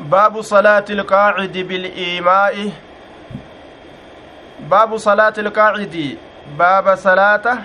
باب 0.00 0.40
صلاة 0.40 0.84
القاعد 0.90 1.52
بالإيماء 1.58 2.70
باب 4.60 4.96
صلاة 4.96 5.32
القاعد 5.38 6.16
باب 6.58 6.94
صلاة 6.96 7.58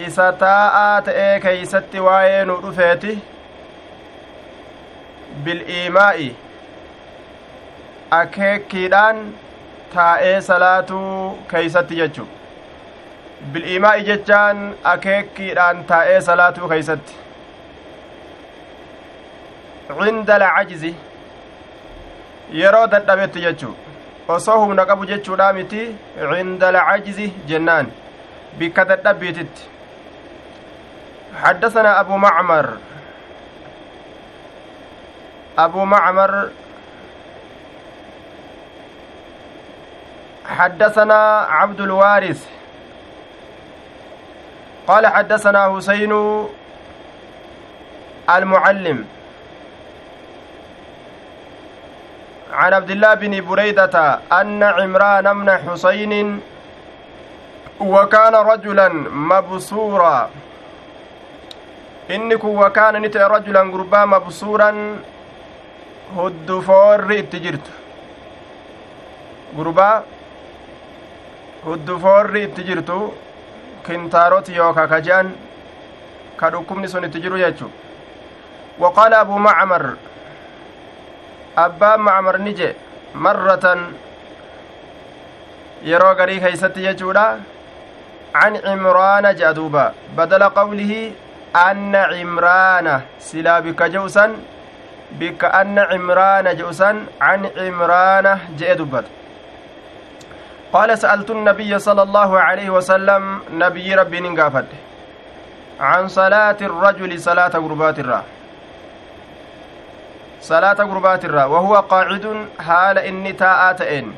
isa 0.00 0.32
taa'aa 0.32 1.02
ta'ee 1.06 1.40
keeysatti 1.40 2.00
waa'ee 2.04 2.44
nu 2.44 2.54
dhufeeti 2.62 3.12
bil'iimaa'i 5.44 6.26
akeekkiidhaan 8.18 9.20
taa'ee 9.94 10.40
salaatuu 10.48 11.38
keeysatti 11.52 12.00
jechu 12.00 12.26
bil'iimaa'i 13.52 14.02
jechaan 14.10 14.66
akeekkiidhaan 14.94 15.84
taa'ee 15.92 16.20
salaatuu 16.30 16.68
keeysatti 16.74 17.14
cinda 20.02 20.34
alcajzi 20.34 20.94
yeroo 22.62 22.86
dadhabetti 22.94 23.44
jechu 23.46 23.70
osoo 24.34 24.58
humna 24.62 24.86
qabu 24.90 25.06
jechuudha 25.12 25.52
miti 25.58 25.84
cinda 26.32 26.68
alcajzi 26.72 27.28
jennaan 27.52 27.86
bikka 28.58 28.84
dadhabbiititti 28.90 29.74
حدثنا 31.42 32.00
أبو 32.00 32.16
معمر 32.16 32.66
أبو 35.58 35.84
معمر 35.84 36.50
حدثنا 40.46 41.20
عبد 41.58 41.80
الوارث 41.80 42.46
قال 44.86 45.06
حدثنا 45.06 45.76
حسين 45.76 46.12
المعلم 48.30 49.04
عن 52.54 52.72
عبد 52.74 52.90
الله 52.90 53.14
بن 53.14 53.32
بريدة 53.48 53.96
أن 54.40 54.62
عمران 54.62 55.26
بن 55.38 55.48
حسين 55.64 56.12
وكان 57.80 58.34
رجلا 58.34 58.88
مبصورا 59.30 60.30
kun 62.08 62.56
wakaana 62.60 63.00
ni 63.00 63.08
ta'e 63.08 63.28
rajulan 63.28 63.70
gurbaa 63.72 64.04
mabsuuran 64.06 64.76
huddufoorri 66.16 67.16
itti 67.22 67.40
jirtu 67.44 67.70
gurbaa 69.56 70.02
huddufoorri 71.64 72.42
itti 72.44 72.62
jirtu 72.68 72.98
kintaaroti 73.86 74.52
yookaa 74.60 74.86
ka 74.92 75.00
je'an 75.06 75.32
ka 76.36 76.50
dhukkubni 76.52 76.88
sun 76.88 77.04
itti 77.08 77.20
jiru 77.24 77.38
jechu 77.44 77.70
waqaala 78.78 79.20
abuu 79.24 79.38
macmar 79.38 79.84
abbaan 81.56 82.00
macmar 82.00 82.38
ni 82.38 82.54
je 82.54 82.68
marratan 83.14 83.80
yeroo 85.90 86.14
garii 86.18 86.40
keeysatti 86.44 86.86
jechuudha 86.86 87.26
can 88.32 88.54
cimraana 88.66 89.34
je'a 89.38 89.54
duuba 89.54 89.94
badala 90.16 90.50
qawlihi 90.50 91.00
anna 91.66 92.08
cimraana 92.12 92.94
silaa 93.18 93.60
bikka 93.66 93.88
je'usan 93.94 94.34
bikka 95.18 95.52
anna 95.60 95.86
cimraana 95.90 96.54
je'usan 96.60 97.06
can 97.18 97.50
cimraana 97.58 98.32
je'e 98.58 98.76
dubbata 98.80 99.22
قال 100.74 100.98
سألت 100.98 101.30
النبي 101.30 101.78
صلى 101.78 102.02
الله 102.02 102.30
عليه 102.40 102.70
وسلم 102.70 103.22
نبي 103.62 103.94
ربي 103.94 104.20
ننقافد 104.20 104.66
عن 105.80 106.08
صلاة 106.08 106.56
الرجل 106.60 107.20
صلاة 107.20 107.54
قربات 107.64 107.98
salaata 110.48 110.84
gurbaatirra 110.90 111.46
wahuwa 111.52 111.82
qaacidun 111.92 112.38
haala 112.66 113.04
inni 113.10 113.32
taa'aa 113.42 113.74
ta'een 113.80 114.08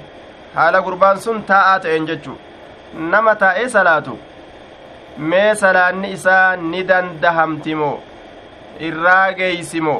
haala 0.56 0.82
gurbaan 0.86 1.18
sun 1.24 1.42
taa'aa 1.50 1.78
ta'een 1.84 2.06
jechu. 2.10 2.34
Nama 3.12 3.34
taa'ee 3.42 3.68
salaatu 3.76 4.18
mee 5.30 5.54
salaanni 5.62 6.12
isaa 6.16 6.56
ni 6.56 6.82
dandahamti 6.90 7.74
moo 7.80 7.96
irraa 8.88 9.32
geeysimo. 9.38 9.96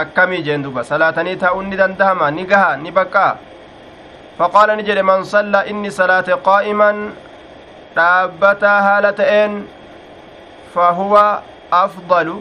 Akkamii 0.00 0.42
jeen 0.46 0.62
duba 0.64 0.84
salaatanii 0.90 1.36
taa'uun 1.44 1.70
ni 1.70 1.76
dandahama 1.82 2.30
ni 2.30 2.44
gaha 2.50 2.76
ni 2.82 2.90
baqqaa 2.98 3.30
faqaala 4.38 4.76
ni 4.76 4.82
jedhe 4.88 5.02
man 5.08 5.24
salla 5.34 5.64
inni 5.70 5.90
salaate 6.00 6.36
qaa'iman 6.48 7.00
dhaabbataa 7.96 8.76
haala 8.86 9.10
ta'een 9.20 9.56
fahuwa 10.74 11.24
afdalu 11.82 12.36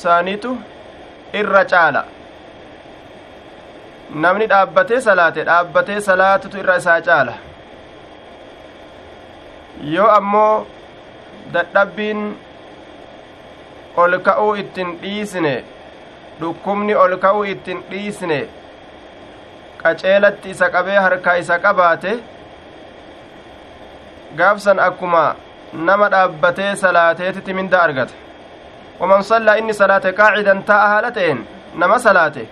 sanitu 0.00 0.52
irra 1.32 1.64
caala. 1.64 2.04
Namni 4.14 4.46
dhaabbatee 4.50 5.00
salaate 5.00 5.44
dhaabbatee 5.50 6.00
salaatutu 6.00 6.58
irra 6.58 6.76
isaa 6.82 7.00
caala. 7.00 7.34
Yoo 9.94 10.08
ammoo 10.18 10.66
dadhabbiin 11.52 12.22
ol 13.96 14.18
ka'uu 14.28 14.54
ittin 14.62 14.98
dhiisne 15.02 15.54
dhukkubni 16.40 16.94
ol 16.94 17.16
ka'uu 17.24 17.44
ittin 17.52 17.78
dhiisne 17.90 18.40
qaceelatti 19.82 20.50
isa 20.50 20.70
qabee 20.74 20.98
harkaa 21.06 21.34
isa 21.42 21.58
qabaate 21.64 22.12
gaafsan 24.38 24.78
akkuma 24.88 25.24
nama 25.72 26.08
dhaabbatee 26.14 26.76
salaateetitti 26.82 27.54
minda 27.54 27.78
argata 27.82 28.14
waman 29.00 29.22
sallaa 29.22 29.56
inni 29.62 29.74
salaate 29.80 30.12
qaacidan 30.20 30.62
taa'a 30.70 30.88
haala 30.92 31.10
ta'een 31.18 31.44
nama 31.82 31.98
salaate 32.06 32.42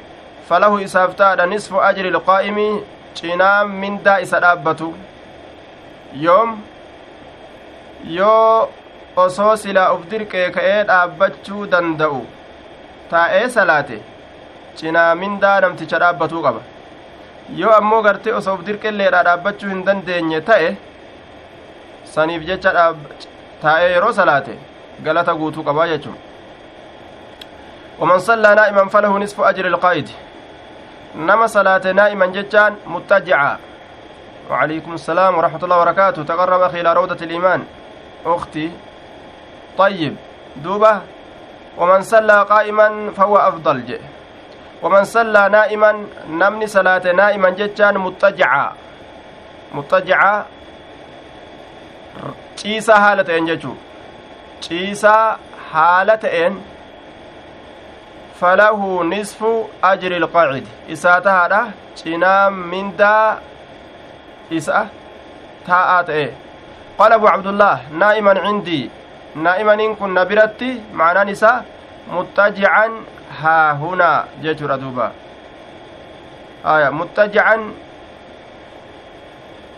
falahu 0.49 0.79
isaaf 0.87 1.15
ta'adha 1.21 1.47
nisfu 1.53 1.81
ajri 1.89 2.09
ilqaa'imi 2.15 2.67
cinaa 3.21 3.65
mindaa 3.83 4.19
isa 4.27 4.41
dhaabbatu 4.45 4.89
yoom 6.25 6.53
yoo 8.19 8.69
osoo 9.25 9.57
silaa 9.63 9.89
uf 9.97 10.05
dirqee 10.11 10.45
ka'ee 10.57 10.85
dhaabbachuu 10.91 11.67
danda'u 11.73 12.21
taa'ee 13.15 13.49
salaate 13.57 13.99
cinaa 14.83 15.11
mindaa 15.23 15.57
namticha 15.67 15.99
dhaabbatuu 16.05 16.43
qaba 16.47 16.63
yoo 17.63 17.73
ammoo 17.81 18.03
gartee 18.09 18.37
osoo 18.43 18.55
uf 18.61 18.65
dirqelleedha 18.71 19.25
dhaabbachuu 19.31 19.73
hin 19.75 19.83
dandeenye 19.91 20.41
ta'e 20.53 20.71
saniif 22.15 22.47
jecha 22.53 22.87
taa'ee 23.63 23.91
yeroo 23.97 24.13
salaate 24.21 24.55
galata 25.09 25.35
guutuu 25.43 25.65
qabaa 25.71 25.89
jechuun 25.95 26.17
ومن 27.99 28.19
صلى 28.19 28.55
نائما 28.55 28.89
فله 28.89 29.19
نصف 29.19 29.41
أجر 29.41 29.67
القائد. 29.67 30.09
نما 31.17 31.47
صلاة 31.47 31.93
نائما 31.93 32.27
ججان 32.27 32.77
متجعا 32.87 33.57
وعليكم 34.51 34.93
السلام 34.95 35.39
ورحمة 35.39 35.65
الله 35.65 35.79
وبركاته. 35.81 36.23
تقرب 36.23 36.61
أخي 36.61 36.81
إلى 36.81 36.93
روضة 36.93 37.25
الإيمان. 37.25 37.65
أختي. 38.27 38.71
طيب. 39.79 40.17
دوبة. 40.57 41.01
ومن 41.79 42.03
صلى 42.03 42.47
قائما 42.51 43.11
فهو 43.17 43.37
أفضل. 43.37 43.87
جئ. 43.87 44.01
ومن 44.83 45.05
صلى 45.05 45.49
نائما 45.49 46.07
نمني 46.29 46.67
صلاة 46.67 47.13
نائما 47.13 47.51
جتان 47.51 47.99
متجعا 47.99 48.73
متجعا 49.75 50.45
ciisaa 52.57 53.01
haala 53.01 53.25
ta'een 53.25 53.47
jechuu 53.47 53.77
ciisaa 54.61 55.39
haala 55.73 56.17
ta'een 56.17 56.55
falahu 58.41 59.05
nisfu 59.13 59.51
ajri 59.91 60.17
ilqaacidi 60.21 60.71
isaa 60.95 61.21
tahaadha 61.27 61.61
cinaa 62.01 62.51
mindaa 62.51 63.39
isa 64.59 64.81
taa'aa 65.69 66.03
ta'e 66.11 66.27
qaala 66.99 67.15
abu 67.21 67.27
cabdullah 67.33 67.75
naa'iman 68.03 68.39
cindii 68.47 68.85
naa'imaniin 69.47 69.97
kun 70.01 70.15
na 70.19 70.25
biratti 70.31 70.71
macnaan 71.01 71.29
isaa 71.37 71.57
muttajican 72.17 72.93
haa 73.41 73.73
hunaa 73.83 74.19
jechuudha 74.45 74.77
duuba 74.85 75.11
aya 76.75 76.93
muttajican 77.01 77.61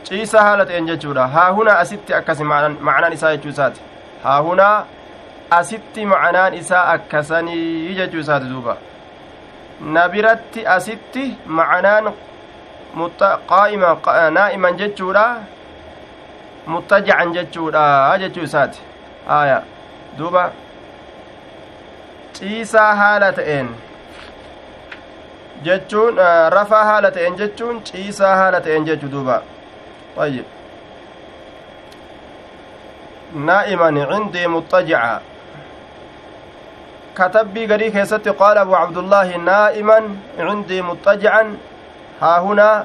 ciisa 0.08 0.42
haala 0.46 0.66
ta'en 0.66 0.86
jechuudha 0.90 1.26
haa 1.34 1.50
hunaa 1.58 1.78
asitti 1.84 2.14
akkasi 2.20 2.44
macnaan 2.44 3.12
isaa 3.18 3.32
jechuu 3.36 3.54
isaati 3.56 3.80
haa 4.22 4.38
hunaa 4.48 4.76
asitti 5.50 6.06
macnaan 6.06 6.54
isaa 6.54 6.84
akkasanii 6.94 7.94
jechuu 7.94 8.20
isaati 8.20 8.46
duuba 8.52 8.76
na 9.80 10.08
biratti 10.08 10.66
asitti 10.66 11.24
macnaan 11.46 12.12
qaa'ima 13.48 13.90
naa'iman 14.38 14.76
jechuudha 14.76 15.26
muttajacan 16.66 17.32
jechuudha 17.32 17.84
jechuu 18.22 18.46
isaati 18.48 18.80
aya 19.40 19.62
duuba 20.18 20.50
ciisaa 22.32 22.94
haala 23.02 23.32
ta'een 23.32 23.68
jechuun 25.68 26.16
rafaa 26.56 26.84
haala 26.90 27.10
ta'een 27.10 27.38
jechuun 27.44 27.84
ciisaa 27.92 28.34
haala 28.42 28.60
ta'een 28.60 28.84
jechuu 28.90 29.12
duuba 29.14 29.42
طيب 30.18 30.44
نائما 33.34 34.06
عندي 34.10 34.46
مضطجعا 37.18 37.24
katabbii 37.24 37.66
garii 37.66 37.90
keessatti 37.90 38.32
qaala 38.32 38.60
abu 38.60 38.72
cabdullaahi 38.72 39.38
naa'iman 39.38 40.04
cindii 40.36 40.82
muxajican 40.82 41.56
haa 42.20 42.38
hunaa 42.38 42.84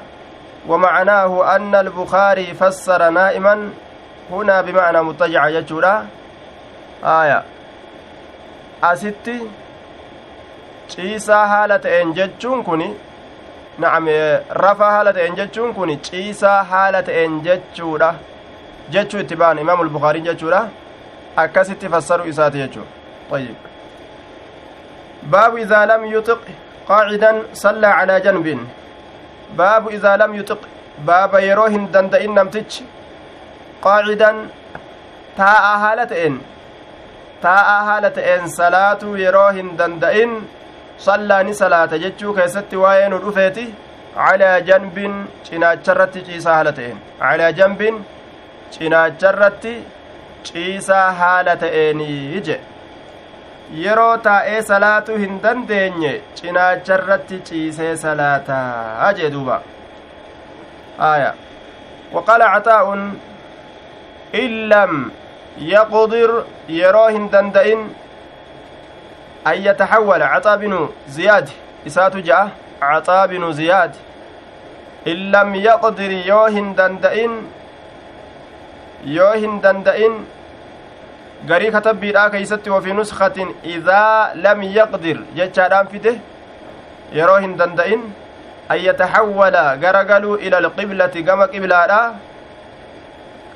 ومعناه 0.68 1.56
أن 1.56 1.74
البخاري 1.74 2.54
فسر 2.54 3.10
نائما 3.10 3.70
هنا 4.30 4.60
بمعنى 4.60 5.02
مضطجع 5.02 5.50
جتشورا 5.50 6.06
آية 7.04 7.42
أستي 8.84 9.40
ciisaa 10.88 11.46
haala 11.46 11.78
ta'een 11.78 12.14
jechuun 12.14 12.64
kun 12.64 12.82
na'am 13.78 14.06
rafaa 14.50 14.90
haala 14.90 15.12
ta'een 15.12 15.36
jechuun 15.36 15.74
kun 15.74 16.00
ciisaa 16.08 16.64
haala 16.64 17.02
ta'een 17.02 17.40
jechuudha 17.46 18.14
jechuu 18.90 19.20
itti 19.20 19.36
ba'an 19.36 19.58
imaamul 19.58 19.88
bukaariin 19.88 20.24
jechuudha 20.24 20.68
akkasitti 21.36 21.88
fassaru 21.88 22.28
isaati 22.32 22.58
jechuu 22.58 22.84
طيب 23.30 23.54
باب 25.24 25.56
إذا 25.56 25.86
لم 25.86 26.04
يطق 26.04 26.40
قاعدا 26.88 27.42
صلى 27.52 27.86
على 27.86 28.20
جنب. 28.20 28.66
باب 29.58 29.88
إذا 29.88 30.16
لم 30.16 30.34
يطق 30.34 30.58
باب 30.98 31.34
يروهن 31.34 31.90
دندئن 31.90 32.34
نمتج 32.34 32.72
قاعدا 33.82 34.30
تاء 35.36 35.64
هالتين 35.82 36.34
تاء 37.42 37.68
هالتين 37.88 38.46
صلاة 38.48 39.02
يروهن 39.02 39.76
دندئن 39.76 40.30
صلى 40.98 41.52
صلاة 41.52 41.92
جتشو 42.02 42.34
كيست 42.34 42.74
واين 42.74 43.12
رفيتي 43.12 43.66
على 44.16 44.60
جنب 44.60 45.26
cinaacha 45.44 46.06
ciisaa 46.14 46.54
haala 46.56 46.72
ta'een 46.72 46.98
calaa 47.18 47.50
janbin 47.58 47.96
cinaacha 48.74 49.28
irratti 49.32 49.72
ciisaa 50.48 51.10
haala 51.20 51.56
ta'eenii 51.56 52.40
je 52.46 52.56
yeroo 53.72 54.16
taa'ee 54.28 54.62
salaatuu 54.62 55.16
hin 55.16 55.40
dandeenye 55.42 56.12
cinaacha 56.40 56.94
irratti 56.98 57.38
ciisee 57.48 57.96
salaataa 57.96 59.12
jee 59.20 59.30
duuba 59.36 59.62
aya 61.10 61.34
waqaala 62.12 62.50
caxaa'un 62.54 63.04
in 64.42 64.68
lam 64.68 65.12
yaqdir 65.72 66.30
yeroo 66.78 67.08
hin 67.08 67.30
danda'in 67.32 67.88
an 69.44 69.62
yataxawwala 69.68 70.28
caxaa 70.34 70.56
binu 70.64 70.80
ziyaad 71.18 71.48
isaatu 71.92 72.22
ja'a 72.30 72.50
caxaa 72.80 73.26
binu 73.32 73.52
ziyaad 73.52 73.92
in 75.12 75.30
lam 75.32 75.54
yaqdir 75.54 76.12
yoo 76.28 76.46
hin 76.58 76.72
danda'in 76.76 77.32
yoo 79.16 79.32
hin 79.32 79.60
danda'in 79.66 80.14
garii 81.48 81.70
katabbiidhaa 81.76 82.28
keeysatti 82.34 82.70
wafii 82.74 82.96
nuskatin 83.00 83.48
idaa 83.76 84.34
lam 84.44 84.62
yaqdir 84.78 85.18
jechaadhaan 85.38 85.88
fide 85.92 86.12
yeroo 87.18 87.38
hin 87.44 87.56
danda'in 87.60 88.02
an 88.74 88.78
yataxawwala 88.86 89.64
garagaluu 89.82 90.36
ila 90.46 90.56
alqiblati 90.64 91.22
gama 91.28 91.48
qiblaadha 91.54 92.00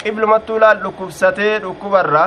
qiblumattuu 0.03 0.59
laal 0.65 0.83
dhukkubsatee 0.85 1.55
dhukkubarra 1.65 2.27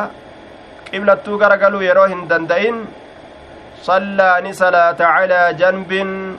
qiblattuu 0.92 1.38
garagaluu 1.44 1.86
yeroo 1.90 2.08
hin 2.14 2.28
danda'in 2.34 2.82
صلى 3.82 4.32
ni 4.46 4.54
salaata 4.54 5.06
calaa 5.14 5.54
janbin 5.62 6.38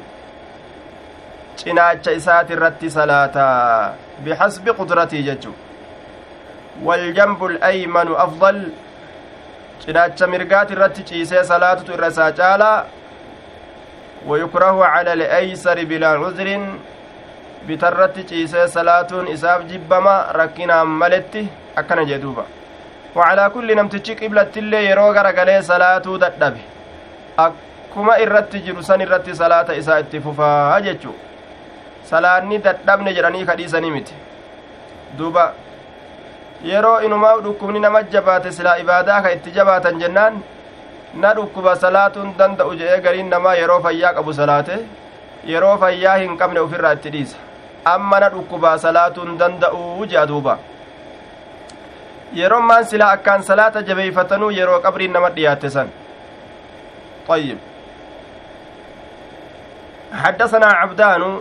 cinaacha 1.59 2.13
isaati 2.19 2.53
irratti 2.57 2.91
salaata 2.99 3.47
bixasbi 4.25 4.71
qudratii 4.81 5.23
jechu 5.29 5.53
والجنب 6.83 7.45
الأيمن 7.45 8.09
أفضل 8.17 8.57
cinaacha 9.85 10.27
mirgaati 10.27 10.73
irratti 10.77 11.03
ciisee 11.11 11.45
salaatutu 11.45 11.93
irra 11.97 12.09
isaa 12.15 12.33
caalaa 12.41 12.85
wayukrahu 14.29 14.81
cala 14.95 15.13
al'eeysari 15.19 15.85
bilaa 15.87 16.17
cudrin 16.23 16.65
bitarratti 17.67 18.25
ciisee 18.31 18.67
salaatuun 18.69 19.29
isaaf 19.35 19.65
jibbama 19.71 20.15
rakkinaan 20.39 20.89
maletti 21.01 21.43
akkana 21.77 22.05
jee 22.05 22.19
duuba. 22.23 22.45
Wacalaa 23.15 23.51
kulli 23.51 23.75
namtichi 23.75 24.15
qiblattillee 24.21 24.85
yeroo 24.85 25.13
garagalee 25.13 25.63
salaatuu 25.63 26.19
dadhabe. 26.19 26.61
Akkuma 27.37 28.19
irratti 28.25 28.61
jiru 28.67 28.83
san 28.83 29.01
irratti 29.01 29.35
salaata 29.43 29.75
isaa 29.81 29.99
itti 30.05 30.21
fufaa 30.21 30.81
jechuu 30.87 31.15
salaanni 32.11 32.59
dadhabne 32.59 33.15
jedhanii 33.19 33.45
kadhiisanii 33.51 33.91
miti. 33.91 34.15
Duuba 35.19 35.53
yeroo 36.71 37.01
inumaa 37.07 37.37
dhukkubni 37.45 37.81
nama 37.85 38.03
jabaate 38.17 38.53
silaa 38.59 38.77
ibaadaa 38.83 39.21
ka 39.23 39.31
itti 39.37 39.51
jabaatan 39.59 39.99
jennaan 40.03 40.35
na 41.23 41.33
dhukkuba 41.39 41.77
salaatuun 41.85 42.35
danda'u 42.39 42.75
jedhee 42.81 43.01
gariin 43.07 43.31
namaa 43.35 43.55
yeroo 43.61 43.81
fayyaa 43.87 44.13
qabu 44.19 44.33
salaate 44.41 44.77
yeroo 45.53 45.77
fayyaa 45.85 46.17
hin 46.25 46.37
qabne 46.43 46.61
ufirraa 46.67 46.93
itti 46.99 47.11
dhiisa 47.17 47.37
amma 47.95 48.21
na 48.25 48.29
dhukkubaa 48.35 48.77
salaatuun 48.85 49.39
danda'u 49.41 50.07
jedha 50.13 50.27
duuba 50.33 50.55
yeroon 52.41 52.65
maan 52.71 52.85
silaa 52.93 53.11
akkaan 53.17 53.43
salaata 53.51 53.83
jabeeyfatanuu 53.91 54.51
yeroo 54.61 54.79
qabriin 54.87 55.13
nama 55.19 55.31
dhiyaatte 55.41 55.71
san 55.79 55.91
طيب 57.29 57.59
حدثنا 60.23 60.67
عبدان 60.67 61.41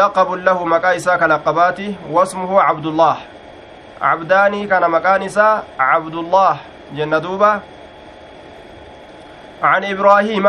لقب 0.00 0.28
له 0.32 0.64
مكايسا 0.64 1.16
كلقباتي 1.16 1.94
واسمه 2.10 2.60
عبد 2.62 2.86
الله 2.86 3.16
cabdaanii 4.00 4.66
kana 4.68 4.88
maqaan 4.88 5.22
isaa 5.22 5.62
cabdullah 5.78 6.58
jenna 6.94 7.20
duuba 7.20 7.60
عن 9.62 9.84
إبراهيم 9.84 10.46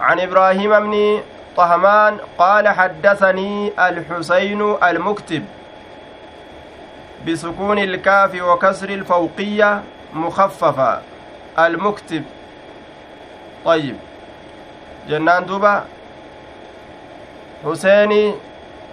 عن 0.00 0.20
إبراهيم 0.20 0.80
بن 0.80 1.20
طهمان 1.56 2.18
قال 2.38 2.68
حدثني 2.68 3.72
الحسين 3.88 4.76
المكتب 4.82 5.44
بسكون 7.26 7.78
الكاف 7.78 8.42
وكسر 8.42 8.88
الفوقية 8.88 9.82
مخففة. 10.14 11.00
المكتب. 11.58 12.24
طيب. 13.64 13.96
جنان 15.08 15.46
دوبا 15.46 15.84
حسيني 17.64 18.34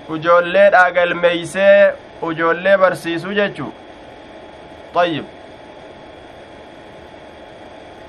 وجوليد 0.09 0.74
أقل 0.74 1.13
ميسي 1.15 1.92
ujoollee 2.22 2.78
barsiisuu 2.78 3.34
jechuu 3.34 3.72
طيب. 4.96 5.25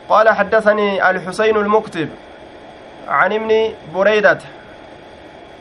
قال 0.09 0.29
حدثني 0.29 1.11
الحسين 1.11 1.57
المكتب 1.57 2.09
عن 3.09 3.33
ابن 3.33 3.73
بريدة 3.95 4.39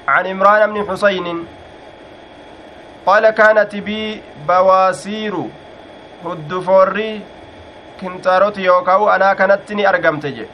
عن 0.07 0.27
عمران 0.27 0.73
بن 0.73 0.91
حسين. 0.91 1.47
قال 3.05 3.29
كانت 3.29 3.75
بي 3.75 4.21
بواسير 4.47 5.33
هدفوري 6.25 7.21
كنتاروت 8.01 8.57
يوكاو 8.57 9.09
أنا 9.09 9.33
كانتني 9.33 9.89
أرقمتج 9.89 10.45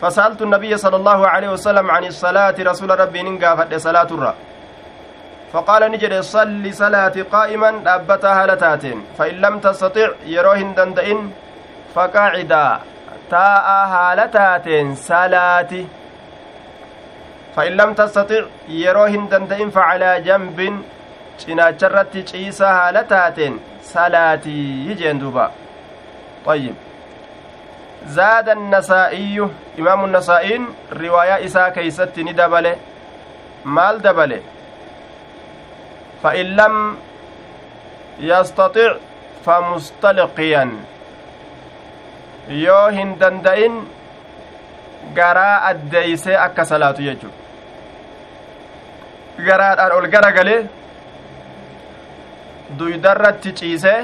فسألت 0.00 0.42
النبي 0.42 0.76
صلى 0.76 0.96
الله 0.96 1.28
عليه 1.28 1.48
وسلم 1.48 1.90
عن 1.90 2.04
الصلاة 2.04 2.54
رسول 2.58 3.00
ربي 3.00 3.22
ننقافت 3.22 3.74
صلاة 3.74 4.10
الرّ 4.10 4.34
فقال 5.52 5.82
نجد 5.92 6.14
صل 6.20 6.64
صلاة 6.74 7.16
قائما 7.32 7.70
دابتا 7.86 8.32
هالتات 8.38 8.84
فإن 9.18 9.34
لم 9.44 9.54
تستطع 9.58 10.08
يروهن 10.26 10.74
دندئن 10.74 11.30
فقاعدا 11.94 12.66
تاء 13.30 13.66
هالتات 13.94 14.68
صلاة 14.96 15.72
فإن 17.56 17.72
لم 17.72 17.90
تستطع 17.94 18.42
يروهن 18.68 19.28
دندئن 19.28 19.70
فعلى 19.70 20.10
جنب 20.26 20.60
cinaacharratti 21.38 22.22
ciisa 22.30 22.68
haala 22.76 23.02
taateen 23.14 23.60
salaatii 23.92 24.94
jeen 25.00 25.20
duuba 25.22 25.46
طيب. 26.46 26.74
زاد 28.06 28.48
النسائي 28.48 29.48
إمام 29.78 30.04
النسائين 30.04 30.66
رواية 30.92 31.44
إساء 31.44 31.68
كيست 31.68 32.18
ندبل 32.18 32.66
مال 33.64 34.02
دبل 34.02 34.40
فإن 36.22 36.46
لم 36.56 36.96
يستطع 38.20 38.94
فمستلقيا 39.44 40.70
danda'in 43.20 43.74
garaa 45.14 45.56
addeeysee 45.70 46.36
akka 46.36 46.64
salaatu 46.64 47.02
jechu 47.02 47.28
garaadhaan 49.46 49.92
ol 49.98 50.06
gara 50.14 50.30
galee 50.32 50.60
duydarratti 52.78 53.52
ciisee 53.60 54.00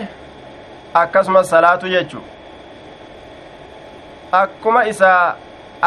akkasumas 1.03 1.49
salaatu 1.55 1.89
jechu 1.95 2.21
akkuma 4.43 4.83
isaa 4.93 5.37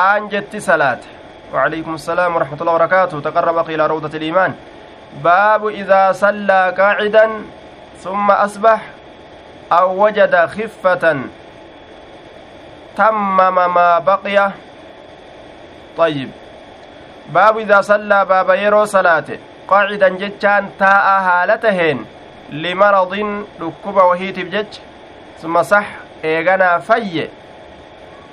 aan 0.06 0.30
jetti 0.34 0.62
salaate 0.62 1.18
وعليكم 1.54 1.94
السلام 1.96 2.36
ورحمة 2.36 2.60
الله 2.62 2.74
وبركاته 2.74 3.20
تقرب 3.20 3.70
إلى 3.70 3.88
روضة 3.88 4.18
الإيمان 4.18 4.52
باب 5.24 5.68
إذا 5.68 6.12
صلى 6.12 6.74
قاعدا 6.78 7.30
ثم 8.00 8.32
أصبح 8.32 8.82
أو 9.72 10.06
وجد 10.06 10.36
خفة 10.36 11.04
tammama 12.98 13.68
maa 13.70 14.02
baqiya 14.02 14.52
طيب. 15.98 16.30
باب 17.34 17.58
إذا 17.58 17.82
صلى 17.82 18.26
باب 18.26 18.50
يرو 18.50 18.86
صلاة 18.86 19.30
قاعدا 19.68 20.10
جتان 20.10 20.70
تاء 20.80 21.08
هالتهن 21.28 22.06
لمرض 22.50 23.14
ركب 23.62 23.96
وهيت 23.96 24.40
بجج 24.40 24.74
ثم 25.42 25.64
صح 25.64 25.86
إيغانا 26.24 26.80
في 26.80 27.28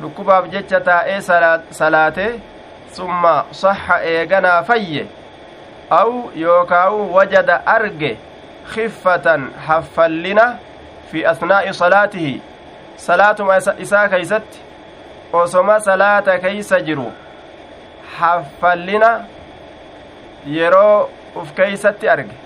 ركباف 0.05 0.45
جتش 0.45 0.71
تاء 0.85 1.09
صلاة 1.73 2.19
ثم 2.93 3.23
صح 3.53 3.93
إيغانا 3.93 4.63
في 4.63 5.07
أو 5.93 6.31
يوكاو 6.35 7.19
وجد 7.19 7.51
أرجه 7.69 8.17
خفة 8.67 9.41
حفلنا 9.67 10.57
في 11.13 11.31
أثناء 11.31 11.73
صلاته 11.73 12.39
صلاة 12.97 13.37
إساء 13.83 14.07
كيست 14.07 14.43
osoma 15.35 15.81
salaata 15.81 16.39
keeysa 16.39 16.81
jiru 16.81 17.13
haffallina 18.19 19.09
yeroo 20.57 21.09
uf 21.41 21.49
keeysatti 21.57 22.09
arge 22.09 22.37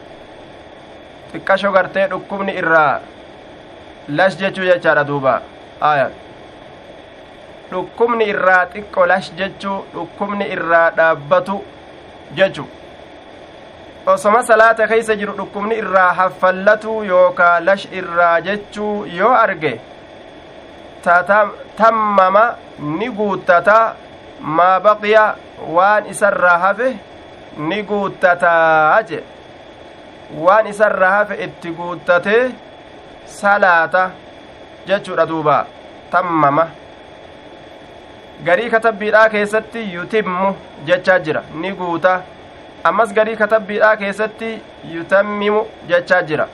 xiqqasho 1.32 1.72
gartee 1.72 2.06
dhukkubni 2.12 2.54
irraa 2.62 3.00
lash 4.20 4.38
jechuu 4.42 4.64
jechaadha 4.70 5.04
duuba 5.10 5.34
aya 5.90 6.06
dhukkubni 7.70 8.24
irraa 8.34 8.62
xiqqo 8.72 9.06
lash 9.12 9.30
jechuu 9.42 9.76
dhukkubni 9.94 10.48
irraa 10.56 10.90
dhaabbatu 11.00 11.60
jechu 12.40 12.64
osoma 14.12 14.42
salaata 14.42 14.86
keeysa 14.90 15.14
jiru 15.20 15.32
dhukkubni 15.38 15.74
irraa 15.82 16.12
haffallatu 16.18 16.92
yookaa 17.04 17.60
lash 17.60 17.86
irraa 18.00 18.40
jechuu 18.40 18.94
yoo 19.18 19.32
arge 19.44 19.72
tammama 21.76 22.44
ni 22.78 23.08
guuttata. 23.10 23.94
Maa 24.40 24.80
baqiya 24.80 25.22
waan 25.76 26.06
isarraa 26.06 26.58
hafe 26.64 26.88
ni 27.58 27.82
guuttataa 27.82 29.02
je 29.08 29.18
waan 30.44 30.66
isarraa 30.72 31.10
hafe 31.10 31.34
itti 31.44 31.70
guuttatee 31.78 32.42
salaata 33.24 34.10
jechuudha 34.86 35.26
duuba. 35.26 35.66
Tammama. 36.10 36.66
Garii 38.44 38.70
katabbiidhaa 38.70 39.28
keessatti 39.28 39.92
yutimmu 39.94 40.54
jechaa 40.86 41.18
jira. 41.18 41.42
Ni 41.54 41.72
guuta 41.72 42.20
ammas 42.84 43.12
garii 43.14 43.36
katabbiidhaa 43.36 43.96
keessatti 43.96 44.62
yutammimu 44.94 45.66
jechaa 45.88 46.22
jira 46.22 46.48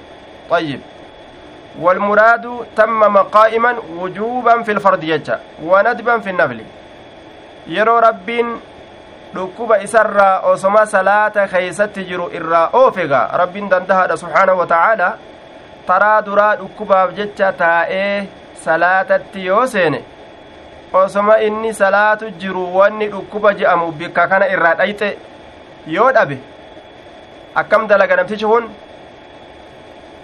ayyib 0.50 0.80
والمراد 1.82 2.66
تمم 2.76 3.16
قائما 3.18 3.74
وجوبا 3.98 4.62
في 4.62 4.72
الفرد 4.72 5.04
يجا 5.04 5.40
وندبا 5.62 6.18
في 6.18 6.30
النفل 6.30 6.60
يرو 7.66 7.98
ربين 7.98 8.60
osoma 9.36 10.86
salaata 10.86 11.48
keeysatti 11.48 12.04
jiru 12.04 12.30
irraa 12.32 12.70
oofega 12.72 13.28
rabbiin 13.32 13.68
dandahaadha 13.70 14.16
subxaanahu 14.16 14.58
wa 14.58 14.66
tacaala 14.66 15.18
taraa 15.86 16.22
duraa 16.22 16.56
dhukkubaaf 16.56 17.14
jecha 17.16 17.52
taa'ee 17.52 18.28
salaatatti 18.64 19.46
yoo 19.46 19.66
seene 19.66 20.04
osoma 20.92 21.38
inni 21.38 21.74
salaatu 21.74 22.30
jiru 22.30 22.76
wanni 22.76 23.08
dhukkuba 23.08 23.54
je'amu 23.54 23.92
bikka 23.92 24.28
kana 24.28 24.48
irraa 24.48 24.74
dhayxe 24.74 25.16
yoo 25.95 26.11
dhabe 26.17 26.37
akkam 27.61 27.87
dalaga 27.87 28.15
namtichi 28.15 28.45
kun 28.51 28.65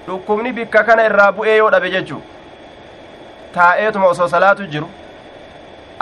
dhukkubni 0.08 0.52
bikka 0.58 0.84
kana 0.84 1.06
irraa 1.10 1.32
bu'ee 1.32 1.58
yoo 1.58 1.70
dhabe 1.76 1.90
jechuu 1.96 2.22
taa'eetuma 3.56 4.08
osoo 4.14 4.28
salaatu 4.36 4.68
jiru 4.76 4.90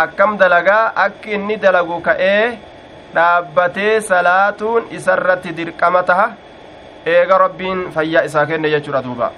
akkam 0.05 0.37
dalagaa 0.37 0.83
akki 1.05 1.31
inni 1.37 1.57
dalagu 1.65 2.01
ka'ee 2.07 2.57
dhaabbatee 3.15 4.01
salaatuun 4.01 4.83
isarratti 4.97 5.51
dirqama 5.57 6.03
taha 6.03 6.27
eega 7.15 7.37
rabbiin 7.45 7.85
fayyaa 7.95 8.23
isaa 8.29 8.45
kenne 8.45 8.69
jechuudha 8.75 9.01
duuba 9.07 9.31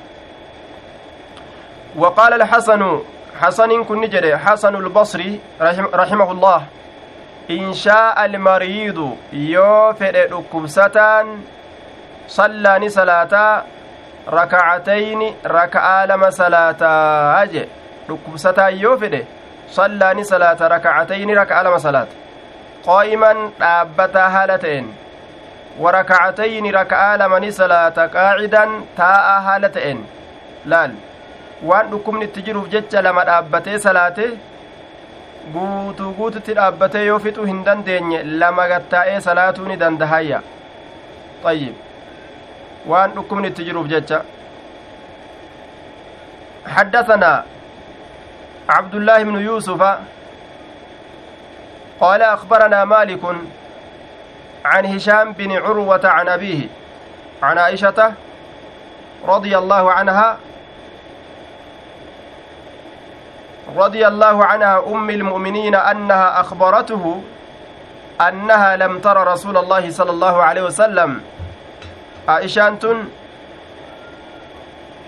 وقال 1.96 2.34
الحسن 2.34 3.00
حسن 3.42 3.84
كن 3.84 4.02
جده 4.10 4.38
حسن 4.38 4.76
البصري 4.76 5.40
رحمه 6.02 6.32
الله 6.32 6.60
إن 7.51 7.73
شاء 7.73 8.25
المريض 8.25 9.17
يوفر 9.33 10.15
ركبستان 10.33 11.27
صلى 12.29 12.89
صلاة 12.89 13.63
rakacatayni 14.31 15.35
raka'a 15.45 16.07
lama 16.07 16.31
salaataa 16.33 17.47
je 17.53 17.63
dhukkubsataa 18.09 18.69
yoo 18.83 18.97
fedhe 19.03 19.21
sallaani 19.77 20.25
salaata 20.25 20.69
rakacatayni 20.69 21.35
raka'a 21.41 21.63
lama 21.67 21.79
salaata 21.87 22.15
qaa'iman 22.87 23.39
dhaabbataa 23.61 24.29
haala 24.37 24.59
ta'een 24.65 24.87
warakacatayni 25.85 26.71
raka'a 26.79 27.17
lamani 27.23 27.53
salaata 27.61 28.09
qaacidan 28.17 28.77
taa'aa 29.01 29.41
haala 29.49 29.69
ta'een 29.79 30.05
laal 30.75 30.93
waan 31.73 31.91
dhukkubni 31.95 32.25
itti 32.31 32.43
jiruuf 32.51 32.69
jecha 32.77 33.03
lama 33.09 33.25
dhaabbatee 33.31 33.79
guutuu 35.55 36.13
guututti 36.19 36.55
dhaabbatee 36.59 37.05
yoo 37.07 37.19
fixuu 37.27 37.45
hin 37.53 37.65
dandeenye 37.69 38.23
lama 38.43 38.67
gattaa'ee 38.73 39.21
salaatuu 39.29 39.69
ni 39.69 39.77
dandahayya 39.85 40.43
ayyib 41.53 41.75
waan 42.93 43.11
dhukkubni 43.17 43.49
itti 43.55 43.65
jiruuf 43.71 43.89
jecha 43.95 44.21
حدثنا 46.67 47.45
عبد 48.69 48.95
الله 48.95 49.23
بن 49.23 49.37
يوسف 49.41 49.83
قال 52.01 52.23
أخبرنا 52.23 52.85
مالك 52.85 53.21
عن 54.65 54.87
هشام 54.87 55.33
بن 55.33 55.53
عروة 55.53 56.01
عن 56.05 56.29
أبيه 56.29 56.69
عن 57.43 57.59
عائشة 57.59 58.13
رضي 59.29 59.59
الله 59.59 59.93
عنها 59.93 60.37
رضي 63.77 64.07
الله 64.07 64.45
عنها 64.45 64.79
أم 64.87 65.11
المؤمنين 65.11 65.75
أنها 65.75 66.41
أخبرته 66.41 67.23
أنها 68.29 68.77
لم 68.77 68.99
تر 68.99 69.27
رسول 69.27 69.57
الله 69.57 69.91
صلى 69.91 70.11
الله 70.11 70.43
عليه 70.43 70.63
وسلم 70.63 71.21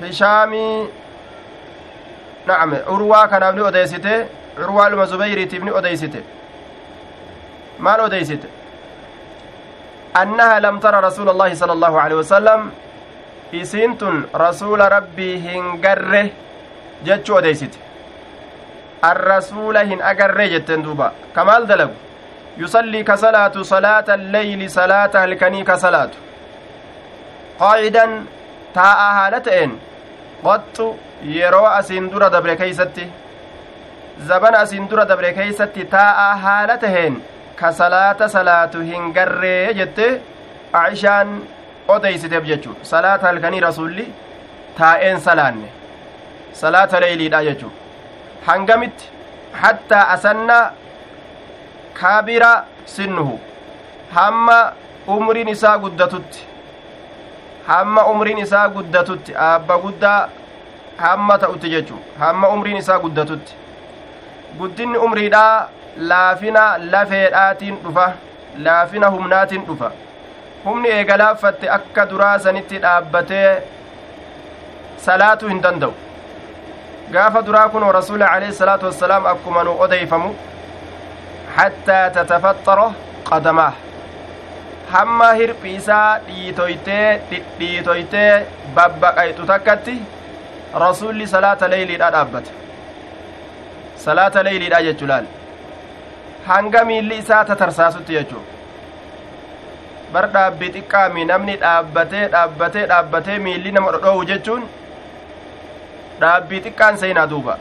hishaamii 0.02 0.86
nacame 2.46 2.76
urwaa 2.94 3.28
kanaaf 3.28 3.54
ni 3.54 3.60
odeysite 3.60 4.26
urwaa 4.64 4.88
luma 4.88 5.06
zubeyriitiif 5.06 5.62
ni 5.62 5.70
odeysite 5.70 6.22
maal 7.78 8.00
odeysite 8.00 8.48
annaha 10.14 10.60
lam 10.60 10.80
tara 10.80 11.00
rasuula 11.00 11.30
allaahi 11.30 11.56
sala 11.56 11.72
allaahu 11.72 11.98
alehi 11.98 12.14
wasalam 12.18 12.70
isiin 13.52 13.96
tun 13.98 14.24
rasuula 14.34 14.88
rabbii 14.88 15.38
hin 15.38 15.78
garre 15.80 16.32
arrasuula 19.10 19.82
hin 19.92 20.02
agarree 20.10 20.48
jetteen 20.54 20.82
duuba 20.84 21.12
kamaal 21.38 21.66
dalagu 21.70 21.94
yusallii 22.64 23.04
ka 23.10 23.16
salaatu 23.24 23.64
salaata 23.72 24.12
alleyli 24.18 24.68
salaata 24.76 25.20
halkanii 25.24 25.64
ka 25.70 25.76
salaatu 25.84 26.18
qaacidan 27.62 28.12
taa'aa 28.76 29.10
haala 29.18 29.40
ta'een 29.48 29.72
qoxxu 30.44 30.86
yeroo 31.38 31.66
asiin 31.78 32.10
dura 32.12 32.30
dabre 32.36 32.56
keeysatti 32.62 33.06
zabana 34.28 34.58
asiin 34.66 34.88
dura 34.90 35.04
dabre 35.12 35.32
keeysatti 35.40 35.84
taa'aa 35.96 36.32
haala 36.46 36.76
taheen 36.86 37.20
ka 37.60 37.72
salaata 37.82 38.28
salaatu 38.38 38.80
hin 38.90 39.12
garree 39.18 39.74
jette 39.80 40.06
aishaan 40.82 41.36
odeysiteef 41.96 42.44
jechuu 42.54 42.74
salaata 42.94 43.26
halkanii 43.26 43.60
rasulli 43.68 44.06
taa'een 44.78 45.20
salaanne 45.28 45.68
salaata 46.64 47.00
leeyliidha 47.04 47.42
jechuu 47.48 47.72
hangamitti 48.46 49.08
hattaa 49.62 50.08
asanna 50.08 50.70
kaabira 52.00 52.64
sinnuhu. 52.84 53.40
Hamma 54.14 54.72
umriin 55.06 55.48
isaa 55.48 55.78
guddatutti. 55.78 56.46
Hamma 57.66 58.04
umriin 58.06 58.38
isaa 58.38 58.68
guddatutti. 58.68 59.34
Aabba 59.36 59.78
guddaa 59.78 60.28
hamma 60.96 61.38
ta'utti 61.38 61.70
jechu. 61.70 61.98
Hamma 62.18 62.48
umriin 62.48 62.76
isaa 62.76 62.98
guddatutti. 62.98 63.54
Guddinni 64.58 64.98
umriidhaa 64.98 65.68
laafina 65.96 66.78
lafeedhaatiin 66.92 67.76
dhufa. 67.84 68.12
Laafina 68.58 69.10
humnaatiin 69.10 69.66
dhufa. 69.66 69.90
Humni 70.64 70.88
eegalaaffatte 70.88 71.70
akka 71.76 72.06
duraa 72.10 72.38
sanitti 72.38 72.78
dhaabbatee 72.82 73.62
salaatuu 74.96 75.48
hin 75.48 75.62
danda'u 75.62 75.92
gaafa 77.14 77.42
duraa 77.46 77.68
kun 77.68 77.84
rasuula 77.98 78.26
alayhi 78.34 78.54
salaatu 78.60 78.86
wassalaam 78.86 79.26
akkuma 79.32 79.64
nu 79.68 79.72
odeyfamu 79.86 80.30
hattaa 81.56 82.04
tatafaxxaro 82.16 82.86
qadamaah 83.30 83.74
hamma 84.92 85.28
hirphi 85.40 85.74
isaa 85.80 86.08
dhiitoytee 86.28 87.06
dhidhiitoytee 87.30 88.30
babbaqayxu 88.78 89.46
takkatti 89.52 89.94
rasulli 90.84 91.26
salaata 91.34 91.68
leeyliidha 91.74 92.10
dhaabbate 92.16 92.50
salaata 94.04 94.42
leeyliidha 94.48 94.82
jechuu 94.88 95.08
laal 95.12 95.26
hanga 96.50 96.84
miilli 96.90 97.18
isaa 97.24 97.44
tatarsaasutti 97.50 98.12
jechuu 98.18 98.42
bar 100.14 100.26
dhaabbii 100.36 100.70
xiqqaami 100.76 101.24
namni 101.32 101.56
dhaabbatee 101.64 102.24
dhaabbatee 102.36 102.86
dhaabbatee 102.92 103.38
miilli 103.48 103.70
nama 103.76 103.92
dhodhoowu 103.96 104.24
jechuun 104.32 104.62
dhaabbii 106.24 106.60
xiqqaan 106.66 106.96
seenaa 107.02 107.26
duuba 107.32 107.54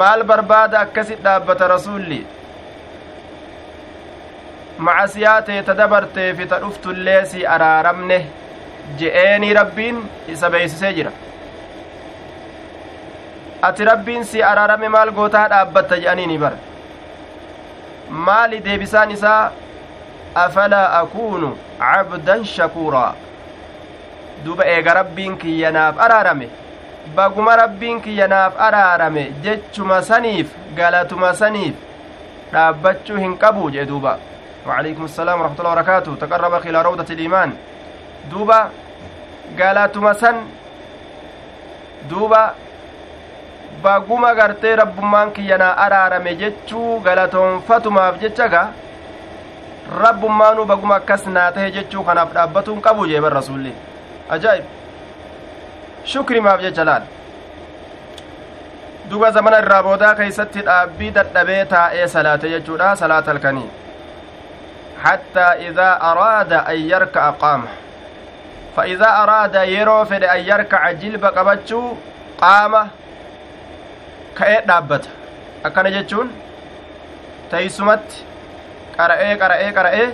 maal 0.00 0.22
barbaada 0.32 0.76
akkasit 0.84 1.20
dhaabbata 1.26 1.68
rasuulli 1.74 2.20
macasiyaa 4.88 5.42
teeta 5.48 5.74
dabartee 5.80 6.28
fi 6.38 6.46
ta 6.52 6.58
dhuftullee 6.64 7.24
si 7.32 7.46
araaramne 7.54 8.18
je'eenii 9.00 9.54
rabbiin 9.60 9.98
isa 10.34 10.50
beeysisee 10.54 10.92
jira 10.98 11.12
ati 13.68 13.84
rabbiin 13.90 14.24
si 14.30 14.42
araarame 14.50 14.88
maal 14.96 15.10
gootaa 15.18 15.48
dhaabbatta 15.54 15.96
je'aniini 16.04 16.38
bara 16.44 16.58
maali 18.28 18.58
deebisaan 18.68 19.10
isaa 19.16 19.42
afalaa 20.44 20.86
akuunu 21.00 21.50
cabdan 21.82 22.44
shakuuraa 22.54 23.12
duba 24.45 24.65
eega 24.75 24.93
rabbiin 24.99 25.37
kiyyanaaf 25.37 25.99
araarame 26.05 26.47
baguma 27.15 27.55
rabbiin 27.55 28.01
kiyyanaaf 28.01 28.53
araarame 28.67 29.23
jechuma 29.43 30.01
saniif 30.01 30.47
galatuma 30.77 31.33
saniif 31.33 31.75
dhaabbachuu 32.53 33.17
hin 33.25 33.37
qabu 33.37 33.71
jee 33.71 33.85
duuba 33.85 34.17
وعليكم 34.65 35.05
السلام 35.05 35.41
ورحمة 35.41 35.59
الله 35.59 35.71
وبركاته 35.71 36.11
تقرب 36.25 36.53
إلى 36.67 36.81
روضة 36.81 37.05
الإيمان 37.13 37.49
دوبا 38.33 38.59
قالتما 39.59 40.13
سن 40.13 40.35
دوبا 42.09 42.43
baguma 43.83 44.33
gartee 44.33 44.75
rabbummaan 44.75 45.31
kiyyanaa 45.33 45.77
araarame 45.85 46.33
jechuu 46.35 46.99
galatoonfatumaaf 47.05 48.17
jechaga 48.21 48.61
rabbummaanuu 50.03 50.65
baguma 50.65 50.95
akkas 50.95 51.27
naa 51.27 51.51
tahe 51.51 51.71
jechuu 51.71 52.03
kanaaf 52.03 52.33
dhaabbatuun 52.33 52.81
qabu 52.81 53.05
jeeban 53.11 53.33
rasulli 53.33 53.73
ajaa'ib 54.36 54.64
shukrimaaf 56.12 56.60
jecha 56.66 56.84
laal 56.90 57.04
duba 59.10 59.30
zamana 59.36 59.58
irraa 59.64 59.82
boodaa 59.88 60.14
keeysatti 60.20 60.60
dhaabbii 60.68 61.10
dadhabee 61.18 61.64
taa'ee 61.74 62.06
salaate 62.14 62.50
jechuudha 62.54 62.90
salaata 63.02 63.30
halkanii 63.32 63.68
hattaa 65.04 65.52
idaa 65.68 65.92
araada 66.10 66.58
an 66.72 66.78
yarka'a 66.92 67.32
qaama 67.42 67.68
fa 68.76 68.86
idaa 68.94 69.12
araada 69.22 69.64
yeroo 69.74 70.00
fedhe 70.12 70.28
an 70.34 70.40
yarkaca 70.50 70.92
jilba 71.04 71.28
qabachuu 71.38 71.84
qaama 72.42 72.82
ka'ee 74.40 74.60
dhaabbata 74.72 75.08
akkana 75.70 75.90
jechuun 75.96 76.28
teeysumatti 77.54 78.18
qara'ee 78.98 79.32
qara'ee 79.42 79.70
qara'ee 79.78 80.08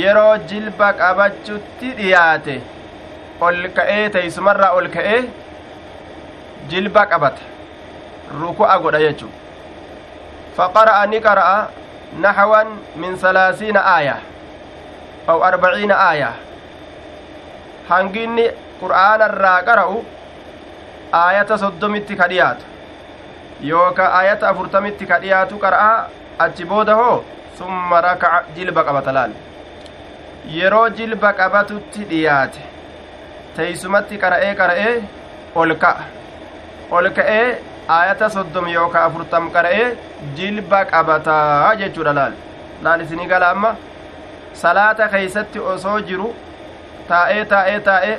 yeroo 0.00 0.32
jilba 0.52 0.88
qabachutti 1.02 1.88
dhiyaate 2.00 2.56
ol 3.40 3.68
ka'ee 3.76 4.08
teeysumarraa 4.10 4.72
ol 4.78 4.88
ka'ee 4.88 5.20
jilba 6.68 7.06
qabata 7.06 7.42
ruku'a 8.40 8.78
godha 8.78 9.00
jechu 9.00 9.28
faqara'a 10.56 11.06
ni 11.06 11.20
qara'a 11.20 11.68
naxwan 12.24 12.68
min 12.96 13.16
salaasiina 13.24 13.80
aaya 13.94 14.16
aw 15.28 15.38
arbaciina 15.48 15.94
aaya 16.08 16.30
hanginni 17.88 18.46
qur'aanarraa 18.80 19.58
qara'u 19.68 19.98
aayata 21.22 21.58
soddomitti 21.64 22.16
ka 22.20 22.28
dhiyaatu 22.32 22.64
yookaa 23.70 24.10
aayata 24.20 24.48
afurtamitti 24.52 25.06
ka 25.10 25.18
dhiyaatu 25.24 25.58
qara'a 25.64 25.90
achi 26.46 26.64
booda 26.64 26.94
hoo 27.00 27.24
summa 27.58 28.00
rakaca 28.06 28.44
jilba 28.56 28.84
qabata 28.88 29.12
laal 29.18 29.32
yeroo 30.56 30.88
jilba 30.98 31.32
qabatutti 31.42 32.04
dhiyaate 32.14 32.60
teeysumatti 33.56 34.18
qara'ee 34.24 34.54
qara'ee 34.60 34.94
ol 35.62 35.74
ka'a 35.84 36.04
ol 36.98 37.08
ka'ee 37.18 37.46
aayata 37.96 38.28
soddom 38.36 38.66
yookaa 38.76 39.04
afurtam 39.08 39.50
qara'ee 39.56 39.86
jilba 40.36 40.80
qabataa 40.92 41.74
jechuudha 41.82 42.12
laal. 42.18 42.32
Laal 42.82 43.00
isinii 43.04 43.26
gala 43.32 43.50
amma 43.56 43.70
salaata 44.62 45.08
keeysatti 45.14 45.58
osoo 45.74 45.98
jiru 46.10 46.28
taa'ee 47.08 47.44
taa'ee 47.52 47.80
taa'ee 47.88 48.16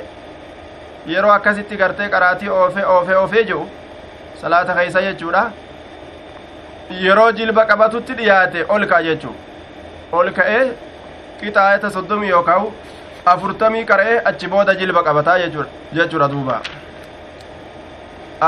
yeroo 1.12 1.32
akkasitti 1.38 1.76
gartee 1.82 2.08
qaraatii 2.14 2.48
oofee 2.60 2.84
oofee 2.96 3.16
oofee 3.22 3.44
jedhu 3.50 3.68
salaata 4.42 4.74
keeysa 4.80 5.00
jechuudha. 5.08 5.44
Yeroo 7.04 7.30
jilba 7.38 7.64
qabatutti 7.70 8.14
dhiyaate 8.18 8.64
ol 8.74 8.86
ka'a 8.90 9.02
jechuu 9.06 9.34
ol 10.18 10.30
ka'ee 10.38 10.62
qixa 11.40 11.60
aayata 11.64 11.90
soddomii 11.96 12.30
yookaa 12.34 12.60
afurtamii 13.32 13.84
qara'ee 13.90 14.18
achi 14.30 14.50
booda 14.54 14.74
jilba 14.80 15.02
qabataa 15.08 15.38
jechuudha 15.44 16.28
duuba 16.34 16.60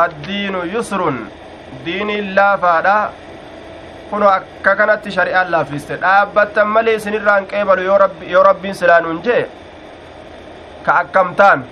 addiinu 0.03 0.65
yusrun 0.75 1.19
diiniin 1.85 2.35
laafaadha 2.39 2.97
kuno 4.11 4.29
akka 4.37 4.77
kanatti 4.81 5.15
shari'aan 5.17 5.51
laaffiste 5.55 5.95
dhaabbattan 6.05 6.69
malee 6.77 6.97
isinirraan 7.01 7.47
qeebalu 7.53 7.83
yoo 8.35 8.43
rabbiin 8.51 8.75
silaanuun 8.83 9.23
jee 9.29 9.43
ka 10.87 10.99
akkam 11.03 11.35
taan 11.41 11.65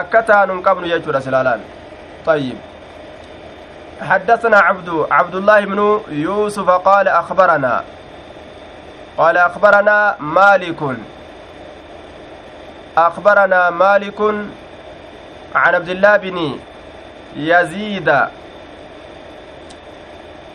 akka 0.00 0.22
taanun 0.32 0.62
qabnu 0.68 0.92
jechuudha 0.94 1.20
silaalaan 1.28 1.62
طيب 2.26 2.58
حدثنا 4.02 4.58
عبد 4.58 5.06
عبد 5.10 5.34
الله 5.34 5.60
بن 5.64 6.00
يوسف 6.08 6.70
قال 6.70 7.08
أخبرنا 7.08 7.84
قال 9.18 9.36
أخبرنا 9.36 10.16
مالك 10.20 10.80
أخبرنا 12.96 13.70
مالك 13.70 14.20
عن 15.54 15.74
عبد 15.74 15.88
الله 15.88 16.16
بن 16.16 16.58
يزيد 17.36 18.08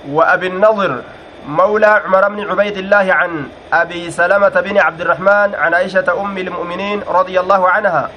وأبي 0.10 0.47
النضر 0.47 1.02
مولى 1.47 1.86
عمر 2.06 2.30
بن 2.30 2.50
عبيد 2.52 2.78
الله 2.78 3.13
عن 3.13 3.47
أبي 3.73 4.12
سلمة 4.12 4.50
بن 4.50 4.78
عبد 4.78 5.02
الرحمن 5.02 5.56
عن 5.56 5.73
عائشة 5.73 6.21
أم 6.21 6.38
المؤمنين 6.38 7.02
رضي 7.08 7.39
الله 7.39 7.69
عنها 7.69 8.10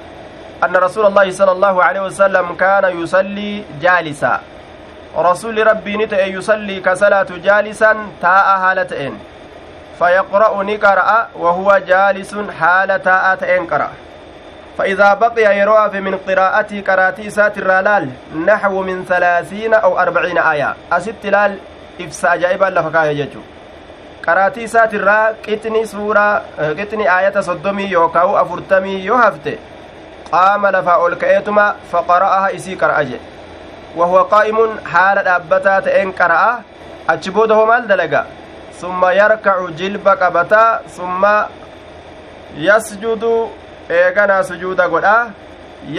أن 0.63 0.75
رسول 0.75 1.05
الله 1.05 1.31
صلى 1.31 1.51
الله 1.51 1.83
عليه 1.83 2.01
وسلم 2.01 2.55
كان 2.55 3.01
يصلي 3.01 3.63
جالسا. 3.81 4.39
رسول 5.17 5.67
ربي 5.67 5.97
نتأ 5.97 6.25
يصلي 6.25 6.79
كصلاة 6.79 7.27
جالسا 7.43 7.91
تاء 8.21 8.47
هالتين 8.57 9.19
فيقرأ 9.99 10.63
نقرأ 10.63 11.27
وهو 11.35 11.81
جالس 11.87 12.35
حال 12.59 13.03
تاء 13.03 13.35
تأين 13.35 13.65
قرأ. 13.67 13.89
فإذا 14.77 15.13
بقي 15.13 15.59
يروى 15.59 15.99
من 15.99 16.15
قراءتي 16.27 16.81
قراتي 16.81 17.29
سات 17.29 17.57
نحو 18.45 18.81
من 18.81 19.05
ثلاثين 19.05 19.73
أو 19.73 19.99
أربعين 19.99 20.37
آية. 20.37 20.75
أست 20.91 21.25
لال 21.25 21.57
إفسا 22.01 22.33
أجائبا 22.33 22.65
لفكاية 22.65 23.25
ججو 23.25 23.39
قراتي 24.27 24.67
سات 24.67 24.93
الرا 24.93 25.27
قتني 25.47 25.85
سورة 25.85 26.41
قتني 26.59 27.19
آية 27.19 27.39
صدمي 27.41 27.83
يوكاو 27.83 28.41
أفرتمي 28.41 28.93
يوهفت 29.05 29.57
قام 30.31 30.67
لفا 30.67 30.91
أولكئتما 30.91 31.75
فقرأها 31.91 32.55
إسي 32.55 32.75
قرأجي 32.75 33.17
وهو 33.95 34.21
قائم 34.21 34.57
حال 34.85 35.17
أبتا 35.27 35.79
تئن 35.79 36.11
قرأ. 36.11 36.61
أجبوده 37.09 37.65
مال 37.65 37.87
دلقا. 37.87 38.25
ثم 38.81 39.05
يركع 39.05 39.69
جلب 39.69 40.07
قبتا 40.07 40.79
ثم 40.97 41.27
يسجد 42.57 43.49
eeganaa 43.99 44.43
sujuuda 44.49 44.87
godha 44.93 45.15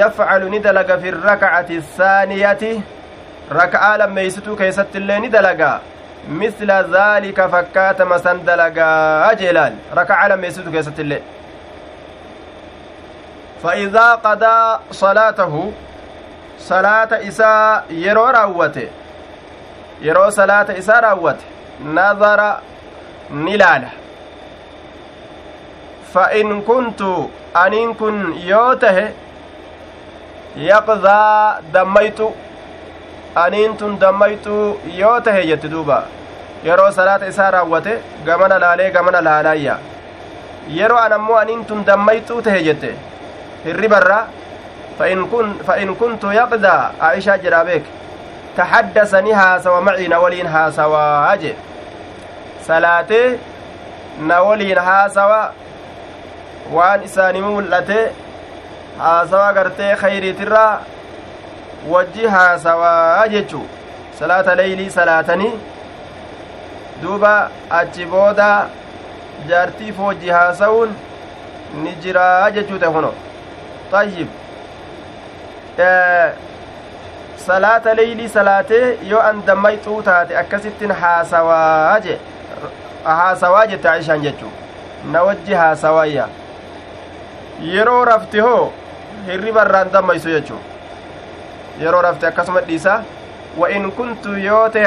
yafcalu 0.00 0.48
ni 0.54 0.58
dalaga 0.66 0.98
fi 1.02 1.10
rakacati 1.10 1.76
asaaniyati 1.82 2.72
raka'aa 3.60 3.96
lammeeysituu 4.02 4.56
keessatti 4.56 4.98
illee 5.02 5.20
ni 5.26 5.28
dalaga 5.36 5.70
misla 6.40 6.82
zaalika 6.96 7.48
fakkaatama 7.54 8.18
san 8.26 8.44
dalagaa 8.48 9.34
jeelaal 9.44 9.78
raka'aa 10.00 10.28
lammeeysituu 10.34 10.72
keessatti 10.72 11.02
illee 11.06 11.22
فإذا 13.62 14.14
قضى 14.14 14.78
صلاته 14.90 15.72
صلاة 16.58 17.08
إساء 17.28 17.84
يرو 17.90 18.26
راوته 18.26 18.88
يرو 20.00 20.30
صلاة 20.30 20.78
إساء 20.78 21.00
راوته 21.00 21.46
نظر 21.84 22.40
نلاله 23.30 23.90
فإن 26.14 26.60
كنت 26.62 27.00
yoo 28.48 28.74
tahe 28.80 29.12
yaqdaa 30.56 31.60
dammayxu 31.72 32.28
aniin 33.44 33.76
tun 33.76 33.98
dammayxu 34.00 34.56
yoo 35.00 35.20
tahe 35.20 35.46
jetti 35.46 35.68
duuba 35.68 35.98
yeroo 36.64 36.90
salaata 36.98 37.26
isaa 37.32 37.50
raawwate 37.50 37.92
gamana 38.26 38.58
laalee 38.64 38.90
gamana 38.90 39.20
laalaayya 39.28 39.76
yeroo 40.78 40.98
an 41.04 41.12
ammoo 41.18 41.36
aniin 41.42 41.64
tun 41.64 41.84
dammayxuu 41.86 42.42
tahe 42.42 42.62
jette 42.68 42.90
hirribarra 43.64 44.18
fa'in 44.98 45.94
kuntu 46.02 46.32
yaqdaa 46.40 46.92
aishaa 47.08 47.38
jedhaa 47.46 47.64
beek 47.70 47.84
tahaddasa 48.56 49.20
ni 49.22 49.32
haasawa 49.40 49.80
macii 49.88 50.08
na 50.08 50.18
waliin 50.24 50.46
haasawaa 50.56 51.36
je 51.42 51.56
salaatee 52.66 53.26
na 54.28 54.42
waliin 54.48 54.78
haasawa 54.88 55.40
waan 56.70 57.02
isaanii 57.04 57.40
mul'ate 57.46 57.98
haasawa 58.98 59.52
gartee 59.52 59.94
khayriitirraa 60.02 60.80
wajji 61.92 62.26
haasawaa 62.36 63.28
jechuu 63.28 63.66
salaata 64.18 64.54
leeylii 64.60 64.90
salaatanii 64.90 65.52
duuba 67.02 67.32
achi 67.80 68.06
booda 68.06 68.48
jaartiif 69.48 69.98
wajji 69.98 70.30
haasa'uun 70.38 70.94
ni 71.82 71.92
jiraa 72.04 72.50
jechuu 72.58 72.78
ta'e 72.84 72.92
kuno 72.96 73.12
tayyib 73.90 74.28
salaata 77.46 77.94
leeylii 77.94 78.28
salaatee 78.28 78.98
yoo 79.10 79.20
an 79.30 79.42
dammayxuu 79.46 80.02
taate 80.02 80.38
akkasittin 80.42 80.92
haasawaa 81.00 82.00
je 82.06 82.18
haasawaa 83.04 83.66
jette 83.66 83.88
aishaan 83.94 84.20
jechuu 84.28 84.52
na 85.12 85.22
wajji 85.22 85.54
haasawayya 85.54 86.28
yeroo 87.62 88.04
rafte 88.04 88.40
hoo 88.40 88.72
hirriba 89.26 89.62
irraan 89.66 89.92
dammaysu 89.92 90.28
jechuu 90.34 90.60
yeroo 91.80 92.02
rafte 92.02 92.26
akkasuma 92.26 92.60
dhiisa 92.60 93.02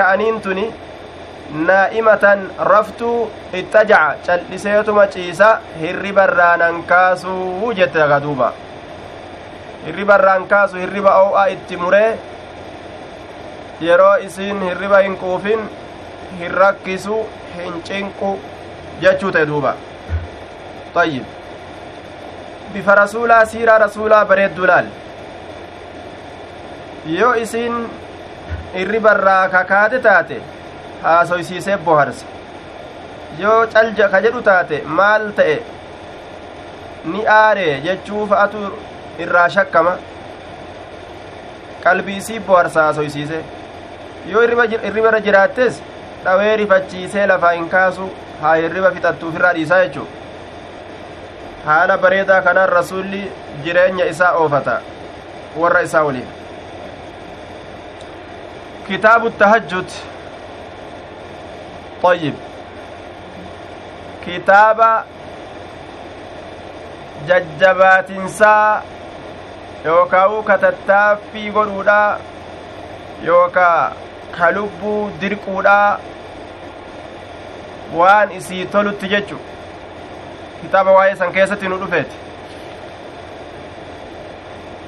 aniin 0.08 0.42
tuni 0.42 0.74
naa'imatan 1.54 2.50
raftuu 2.60 3.32
ittajaca 3.54 4.18
cal'iseetuma 4.26 5.08
ciisa 5.08 5.50
hirriba 5.82 6.24
irraanan 6.30 6.84
kaasuu 6.84 7.74
jette 7.80 8.02
aga 8.04 8.20
duuba 8.24 8.52
hirriba 9.86 10.16
irraan 10.20 10.48
kaasu 10.48 10.78
hirriba 10.78 11.16
oo'a 11.22 11.46
itti 11.56 11.78
muree 11.78 12.18
yeroo 13.82 14.16
isiin 14.28 14.62
hirriba 14.70 15.00
hin 15.08 15.18
quufin 15.24 15.70
hin 16.40 16.52
rakkisu 16.52 17.22
hin 17.58 17.82
cinqu 17.90 18.36
jechuu 19.02 19.32
ta'e 19.32 19.46
duuba 19.48 19.76
ayyib 20.96 21.24
bifa 22.76 22.96
rasuulaa 23.02 23.42
siiraa 23.54 23.78
rasuulaa 23.86 24.24
bareedduu 24.32 24.68
laal 24.72 24.88
yoo 27.18 27.34
isiin 27.44 27.76
hirribarraa 28.76 29.44
kakaate 29.56 30.00
taate 30.08 30.42
haasoysiisee 31.04 31.78
boharse 31.88 32.26
yoo 33.44 33.60
calja 33.76 34.08
ka 34.16 34.22
jedhu 34.28 34.42
taate 34.50 34.82
maal 35.00 35.30
ta'e 35.40 35.56
ni 37.14 37.22
aare 37.38 37.66
jechuu 37.88 38.28
fa'atu 38.34 38.62
irraa 39.26 39.48
shakkama 39.58 39.94
qalbiisii 41.88 42.40
boharsa 42.50 42.84
haasoysiise 42.88 43.40
yoo 44.34 44.42
hirribarra 44.84 45.20
jiraattes 45.30 45.82
dhawee 46.28 46.56
rifachiisee 46.64 47.26
lafaa 47.34 47.52
hin 47.58 47.70
kaasu 47.74 48.10
haa 48.44 48.56
hirriba 48.62 48.92
fixattuuf 48.96 49.36
irraa 49.42 49.54
dhiisaa 49.58 49.82
jechuu 49.84 50.08
haala 51.66 51.98
bareedaa 51.98 52.42
kanaan 52.42 52.70
rasulli 52.80 53.22
jireenya 53.64 54.06
isaa 54.16 54.34
oofata 54.42 54.76
warra 55.62 55.82
isaa 55.92 56.04
waliin 56.10 56.28
kitaabu 58.88 59.30
tahajjud 59.30 59.90
طيب 62.04 62.34
kitaaba 64.26 64.90
jajjabaatinsaa 67.28 68.82
yookaa'u 69.86 70.44
katattaaffii 70.50 71.50
godhuudha 71.58 71.98
yookaa 73.28 73.92
ka 74.38 74.52
lubbuu 74.58 75.02
dirquudha 75.22 75.78
waan 78.00 78.32
isii 78.40 78.66
tolutti 78.76 79.08
jechu 79.14 79.40
san 81.18 81.32
keessatti 81.32 81.68
nu 81.68 81.78
dhufeeti 81.78 82.16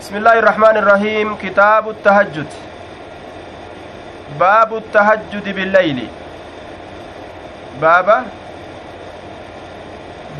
بسم 0.07 0.15
الله 0.15 0.39
الرحمن 0.39 0.77
الرحيم 0.77 1.35
كتاب 1.35 1.89
التهجد 1.89 2.49
باب 4.39 4.69
التهجد 4.77 5.45
بالليل 5.55 5.99
بابا 7.81 8.17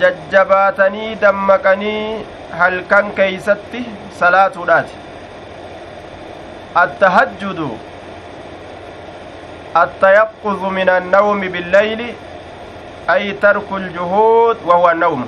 jajjabaatanii 0.02 1.18
dammaqanii 1.22 2.26
halkan 2.60 3.12
keeysatti 3.20 3.82
salaatuudhaati 4.20 4.96
attahajjudu 6.84 7.70
التيقظ 9.84 10.62
من 10.80 10.90
النوم 10.90 11.42
بالليل 11.42 12.02
أي 13.11 13.33
ترك 13.33 13.73
الجهود 13.73 14.57
وهو 14.67 14.91
النوم 14.91 15.27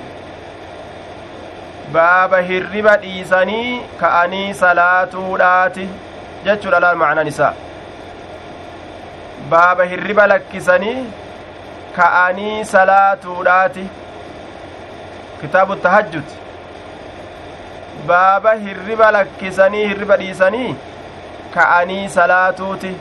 baaba 1.93 2.37
hirriba 2.47 2.93
dhiisanii 3.01 3.81
ka'anii 3.99 4.53
salaatuudhaati 4.61 5.83
jechuudha 6.45 6.79
laal 6.85 6.97
macnaan 7.01 7.27
isaa 7.31 7.51
baaba 9.51 9.85
hirriba 9.91 10.25
lakkisanii 10.31 11.03
ka'anii 11.97 12.65
salaatuudhaati 12.71 13.85
kitaabu 15.41 15.75
tahajjud 15.85 16.33
baaba 18.11 18.53
hirriba 18.65 19.11
lakkisanii 19.17 19.85
hirriba 19.91 20.17
dhiisanii 20.23 20.75
ka'anii 21.55 22.03
salaatuuti 22.17 22.91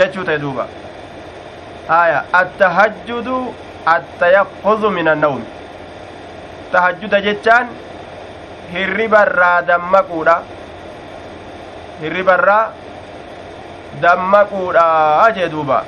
jechuu 0.00 0.24
ta'e 0.30 0.38
duuba 0.46 0.68
haya 1.89 2.23
attahajjudu 2.41 3.37
attayaqquzu 3.95 4.89
min 4.97 5.07
annawmi 5.13 5.45
tahajjuda 6.71 7.21
jechaan 7.27 7.67
hirribarraa 8.73 9.61
dammaquudha 9.69 10.35
hirribarraa 12.01 12.65
dammaquudha 14.01 14.85
jee 15.37 15.49
duuba 15.55 15.79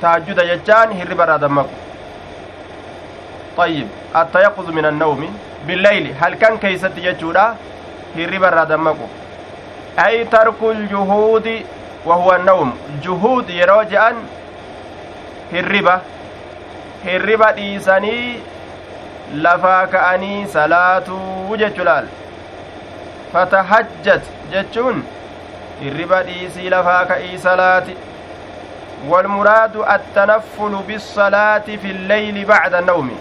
tahajjuda 0.00 0.48
jechaan 0.52 0.98
hirribarraa 1.02 1.38
dammaqu 1.46 1.76
طيب 3.56 3.86
التيقظ 4.16 4.68
من 4.70 4.84
النوم 4.86 5.20
بالليل 5.66 6.14
هل 6.20 6.34
كان 6.34 6.56
كيست 6.58 6.94
جتشودا 6.96 7.54
hirribarraa 8.16 8.66
dammaqu 8.66 9.06
ay 10.04 10.24
tarku 10.24 10.72
ljuhuudi 10.72 11.66
wahuwa 12.06 12.36
annawm 12.36 12.72
juhuud 13.04 13.50
yeroo 13.50 13.84
je'an 13.92 14.16
hirriba 15.52 16.00
hirriba 17.04 17.52
dhiisanii 17.52 18.42
lafaa 19.46 19.86
ka'anii 19.94 20.46
salaatuu 20.58 21.56
jechu 21.64 21.84
laal 21.88 22.06
fatahajjat 23.32 24.30
jechuun 24.52 25.02
hirriba 25.80 26.22
dhiisii 26.30 26.70
lafaa 26.76 27.02
ka'ii 27.14 27.38
salaati 27.48 27.96
والمراد 29.08 29.76
التنفل 29.76 30.74
بالصلاة 30.88 31.58
في 31.82 31.90
الليل 31.90 32.44
بعد 32.44 32.74
النوم 32.74 33.18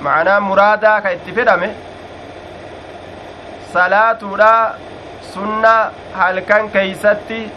معناه 0.00 0.38
مرادا 0.38 0.98
كاتفرمه 0.98 1.70
صلاة 3.74 4.18
لا 4.38 4.72
سنة 5.34 5.90
هل 6.18 6.40
كان 6.40 6.68
كيستي 6.68 7.48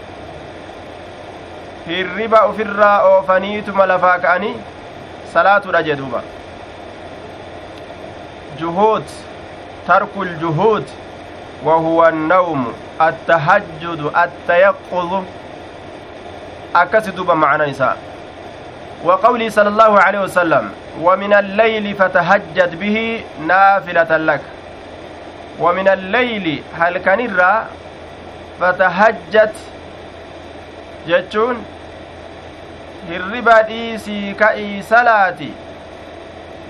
hirriba 1.88 2.46
ofirraa 2.46 2.98
oofaniituma 3.12 3.86
lafaa 3.86 4.18
ka'anii 4.20 4.56
salaatudha 5.34 5.84
jee 5.84 5.96
duuba 5.96 6.22
juhuud 8.60 9.04
tarku 9.88 10.26
ljuhuud 10.26 10.86
وهو 11.64 12.08
النوم 12.08 12.74
التهجد 13.02 14.12
التيقظ 14.24 15.24
أكس 16.76 17.10
دوبا 17.10 17.34
معنى 17.34 17.66
نساء 17.72 17.98
وقوله 19.04 19.50
صلى 19.50 19.68
الله 19.70 20.00
عليه 20.00 20.20
وسلم 20.20 20.72
ومن 21.02 21.34
الليل 21.34 21.96
فتهجد 21.96 22.80
به 22.80 23.24
نافلة 23.48 24.18
لك 24.18 24.42
ومن 25.60 25.88
الليل 25.88 26.64
هل 26.80 26.98
كان 26.98 27.38
فتهجد 28.62 29.52
jechuun 31.08 31.58
hirriba 33.10 33.62
dhiisii 33.70 34.34
ka'ii 34.42 34.84
salaati 34.92 35.50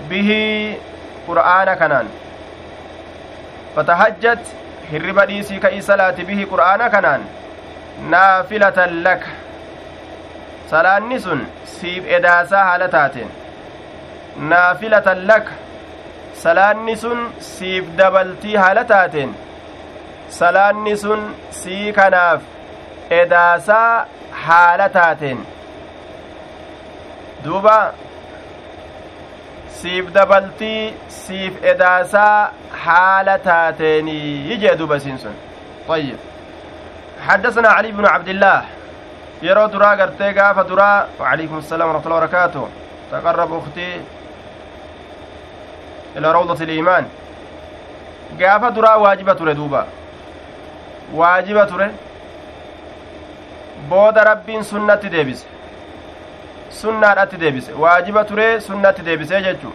bihii 0.10 0.78
qur'aana 1.28 1.76
kanaan. 1.82 2.08
Fatahajjat 3.76 4.54
hirriba 4.92 5.26
dhiisii 5.32 5.60
ka'ii 5.66 5.82
salaati 5.90 6.24
bihii 6.30 6.46
qur'aana 6.54 6.90
kanaan. 6.96 7.26
Naafilatan 8.14 9.02
laka 9.04 9.28
salaanni 10.70 11.20
sun 11.20 11.42
siif 11.76 12.08
edaasaa 12.18 12.64
haala 12.70 12.88
taateen. 12.96 13.30
Naafilatan 14.54 15.26
laka 15.32 15.52
salaanni 16.44 16.96
sun 17.04 17.20
siif 17.52 17.86
dabaltii 17.98 18.56
haala 18.56 18.84
taateen. 18.94 19.34
Salaanni 20.40 20.98
sun 20.98 21.22
sii 21.60 21.92
kanaaf 21.94 22.42
edaasaa 23.20 24.06
haala 24.32 24.90
taateen 24.90 25.38
duuba 27.44 27.94
siif 29.82 30.14
dabaltii 30.14 30.94
siif 31.08 31.64
edaasaa 31.64 32.52
haala 32.86 33.38
taateenii 33.38 34.58
jee 34.58 34.76
duuba 34.76 34.96
isiin 34.96 35.18
sun 35.18 35.38
طيب. 35.90 36.18
حدثنا 37.28 37.70
علي 37.70 37.92
بن 37.92 38.06
عبد 38.06 38.28
الله. 38.28 38.64
يرو 39.42 39.66
درا 39.66 39.94
غرتي 39.94 40.32
غاف 40.32 40.60
درا. 40.60 41.08
وعليكم 41.20 41.58
السلام 41.58 41.90
ورحمة 41.90 42.06
الله 42.06 42.18
وبركاته. 42.18 42.68
تقرب 43.12 43.58
أختي 43.58 44.02
إلى 46.18 46.32
روضة 46.32 46.64
الإيمان. 46.64 47.06
غاف 48.42 48.66
درا 48.66 48.96
واجبة 48.96 49.34
تره 49.34 49.54
دوبا. 49.54 49.86
واجبة 51.14 51.92
booda 53.89 54.25
rabbiin 54.31 54.65
sunnatti 54.65 55.11
deebise 55.17 55.47
sunnaadhatti 56.81 57.37
deebise 57.41 57.73
waajiba 57.85 58.25
turee 58.31 58.61
sunnatti 58.61 59.03
deebisee 59.09 59.43
jechuu 59.47 59.73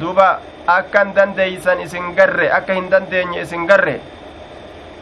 duuba 0.00 0.28
akka 0.66 1.04
hin 1.04 1.14
dandeeysan 1.14 1.80
isin 1.86 2.14
garre 2.16 2.50
akka 2.58 2.74
hin 2.78 2.90
dandeenye 2.90 3.40
isin 3.42 3.66
garre 3.72 4.00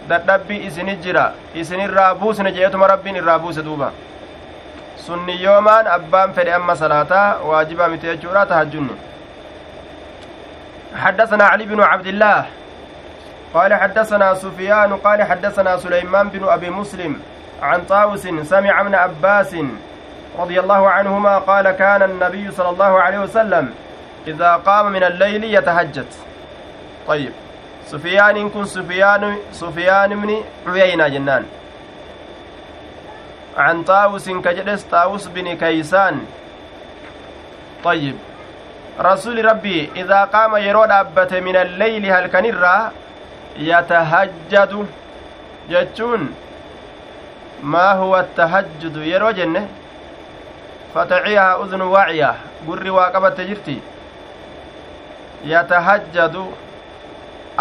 dadhabbii 0.08 0.60
isini 0.70 0.96
jira 1.06 1.24
isinirraa 1.54 2.14
buusne 2.22 2.52
jeetuma 2.52 2.86
rabbiin 2.94 3.16
irraa 3.22 3.38
buuse 3.38 3.62
duuba 3.64 3.90
sunni 5.06 5.36
yoomaan 5.42 5.86
abbaan 5.98 6.32
fedhe 6.38 6.54
amma 6.60 6.76
salaataa 6.76 7.26
waajiba 7.50 7.88
miti 7.88 8.06
jechuudha 8.12 8.46
tahajjunni 8.46 8.96
حدثنا 10.98 11.44
علي 11.44 11.64
بن 11.64 11.80
عبد 11.80 12.06
الله 12.06 12.44
قال 13.53 13.73
حدثنا 13.73 14.33
سفيان 14.33 14.93
قال 14.97 15.23
حدثنا 15.23 15.77
سليمان 15.77 16.29
بن 16.29 16.49
أبي 16.49 16.69
مسلم 16.69 17.21
عن 17.61 17.81
طاوس 17.81 18.27
سمع 18.27 18.81
ابن 18.81 18.95
عباس 18.95 19.55
رضي 20.39 20.59
الله 20.59 20.89
عنهما 20.89 21.37
قال 21.37 21.71
كان 21.71 22.03
النبي 22.03 22.51
صلى 22.51 22.69
الله 22.69 23.01
عليه 23.01 23.19
وسلم 23.19 23.73
إذا 24.27 24.55
قام 24.55 24.91
من 24.91 25.03
الليل 25.03 25.43
يتهجد. 25.43 26.05
طيب 27.07 27.31
سفيان 27.85 28.49
كن 28.49 28.65
سفيان 28.65 29.37
سفيان 29.51 30.21
بن 30.21 30.43
عيينة 30.67 31.07
جنان. 31.07 31.45
عن 33.57 33.83
طاوس 33.83 34.29
كجلس 34.29 34.83
طاوس 34.83 35.27
بن 35.27 35.55
كيسان. 35.55 36.25
طيب 37.83 38.15
رسول 38.99 39.45
ربي 39.45 39.91
إذا 39.95 40.23
قام 40.23 40.55
يرود 40.55 40.91
أبت 40.91 41.33
من 41.33 41.55
الليل 41.55 42.05
هل 42.11 42.27
كنرا 42.27 42.91
yatahajjadu 43.57 44.87
jechuun 45.69 46.33
maa 47.61 47.93
huwa 47.93 48.19
attahajjudu 48.19 49.03
yeroo 49.11 49.31
jenne 49.39 49.61
fataciyaha 50.93 51.59
udnu 51.65 51.91
waaciya 51.93 52.35
gurri 52.65 52.89
waa 52.97 53.09
qabatte 53.11 53.45
jirti 53.49 53.81
yatahajjadu 55.53 56.43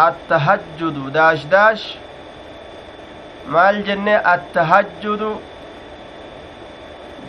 attahajjudu 0.07 1.09
daash 1.17 1.45
daash 1.55 1.85
maal 3.55 3.81
jenne 3.89 4.15
attahajjudu 4.33 5.31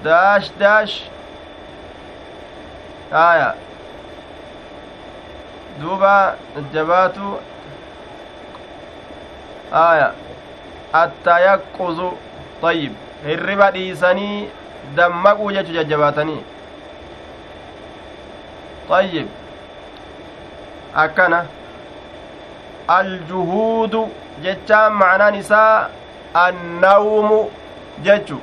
daash 0.04 0.50
daash 0.58 0.96
aya 3.12 3.54
duuba 5.80 6.14
jabaatu 6.72 7.38
aya 9.72 10.12
attayaqquzu 10.92 12.10
طيب 12.62 12.92
hirriba 13.26 13.70
dhiisanii 13.70 14.48
dammaquu 14.96 15.52
jechu 15.52 15.72
jajjabaatanii 15.72 16.42
طيب 18.88 19.26
akkana 20.94 21.44
aljuhuudu 22.88 24.08
jechaan 24.42 24.92
macnaan 25.02 25.34
isaa 25.34 25.88
annawmu 26.34 27.40
jechu 28.08 28.38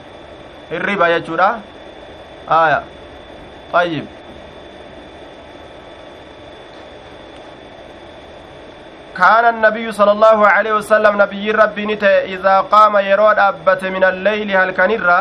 hirriba 0.72 1.10
jechuudha 1.14 1.50
aya 2.62 2.82
طيب 3.74 4.06
كان 9.22 9.46
النبي 9.46 9.92
صلى 9.92 10.12
الله 10.12 10.48
عليه 10.48 10.74
وسلم 10.74 11.22
نبي 11.22 11.52
ربي 11.52 11.86
نت 11.86 12.04
إذا 12.04 12.56
قام 12.74 12.98
يرود 12.98 13.40
أبت 13.40 13.84
من 13.86 14.04
الليل 14.04 14.50
هل 14.58 14.72
كنرا 14.72 15.20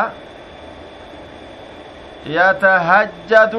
يتهجد. 2.25 3.53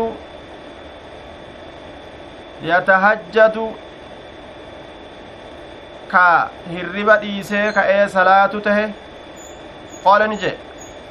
يتهجد. 2.62 3.56
كا 6.12 6.48
هرب 6.72 7.08
ديسي 7.20 7.72
كأي 7.72 8.08
صلاة 8.08 8.46
ته؟ 8.66 8.78
قال 10.04 10.30
نجي. 10.30 10.52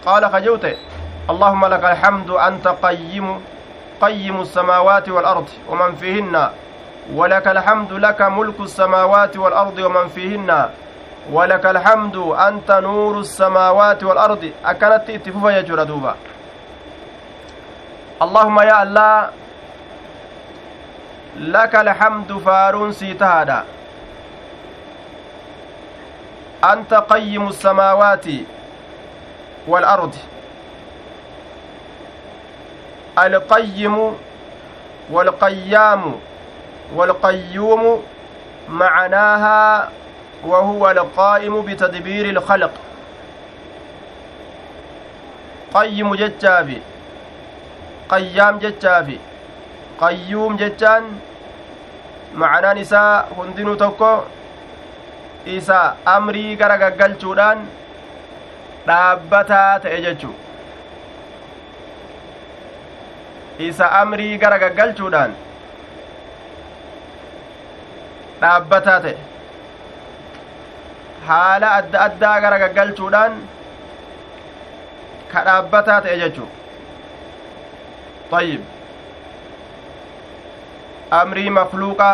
قال 0.05 0.23
خجوت. 0.33 0.65
اللهم 1.29 1.65
لك 1.65 1.83
الحمد 1.83 2.29
أنت 2.29 2.67
قيم 2.67 3.27
قيم 4.01 4.41
السماوات 4.41 5.09
والأرض 5.09 5.47
ومن 5.69 5.95
فيهن 5.95 6.49
ولك 7.15 7.47
الحمد 7.47 7.93
لك 7.93 8.21
ملك 8.21 8.59
السماوات 8.59 9.37
والأرض 9.37 9.77
ومن 9.79 10.07
فيهن. 10.09 10.69
ولك 11.31 11.65
الحمد 11.65 12.15
أنت 12.47 12.71
نور 12.71 13.19
السماوات 13.19 14.03
والأرض. 14.03 14.51
أكنت 14.65 15.09
اتفوفا 15.09 15.49
يجور 15.49 15.83
دوبا. 15.83 16.15
اللهم 18.21 18.59
يا 18.59 18.83
الله 18.83 19.29
لك 21.37 21.75
الحمد 21.75 22.31
فارون 22.45 22.91
سيتهادا. 22.91 23.63
أنت 26.63 26.93
قيم 26.93 27.47
السماوات 27.47 28.25
والأرض. 29.67 30.15
القيم 33.19 34.15
والقيام 35.11 36.15
والقيوم 36.95 38.03
معناها 38.69 39.89
وهو 40.45 40.91
القائم 40.91 41.61
بتدبير 41.61 42.29
الخلق 42.29 42.71
قيم 45.73 46.15
جتافي 46.15 46.77
قيام 48.09 48.59
qayyuum 50.01 50.57
jechaan 50.59 51.03
macanaan 52.41 52.77
isaa 52.83 53.25
hundinuu 53.37 53.75
tokko 53.81 54.09
isa 55.57 55.79
amrii 56.13 56.55
gara 56.61 56.77
gaggalchuudhaan 56.83 57.61
dhaabbataa 58.87 59.69
ta'e 59.83 59.99
jechuu 60.05 60.33
isa 63.67 63.91
amrii 63.99 64.33
gara 64.45 64.57
gaggalchuudhaan 64.65 65.37
dhaabbataa 68.41 68.99
ta'e 69.05 69.15
haala 71.27 71.67
adda 71.79 71.99
addaa 72.07 72.35
gara 72.45 72.57
gaggalchuudhaan 72.63 73.33
ka 75.33 75.39
dhaabbataa 75.51 76.01
ta'e 76.07 76.17
jechuu 76.23 76.49
طيب 78.31 78.61
amrii 81.21 81.49
makluuqa 81.55 82.09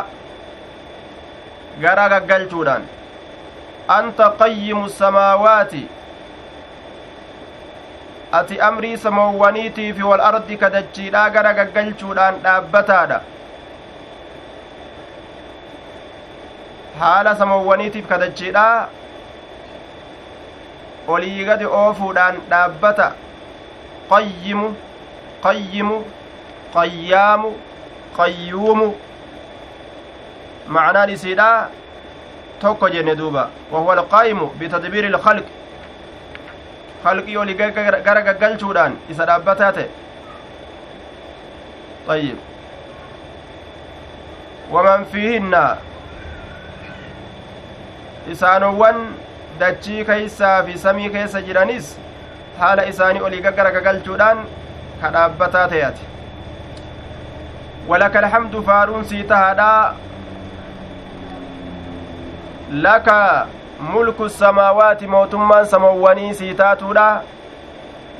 gara 1.83 2.05
gaggalchuudhaan 2.13 2.83
anta 3.97 4.29
qayyimu 4.39 4.89
samaawaati 5.01 5.83
ati 8.39 8.55
amrii 8.69 8.97
samoowwaniitii 9.03 9.93
fi 9.99 10.03
wal 10.11 10.21
ardi 10.29 10.57
kadachiidhaa 10.63 11.29
gara 11.35 11.53
gaggalchuudhaan 11.59 12.39
dhaabbataadha 12.47 13.19
haala 16.99 17.35
samoowwaniitiif 17.41 18.07
kadachiidha 18.11 18.65
olii 21.15 21.45
gadi 21.49 21.65
oofuudhaan 21.79 22.35
dhaabbata 22.51 23.07
qayyimu 24.11 24.67
qayyimu 25.45 25.97
qayyaamu 26.75 27.51
qayyuumu 28.17 28.87
macnaan 30.77 31.09
isiidha 31.15 31.49
tokko 32.61 32.89
jenne 32.95 33.15
duuba 33.21 33.43
wahuwa 33.71 33.93
alqaa'imu 33.97 34.45
bitadbiiri 34.59 35.07
ilkalqi 35.13 35.53
kalqii 37.03 37.37
olii 37.37 37.57
gara 38.07 38.21
gaggalchuudhaan 38.29 38.93
isa 39.15 39.25
dhaabbataa 39.29 39.71
ta'e 39.77 39.87
ayyib 42.15 42.37
waman 44.71 45.05
fiihinna 45.11 45.61
isaanowwan 48.31 48.97
dachii 49.59 50.05
keeysaa 50.09 50.63
fi 50.63 50.77
samii 50.77 51.09
keessa 51.15 51.41
jiranis 51.41 51.97
haala 52.59 52.85
isaanii 52.91 53.21
olii 53.29 53.41
gaggara 53.47 53.71
gagalchuudhaan 53.77 54.43
ka 55.01 55.09
dhaabbataa 55.15 55.67
ta'eati 55.67 56.05
walaka 57.87 58.19
alhamdu 58.19 58.63
faaruun 58.69 59.05
sii 59.13 59.23
tahaadha 59.23 59.71
laka 62.87 63.47
mulku 63.93 64.29
samaawaati 64.29 65.07
mootummaan 65.07 65.65
samawwanii 65.65 66.33
sii 66.33 66.53
taatuudha 66.53 67.09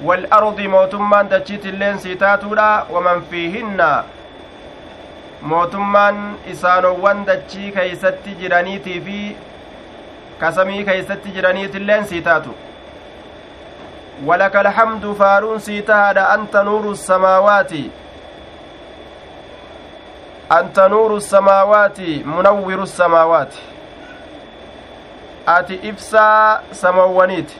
والأرض 0.05 0.59
mootummaan 0.69 1.29
dachiitilleen 1.29 1.97
sii 1.99 2.15
taatuudha 2.15 2.85
waman 2.95 3.21
fiihinna 3.29 4.03
mootummaan 5.41 6.35
isaanowwan 6.51 7.25
dachii 7.25 7.71
keeysatti 7.71 8.35
jiraniitii 8.41 8.99
fi 9.01 9.35
kasamii 10.39 10.83
keeysatti 10.85 11.29
jiraniitilleen 11.31 12.05
sii 12.05 12.21
taatu 12.21 12.53
walaka 14.25 14.59
alhamdu 14.59 15.15
faaruun 15.15 15.59
sii 15.59 15.81
tahaadha 15.81 16.29
anta 16.29 16.63
nuuru 16.63 16.95
samaawaati 16.95 17.91
anta 20.49 20.87
nuuru 20.89 21.21
samaawaati 21.21 22.23
munawwiru 22.25 22.87
samaawaati 22.87 23.59
ati 25.45 25.73
ibsaa 25.75 26.59
samawwaniiti 26.71 27.55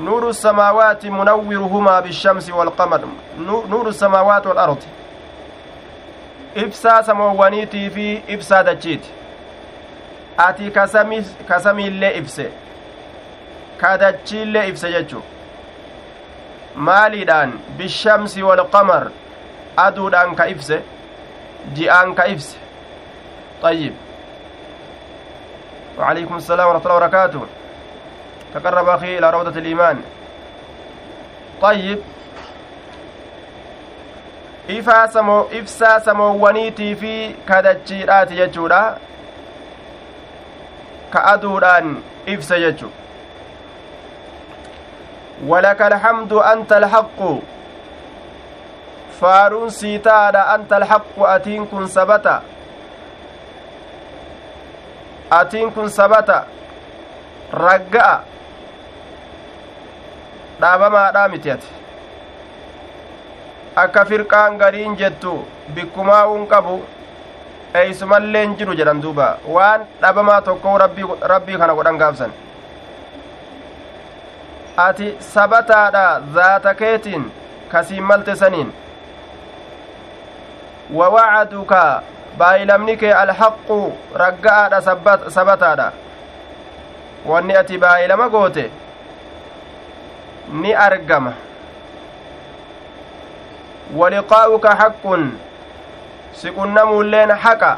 نور 0.00 0.28
السماوات 0.28 1.06
منورهما 1.06 2.00
بالشمس 2.00 2.50
والقمر 2.50 3.00
نور 3.68 3.88
السماوات 3.88 4.46
والأرض 4.46 4.82
ibsaa 6.56 7.02
samoowwaniitii 7.02 7.90
fi 7.90 8.22
ibsaa 8.28 8.62
dachiiti 8.62 9.10
ati 10.36 10.70
kasamiillee 11.48 12.12
ibse 12.18 12.50
ka 13.80 13.96
dachiillee 13.98 14.68
ibse 14.68 14.92
jechu 14.92 15.22
maaliidhaan 16.76 17.52
bishamsi 17.78 18.42
walqamar 18.42 19.10
aduudhaan 19.76 20.34
ka 20.36 20.46
ibse 20.48 20.82
ji'aan 21.74 22.14
ka 22.14 22.26
ibse 22.26 22.62
طيب 23.62 23.94
وعليكم 25.98 26.36
السلام 26.36 26.68
ورحمة 26.68 26.82
الله 26.84 26.96
وبركاته 26.96 27.42
تقرب 28.54 28.88
أخي 28.88 29.18
إلى 29.18 29.30
روضة 29.30 29.58
الإيمان 29.60 30.02
طيب 31.62 31.98
ifaa 34.68 35.08
samoo 35.08 35.48
ibsaa 35.58 36.00
samoowwaniitii 36.00 36.94
fi 36.96 37.36
kadachiidhaati 37.44 38.34
jechuudha 38.34 38.96
ka 41.12 41.20
aduudhaan 41.34 41.96
ibsa 42.34 42.58
jechu 42.64 42.88
walaka 45.50 45.86
alhamdu 45.90 46.40
anta 46.52 46.76
alhaqqu 46.82 47.30
faaruun 49.20 49.70
sii 49.78 49.98
taadha 50.08 50.42
anta 50.54 50.76
alhaqqu 50.80 51.26
atiin 51.34 51.66
kun 51.72 51.88
sabata 51.96 52.36
atiin 55.40 55.72
kun 55.72 55.88
sabata 55.98 56.38
ragga'a 57.64 58.16
dhaabamaadhaa 60.60 61.28
miti 61.34 61.50
ati 61.56 61.70
akka 63.84 64.04
firqaan 64.10 64.58
gariin 64.62 64.96
jettu 65.02 65.34
bikkumaa'uun 65.74 66.46
qabu 66.52 66.76
eeysumalleen 67.80 68.56
jiru 68.60 68.74
jedhan 68.80 69.00
duuba 69.02 69.26
waan 69.56 69.84
dhabamaa 70.02 70.40
tokko 70.48 70.78
rabbii 71.32 71.58
kana 71.62 71.74
godhan 71.74 71.98
gaafsan 72.02 72.32
ati 74.86 75.08
sabataadha 75.34 76.04
zaata 76.34 76.74
keetiin 76.74 77.24
kasiin 77.72 78.04
malte 78.10 78.36
saniin 78.36 78.72
wa 80.98 81.08
wacaduka 81.14 82.02
baayilamni 82.38 82.96
kee 82.96 83.12
alhaqu 83.22 83.78
ragga'aadha 84.24 84.80
sabataadha 85.38 85.92
wanni 87.32 87.56
ati 87.62 87.78
baayilama 87.78 88.28
goote 88.28 88.70
ni 90.64 90.74
argama 90.88 91.32
ولقاؤك 93.96 94.66
حق 94.66 95.04
siqunnamuulleen 96.40 97.30
haqa 97.44 97.70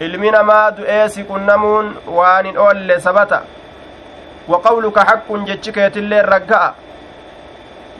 ilmi 0.00 0.30
namaa 0.30 0.70
du'ee 0.78 1.08
siqunnamuun 1.18 1.94
waan 2.16 2.46
hin 2.46 2.58
oolle 2.64 3.00
sabata 3.06 3.42
waqawluka 4.48 5.04
haqqun 5.10 5.46
jechi 5.46 5.72
keetilleen 5.78 6.24
ragga'a 6.34 6.74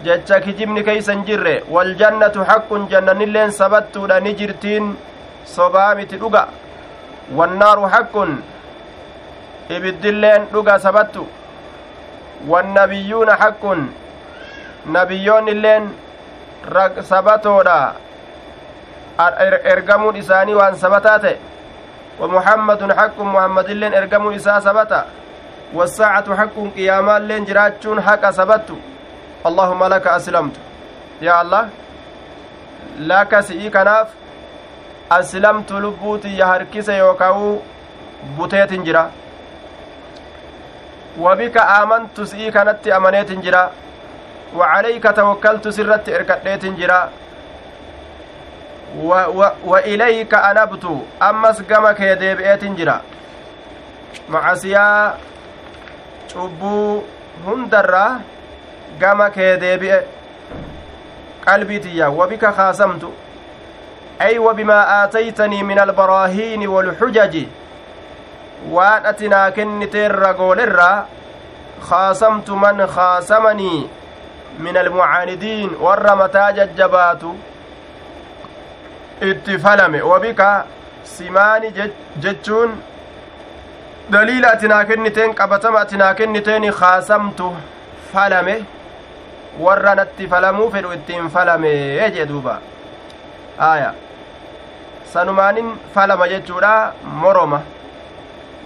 jecha 0.04 0.40
kijibni 0.40 0.84
keeysan 0.88 1.24
jirre 1.30 1.54
waljannatu 1.76 2.44
haqqun 2.50 2.88
jannanilleen 2.92 3.52
sabattuudha 3.60 4.20
ni 4.20 4.34
jirtiin 4.40 4.94
sobaa 5.56 5.94
miti 6.00 6.16
dhuga 6.22 6.46
wannaaru 7.38 7.82
haqqun 7.94 8.38
ibiddilleen 9.76 10.46
dhuga 10.52 10.78
sabattu 10.86 11.26
wannabiyyuuna 12.48 13.36
haqqun 13.42 13.86
nabiyyoonnilleen 14.96 15.88
sabatoodha 17.12 17.78
ergamuun 19.74 20.16
isaanii 20.16 20.54
waan 20.54 20.76
sabataa 20.76 21.18
ta'e 21.18 21.36
ومحمد 22.20 22.92
حق 22.98 23.18
محمد 23.20 23.70
لين 23.70 23.94
ارجموا 23.94 24.36
إساء 24.36 24.60
ثبتا 24.60 25.06
والساعة 25.74 26.36
حق 26.36 26.56
قياما 26.76 27.18
لين 27.18 27.44
جراتشون 27.44 28.00
حق 28.00 28.30
ثبت 28.30 28.68
اللهم 29.48 29.84
لك 29.84 30.06
أسلمت 30.06 30.54
يا 31.22 31.42
الله 31.42 31.68
لك 32.98 33.40
سئي 33.40 33.70
كناف 33.70 34.08
أسلمت 35.12 35.72
لبوتي 35.72 36.38
يهركس 36.38 36.88
يوكاو 36.88 37.58
بوتيت 38.36 38.72
جرا 38.86 39.10
وبك 41.20 41.56
آمنت 41.56 42.20
سئي 42.20 42.50
كانت 42.50 42.88
أمنيت 42.88 43.30
جرا 43.44 43.70
وعليك 44.56 45.04
توكلت 45.16 45.68
سرت 45.68 46.08
إركديت 46.08 46.64
جرا 46.78 47.00
وإليك 49.64 50.34
أنبت 50.34 50.84
أمس 51.22 51.62
قمك 51.62 52.00
يديبئت 52.00 52.64
جرا 52.64 53.00
macasiyaa 54.28 55.14
cubbuu 56.32 57.04
hundarraa 57.44 58.20
gama 59.00 59.30
kee 59.30 59.56
deebi'e 59.62 59.98
qalbiitiyya 61.44 62.08
wabika 62.10 62.52
kaasamtu 62.52 63.12
ay 64.18 64.38
wabimaa 64.38 64.84
aataytanii 64.96 65.62
min 65.62 65.78
albaraahiini 65.78 66.66
walxujaji 66.74 67.44
waan 68.70 69.06
ati 69.06 69.28
naa 69.28 69.50
kenniteerra 69.50 70.32
goolerraa 70.40 71.06
khaasamtu 71.88 72.56
man 72.56 72.86
khaasamanii 72.96 73.90
min 74.58 74.76
almucaanidiin 74.76 75.76
warra 75.86 76.16
mataa 76.16 76.52
jajjabaatu 76.58 77.36
itti 79.20 79.58
falame 79.58 80.02
wabika 80.02 80.64
simaani 81.02 81.72
jechuun 82.20 82.76
daliila 84.10 84.52
ati 84.52 84.68
naa 84.68 84.84
kenniteen 84.84 85.34
qabatama 85.34 85.80
ati 85.80 85.96
naa 85.96 86.14
kenniteeni 86.14 86.72
falame 88.12 88.64
warra 89.60 89.94
natti 89.94 90.28
falamuu 90.28 90.70
fedhu 90.70 90.92
ittiin 90.92 91.30
falame 91.30 91.70
jee 92.14 92.26
duuba 92.26 92.58
aya 93.58 93.94
sanumaanin 95.12 95.72
falama 95.94 96.28
jechuudha 96.28 96.92
moroma 97.04 97.62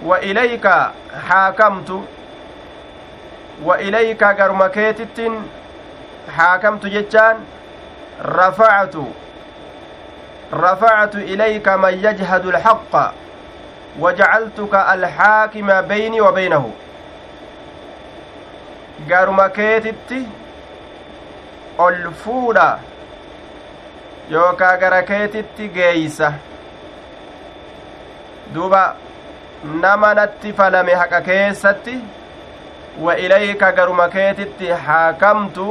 wa 0.05 0.21
ilayka 0.21 0.91
haakamtu 1.27 2.03
wa 3.65 3.81
ilayka 3.81 4.33
garuma 4.33 4.69
keetittin 4.69 5.41
haakamtu 6.37 6.89
jechaan 6.89 7.37
rafactu 8.37 9.05
rafactu 10.51 11.19
ilayka 11.19 11.77
man 11.77 12.03
yajhadu 12.03 12.49
alhaqa 12.49 13.13
وجعلتك 13.99 14.73
الحاكم 14.75 15.81
بيني 15.81 16.21
وبينه 16.21 16.71
gaaruma 19.09 19.49
keetitti 19.49 20.19
ol 21.77 21.95
fuudha 22.23 22.79
yookaa 24.29 24.77
gara 24.77 24.99
keetitti 25.03 25.69
geeysa 25.77 26.29
duba 28.53 28.81
nama 29.85 30.13
natti 30.19 30.53
falame 30.59 30.93
haqa 31.01 31.21
keessatti 31.29 31.95
wa 33.07 33.17
ilayka 33.25 33.71
garuma 33.71 34.07
keetitti 34.17 34.69
haakamtu 34.85 35.67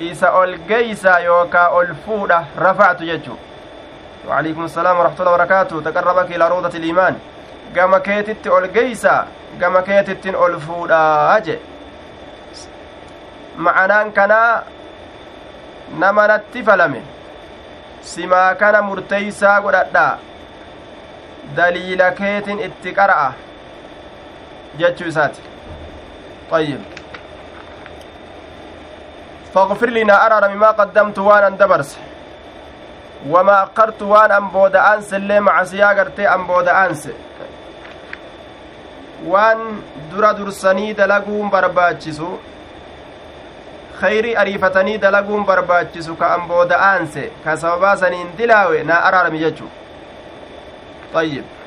isa 0.00 0.32
ol 0.32 0.58
geeysa 0.68 1.20
yookaa 1.20 1.68
ol 1.68 1.94
fuudha 2.06 2.44
rafactu 2.56 3.04
jechu 3.04 3.36
وعليكم 4.28 4.64
السلام 4.64 4.98
ورحمة 4.98 5.20
الله 5.20 5.32
وبركاته 5.32 5.80
تقربك 5.80 6.28
إلى 6.36 6.48
روضة 6.48 6.68
الإيمان 6.78 7.14
geeysa 8.74 9.26
gama 9.58 9.82
keetittin 9.82 10.36
ol 10.36 10.58
fuudhaa 10.60 11.40
je 11.40 11.56
ma'anaan 13.56 14.12
kanaa 14.12 14.62
nama 15.98 16.26
natti 16.28 16.62
falame 16.62 17.02
simaa 18.12 18.54
kana 18.54 18.82
murteeysaa 18.82 19.60
godhadhaa 19.60 20.18
daliila 21.56 22.10
keetin 22.20 22.60
itti 22.68 22.94
qara'a 22.98 23.32
jechuu 24.78 25.08
isaati 25.14 25.42
طيب 26.50 26.80
فاغفر 29.54 29.90
لنا 29.90 30.26
أرى 30.26 30.54
ما 30.54 30.70
قدمت 30.70 31.18
وأنا 31.18 31.48
دبرس 31.48 31.98
وما 33.28 33.62
أقرت 33.62 34.02
وأنا 34.02 34.38
أن 34.38 34.48
بود 34.48 34.76
أنس 34.76 35.14
اللي 35.14 35.40
مع 35.40 35.64
سياقرتي 35.64 36.28
أن 36.34 36.46
بود 36.46 36.68
أنس 36.68 37.08
khayrii 44.00 44.36
ariifatanii 44.36 44.98
dalaguun 44.98 45.44
barbaachisu 45.44 46.16
ka 46.16 46.34
an 46.34 46.48
booda 46.48 46.76
aanse 46.80 47.30
ka 47.44 47.56
sababaa 47.56 47.96
saniin 47.96 48.28
dilaawe 48.38 48.82
naa 48.82 49.00
araarami 49.08 49.38
jechu 49.38 49.66
ayyib 51.14 51.59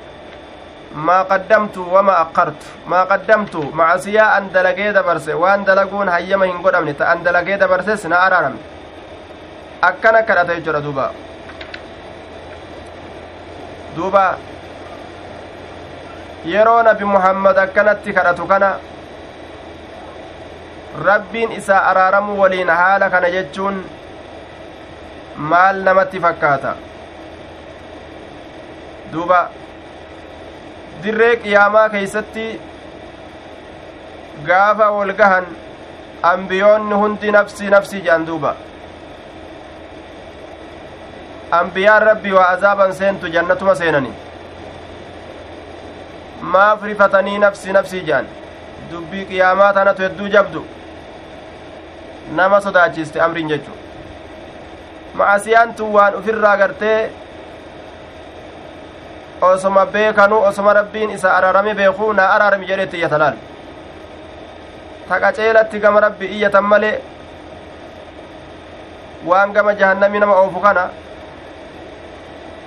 wama 0.93 2.13
aqartu 2.23 2.65
maa 2.87 3.05
qaddamtu 3.05 3.71
macasiyaa 3.73 4.35
an 4.37 4.49
dalagee 4.53 4.93
dabarse 4.93 5.33
waan 5.33 5.65
dalaguun 5.65 6.07
hayyama 6.07 6.45
hin 6.45 6.61
godhamne 6.61 6.93
ta 6.93 7.05
an 7.11 7.23
dalagee 7.23 7.57
dabarses 7.57 8.05
na 8.05 8.17
araarame 8.19 8.59
akkana 9.81 10.23
kadhata 10.23 10.55
jechuudha 10.55 10.81
duuba 10.81 11.11
duuba 13.95 14.37
yeroo 16.45 16.83
nabi 16.83 17.05
muhammad 17.05 17.57
akkanatti 17.57 18.13
kadhatu 18.13 18.45
kana 18.47 18.69
rabbiin 21.09 21.51
isaa 21.51 21.81
araaramu 21.89 22.39
waliin 22.41 22.69
haala 22.69 23.09
kana 23.09 23.29
jechuun 23.35 23.83
maal 25.37 25.83
namatti 25.89 26.19
fakkaata 26.19 26.75
duuba 29.13 29.39
dirree 31.03 31.35
qiyaamaa 31.43 31.87
keeysatti 31.95 32.45
gaafa 34.49 34.91
wol 34.97 35.13
gahan 35.21 35.45
ambiyoonni 36.33 36.95
hundi 37.01 37.31
nafsii 37.37 37.69
nafsii 37.75 38.01
jedhan 38.05 38.25
duuba 38.27 38.55
ambiyaan 41.59 42.03
rabbii 42.09 42.31
waa 42.37 42.47
azaaban 42.57 42.93
seentu 42.99 43.27
jannatuma 43.35 43.75
seenani 43.81 44.13
maaf 46.53 46.83
rifatanii 46.91 47.37
nafsi 47.45 47.73
nafsii 47.79 48.01
jedhan 48.11 48.27
dubbii 48.91 49.25
qiyaamaa 49.31 49.73
tanatu 49.79 50.01
hedduu 50.07 50.27
jabdu 50.37 50.65
nama 52.39 52.61
sodaachiste 52.67 53.21
amriin 53.27 53.49
jechu 53.53 53.71
ma'asiyaan 55.21 55.75
waan 55.97 56.15
ufirraa 56.21 56.55
gartee 56.57 56.97
osoma 59.51 59.85
beekanuu 59.85 60.41
osoma 60.49 60.73
rabbiin 60.73 61.09
isa 61.15 61.33
araarame 61.37 61.73
beekuu 61.79 62.13
naa 62.13 62.27
araarami 62.35 62.67
jedhetti 62.71 62.97
iyyatalaal 62.97 63.35
taqaceelatti 65.09 65.79
gama 65.79 65.99
rabbi 66.05 66.25
iyyatan 66.35 66.65
malee 66.73 66.93
waan 69.31 69.53
gama 69.53 69.73
jahannami 69.81 70.19
nama 70.19 70.35
oofu 70.41 70.59
kana 70.65 70.89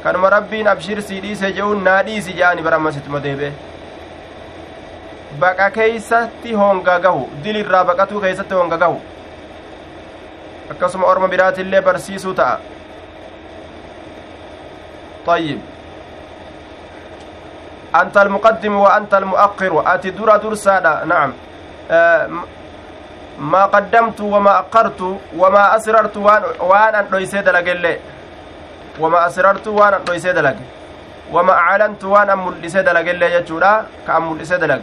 kanuma 0.05 0.31
rabbiin 0.37 0.67
abshir 0.75 1.03
sii 1.03 1.21
dhiise 1.27 1.53
je'uun 1.59 1.83
naa 1.89 1.99
dhiisi 2.07 2.33
je'ani 2.39 2.63
barammasittuma 2.69 3.21
deebi'e 3.27 3.53
baqa 5.41 5.71
keeysatti 5.81 6.55
honga 6.63 6.99
gahu 7.09 7.29
dilirraa 7.45 7.85
baqatuu 7.91 8.21
keeysatti 8.21 8.55
honga 8.61 8.77
gahu 8.85 9.01
akkasuma 10.71 11.07
orma 11.13 11.29
biraatillee 11.29 11.83
barsiisuu 11.91 12.35
ta'a 12.35 12.57
طيب 15.27 15.59
أنت 18.03 18.17
المقدم 18.17 18.75
وأنت 18.77 19.15
المؤخر. 19.15 19.73
أتي 19.95 20.11
درا 20.11 20.37
درسادا 20.37 21.05
نعم. 21.05 21.33
آه 21.91 22.29
ما 23.39 23.65
قدمت 23.67 24.21
وما 24.21 24.59
أقرت 24.59 25.01
وما 25.37 25.77
أسررت 25.77 26.17
وان 26.17 26.43
وان 26.61 26.95
أن 26.95 27.07
دويسيد 27.11 27.49
لك 27.49 28.01
وما 29.01 29.27
أسررت 29.27 29.67
وان 29.69 29.95
أن 29.95 30.05
دويسيد 30.05 30.39
لك 30.39 30.57
وما 31.33 31.53
أعلنت 31.53 32.05
وان 32.05 32.31
أن 32.31 32.39
ملسيد 32.39 32.89
لك 32.89 33.07
يجورا 33.23 33.87
لك 34.09 34.83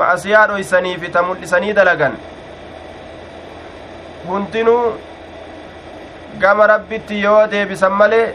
macasiyaa 0.00 0.46
dhoysanii 0.50 0.98
fi 1.02 1.08
ta 1.14 1.22
mul'isanii 1.22 1.72
dalagan 1.78 2.14
hundinuu 4.26 4.84
gama 6.44 6.66
rabbitti 6.72 7.22
yoo 7.24 7.40
deebisan 7.54 7.92
malee 8.02 8.26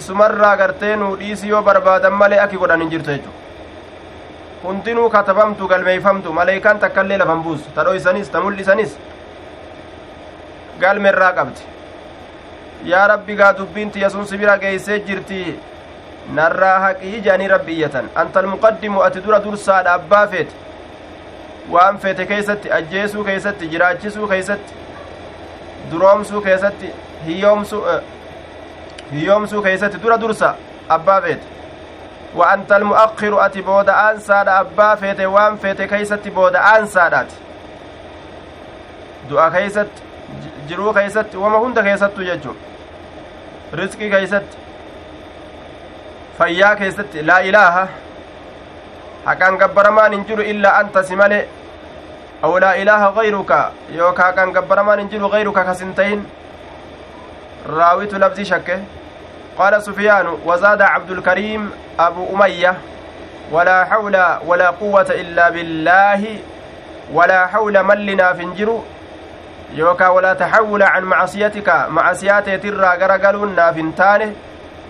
isumarraa 0.00 0.56
gartee 0.56 0.96
nuu 0.96 1.16
dhiisi 1.22 1.48
yoo 1.48 1.62
barbaadan 1.62 2.12
malee 2.12 2.38
aki 2.44 2.56
godhan 2.56 2.80
hin 2.84 2.90
jirtu 2.90 3.10
jechu 3.10 3.30
hundinuu 4.64 5.08
katabamtu 5.10 5.68
galmeeyfamtu 5.68 6.32
maleeykaan 6.38 6.78
takka 6.84 7.02
illee 7.06 7.18
lafan 7.24 7.42
buusu 7.42 7.70
ta 7.74 7.84
dhoysanis 7.88 8.30
ta 8.30 8.40
mul'isanis 8.40 8.96
galmeirraa 10.80 11.32
qabdi. 11.32 11.60
Yaa 12.84 13.06
rabbi 13.08 13.36
gaa 13.36 13.52
dubbiin 13.58 13.90
tiyya 13.90 14.10
sun 14.10 14.26
sibira 14.26 14.56
geeysee 14.58 14.98
jirti 15.06 15.58
narraa 16.38 16.78
haqii 16.84 17.20
jedhanii 17.26 17.48
rabbi 17.54 17.72
iyyatan 17.72 18.08
anta 18.22 18.40
almuqaddimu 18.40 19.02
ati 19.02 19.20
dura 19.26 19.38
dursaadha 19.44 19.92
abbaa 19.98 20.26
feete. 20.26 20.54
Waan 21.70 21.98
feete 21.98 22.26
keeysatti 22.26 22.72
ajjeesuu 22.78 23.24
keeysatti 23.24 23.68
jiraachisuu 23.74 24.28
keeysatti 24.28 24.74
duroomsuu 25.92 26.40
keessatti 26.40 26.90
hiyyoomsuu 27.26 27.82
hiyyoomsuu 29.12 29.62
keeysatti 29.62 29.98
dura 30.02 30.18
dursa 30.24 30.54
abbaa 30.96 31.20
feete 31.20 31.46
wa 32.40 32.50
anta 32.56 32.76
almu'akkiru 32.76 33.40
ati 33.46 33.62
booda 33.62 33.96
aansaadha 34.04 34.58
abbaa 34.64 34.96
feete 35.02 35.26
waan 35.36 35.58
feete 35.64 35.86
keeysatti 35.94 36.30
booda 36.38 36.60
aansaadhaati 36.72 37.36
du'a 39.30 39.50
keeysatti 39.56 40.02
jiruu 40.68 40.92
keeysatti 40.98 41.36
wama 41.46 41.58
hunda 41.64 41.82
keessattu 41.88 42.24
jechuun 42.28 42.56
rizqii 43.80 44.10
keeysatti 44.14 44.56
fayyaa 46.38 46.76
keessatti 46.76 47.26
laa 47.32 47.40
ilaaha 47.50 47.84
haqaan 49.26 49.58
gabbaramaan 49.64 50.12
hin 50.16 50.24
jiru 50.30 50.42
illaa 50.54 50.76
anta 50.84 51.02
si 51.10 51.16
male 51.22 51.40
aw 52.48 52.52
laa 52.64 52.72
ilaaha 52.84 53.10
gayruka 53.18 53.58
yookaa 53.98 54.26
haqaan 54.30 54.52
gabbaramaan 54.56 54.98
hin 55.04 55.10
jiru 55.14 55.28
gayruka 55.36 55.64
kasin 55.70 55.94
tahin 56.00 56.24
raawitu 57.76 58.18
labzii 58.24 58.44
shakke 58.54 58.78
قال 59.58 59.82
سفيان 59.82 60.26
وزاد 60.46 60.82
عبد 60.82 61.10
الكريم 61.10 61.70
أبو 61.98 62.36
أمية 62.36 62.74
ولا 63.52 63.84
حول 63.84 64.16
ولا 64.46 64.70
قوة 64.70 65.06
إلا 65.10 65.50
بالله 65.50 66.38
ولا 67.12 67.46
حول 67.46 67.82
من 67.82 67.96
لنا 67.96 68.32
فنجر 68.32 68.80
يوكا 69.74 70.08
ولا 70.08 70.34
تحول 70.34 70.82
عن 70.82 71.02
معصيتك 71.04 71.86
معصياتي 71.88 72.56
ترى 72.58 72.96
غرقلون 73.00 73.54
نافنتانه 73.54 74.32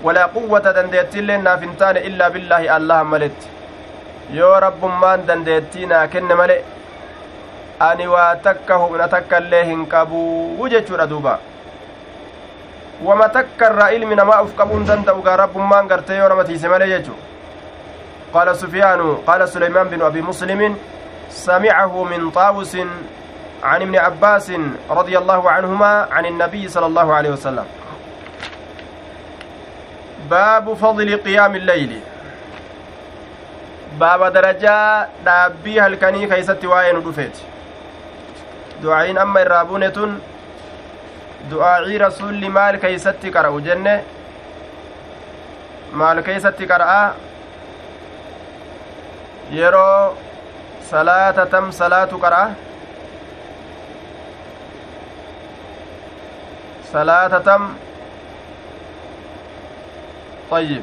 dandeettiillee 0.04 1.38
naaf 1.38 1.60
hin 1.60 1.76
taane 1.76 2.00
illaa 2.08 2.30
billaahi 2.30 2.68
allaha 2.76 3.04
maletti 3.04 3.48
yoo 4.38 4.60
rabbummaan 4.64 5.26
dandeettii 5.28 5.86
naa 5.86 6.06
kenne 6.14 6.34
male 6.34 6.56
ani 7.78 8.08
waa 8.14 8.34
takka 8.36 8.74
humna 8.82 9.08
takka 9.08 9.38
illee 9.38 9.64
hin 9.64 9.86
wama 13.04 13.28
takka 13.28 13.66
irraa 13.70 13.90
ilmi 13.96 14.14
namaa 14.14 14.42
uf 14.42 14.56
qabuun 14.56 14.86
danda'u 14.86 15.22
gaa 15.22 15.36
rabbummaan 15.36 15.88
gartee 15.88 16.16
yoo 16.18 16.28
nama 16.28 16.44
tiise 16.44 16.68
malee 16.68 16.88
jechu 16.94 17.12
قال 18.32 18.56
سفيان 18.56 19.16
قال 19.26 19.48
سليمان 19.48 19.88
بن 19.88 20.02
أبي 20.02 20.22
مسلم 20.22 20.76
سمعه 21.30 22.04
من 22.04 22.30
طاوس 22.30 22.76
عن 23.62 23.82
ابن 23.82 23.96
عباس 23.96 24.52
رضي 24.90 25.18
الله 25.18 25.50
عنهما 25.50 26.08
عن 26.12 26.26
النبي 26.26 26.68
صلى 26.68 26.86
الله 26.86 27.14
عليه 27.14 27.30
وسلم 27.30 27.64
baabu 30.30 30.76
fadli 30.76 31.18
qiyaami 31.18 31.58
illeyli 31.58 31.98
baaba 34.00 34.30
darajaa 34.30 35.06
dhaabbii 35.26 35.78
halkanii 35.84 36.28
keeysatti 36.32 36.66
waa'ee 36.72 36.92
nu 36.96 37.00
dhufeeti 37.06 37.42
du'aa'iin 38.82 39.18
amma 39.24 39.40
du'aa'ii 41.50 41.98
rasuulli 42.04 42.48
maal 42.58 42.78
keeysatti 42.84 43.30
qara'u 43.36 43.60
jenne 43.68 43.94
maal 46.02 46.22
keeysatti 46.28 46.66
qara'a 46.72 47.00
yeroo 49.60 50.16
salaata 50.90 51.46
tam 51.54 51.72
salaatu 51.80 52.18
qara'a 52.26 52.46
salaata 56.92 57.40
tam 57.50 57.62
طيب 60.52 60.82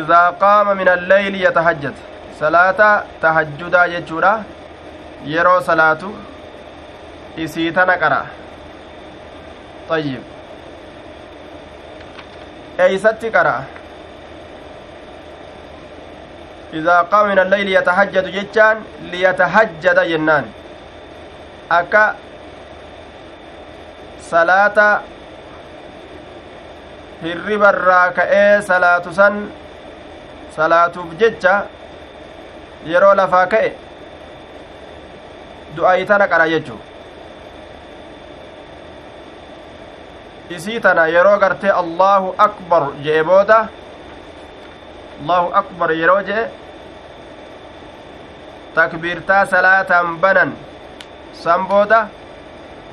idaa 0.00 0.32
qaama 0.42 0.74
min 0.74 0.88
alleyli 0.88 1.42
yatahajjad 1.46 1.96
salaata 2.38 2.86
tahajjudaa 3.24 3.88
jechuudha 3.94 4.30
yeroo 5.32 5.58
salaatu 5.66 6.12
isii 7.46 7.72
tana 7.78 7.96
qara 9.88 9.94
ayyib 9.98 10.22
eeysatti 12.78 13.30
qara 13.30 13.54
idaa 16.80 17.04
qaama 17.04 17.28
min 17.28 17.38
alleyli 17.38 17.72
yatahajjadu 17.72 18.30
jechaan 18.36 18.78
liyatahajjada 19.14 20.04
jennaan 20.12 20.44
akka 21.78 22.04
salaata 24.30 24.86
hirribarraa 27.24 28.06
ka'ee 28.18 28.62
salaatu 28.70 29.12
san 29.20 29.42
salaatuuf 30.56 31.10
jecha 31.24 31.54
yeroo 32.92 33.14
lafaa 33.20 33.46
ka'e 33.56 33.70
du'ayi 35.76 36.06
tana 36.06 36.28
qara 36.32 36.48
jechuu 36.54 36.80
isii 40.58 40.80
tana 40.86 41.06
yeroo 41.14 41.36
gartee 41.44 41.72
allahu 41.82 42.34
akbar 42.46 42.82
je'e 43.04 43.22
booda 43.30 43.58
allahu 45.20 45.48
akbar 45.60 45.88
yeroo 46.00 46.22
je'e 46.28 46.44
takbiirtaa 48.78 49.44
salaataan 49.54 50.16
banan 50.24 50.56
san 51.42 51.68
booda 51.74 52.00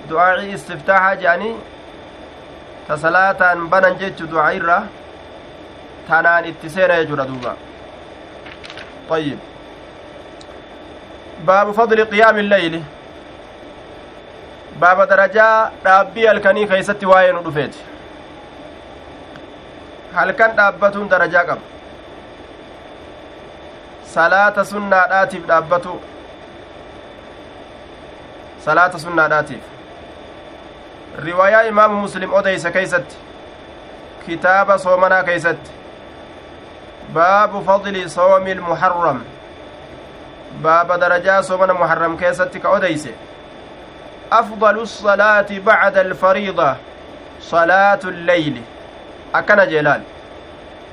du'aa'ii 0.10 0.54
istiftaahaa 0.58 1.16
je'anii 1.24 1.56
ta 2.88 2.98
salaataan 3.06 3.66
banan 3.74 3.98
jechu 4.04 4.30
du'aa 4.36 4.52
irra 4.60 4.78
tanaan 6.12 6.46
itti 6.52 6.70
seena 6.76 7.02
jechuudha 7.02 7.28
duuba 7.32 7.54
طيب 9.10 9.40
باب 11.48 11.72
فضل 11.72 12.06
قيام 12.06 12.38
الليل 12.38 12.84
baaba 14.80 15.06
darajaa 15.12 15.72
dhaabbii 15.86 16.26
halkanii 16.32 16.68
keeysatti 16.74 17.06
waa'ee 17.12 17.32
nu 17.38 17.42
dhufeeti 17.48 17.80
halkan 20.18 20.52
dhaabbatuun 20.60 21.10
darajaa 21.14 21.44
qaba 21.50 21.62
salaata 24.14 24.64
sunnaadhaatiif 24.74 25.44
dhaabbatu 25.50 25.96
salaata 28.68 28.98
sunnaadhaatiif 29.06 29.64
riwaayaa 31.26 31.64
imaamu 31.72 31.96
muslim 32.06 32.34
odeysa 32.42 32.72
keeysatti 32.78 33.16
kitaaba 34.26 34.78
soomanaa 34.86 35.24
keeysatti 35.24 35.72
baabu 37.14 37.64
fadli 37.72 38.10
soomi 38.10 38.52
ilmuharram 38.52 39.20
baaba 40.64 40.98
darajaa 41.04 41.42
soomana 41.50 41.74
muharram 41.74 42.18
keessatti 42.18 42.60
ka 42.66 42.70
odeyse 42.78 43.14
أفضل 44.32 44.80
الصلاة 44.80 45.46
بعد 45.66 45.98
الفريضة 45.98 46.76
صلاة 47.42 48.00
الليل. 48.04 48.62
أكن 49.36 49.68
جلال 49.68 50.02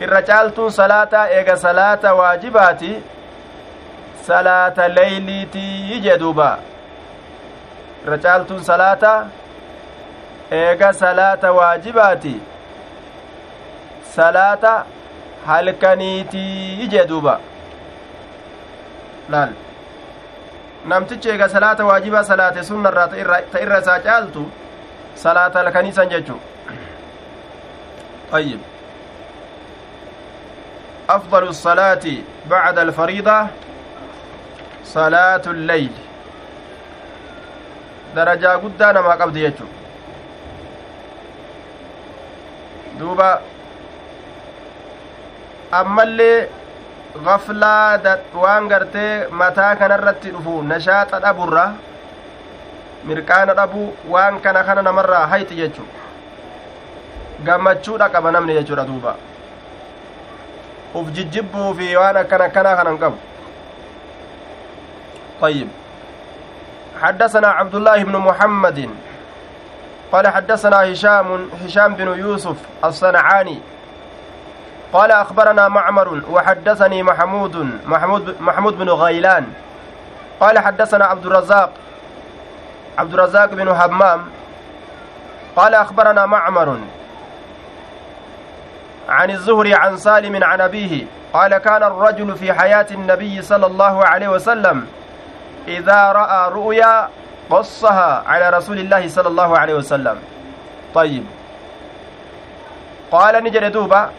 الرجالتون 0.02 0.70
صلاة 0.70 1.14
إيغا 1.14 1.54
صلاة 1.54 2.14
واجباتي 2.14 3.00
صلاة 4.24 4.86
ليليتي 4.86 5.90
يجدوبا. 5.92 6.58
الرجالتون 8.06 8.62
صلاة 8.62 9.26
إيغا 10.52 10.92
صلاة 10.92 11.52
واجباتي 11.52 12.38
صلاة 14.16 14.84
halkaniitii 15.46 16.82
ijee 16.84 17.04
duuba 17.06 17.38
laal 19.30 19.52
namtichi 20.86 21.28
eega 21.30 21.48
salaata 21.48 21.84
waajibaa 21.84 22.24
salaate 22.32 22.64
sunnarraa 22.64 23.08
ta 23.52 23.60
irra 23.64 23.78
isaa 23.84 23.98
caaltu 24.08 24.50
salaata 25.24 25.58
halkaniisan 25.58 26.08
jechuu 26.08 26.40
طيب 28.32 28.60
أفضل 31.10 31.42
الصلاة 31.42 32.02
بعد 32.50 32.78
الفريضة 32.78 33.46
صلاة 34.84 35.42
الليل 35.46 35.92
درجة 38.16 38.48
قدانا 38.48 39.00
ما 39.00 39.14
قبض 39.14 39.36
يجو 39.36 39.64
دوبا 42.98 43.40
اللي 46.02 46.48
gaflaa 47.24 47.98
waan 48.34 48.68
gartee 48.68 49.26
mataa 49.30 49.76
kanarratti 49.76 50.30
dhufu 50.30 50.62
nashaaxa 50.62 51.20
dhaburra 51.20 51.66
mirqaana 53.04 53.54
dhabu 53.54 53.94
waan 54.14 54.40
kana 54.40 54.64
kana 54.64 54.82
namarraa 54.82 55.26
hayti 55.32 55.54
jechu 55.60 55.82
gammachuudha 57.44 58.08
qaba 58.08 58.32
namni 58.32 58.54
jechuudha 58.58 58.84
duuba 58.90 59.14
uf 60.94 61.08
jijjibbuu 61.16 61.74
fi 61.78 61.96
waan 61.96 62.16
akkana 62.24 62.44
akkanaa 62.50 62.76
kanan 62.82 62.98
qabu 62.98 63.18
طيب 65.40 65.68
حدثنا 67.02 67.48
عبد 67.48 67.74
الله 67.74 68.04
بن 68.04 68.16
محمد 68.16 68.88
قال 70.12 70.28
حدثنا 70.28 70.92
هشام 70.92 71.48
هشام 71.64 71.94
بن 71.94 72.08
يوسف 72.18 72.56
الصنعاني 72.84 73.58
قال 74.92 75.10
أخبرنا 75.12 75.68
معمر 75.68 76.22
وحدثني 76.30 77.02
محمود 77.02 77.80
محمود 77.86 78.36
محمود 78.40 78.78
بن 78.78 78.90
غيلان. 78.90 79.44
قال 80.40 80.58
حدثنا 80.58 81.04
عبد 81.04 81.26
الرزاق 81.26 81.70
عبد 82.98 83.14
الرزاق 83.14 83.50
بن 83.54 83.68
همام. 83.68 84.20
قال 85.56 85.74
أخبرنا 85.74 86.26
معمر 86.26 86.78
عن 89.08 89.30
الزهري 89.30 89.74
عن 89.74 89.96
سالم 89.96 90.44
عن 90.44 90.60
أبيه 90.60 91.06
قال 91.32 91.58
كان 91.58 91.82
الرجل 91.82 92.36
في 92.36 92.52
حياة 92.52 92.86
النبي 92.90 93.42
صلى 93.42 93.66
الله 93.66 94.04
عليه 94.04 94.28
وسلم 94.28 94.86
إذا 95.68 96.12
رأى 96.12 96.52
رؤيا 96.52 97.08
قصها 97.50 98.22
على 98.26 98.50
رسول 98.50 98.78
الله 98.78 99.08
صلى 99.08 99.28
الله 99.28 99.58
عليه 99.58 99.74
وسلم. 99.74 100.16
طيب. 100.94 101.24
قال 103.10 103.44
نجد 103.44 103.72
دوبا 103.72 104.10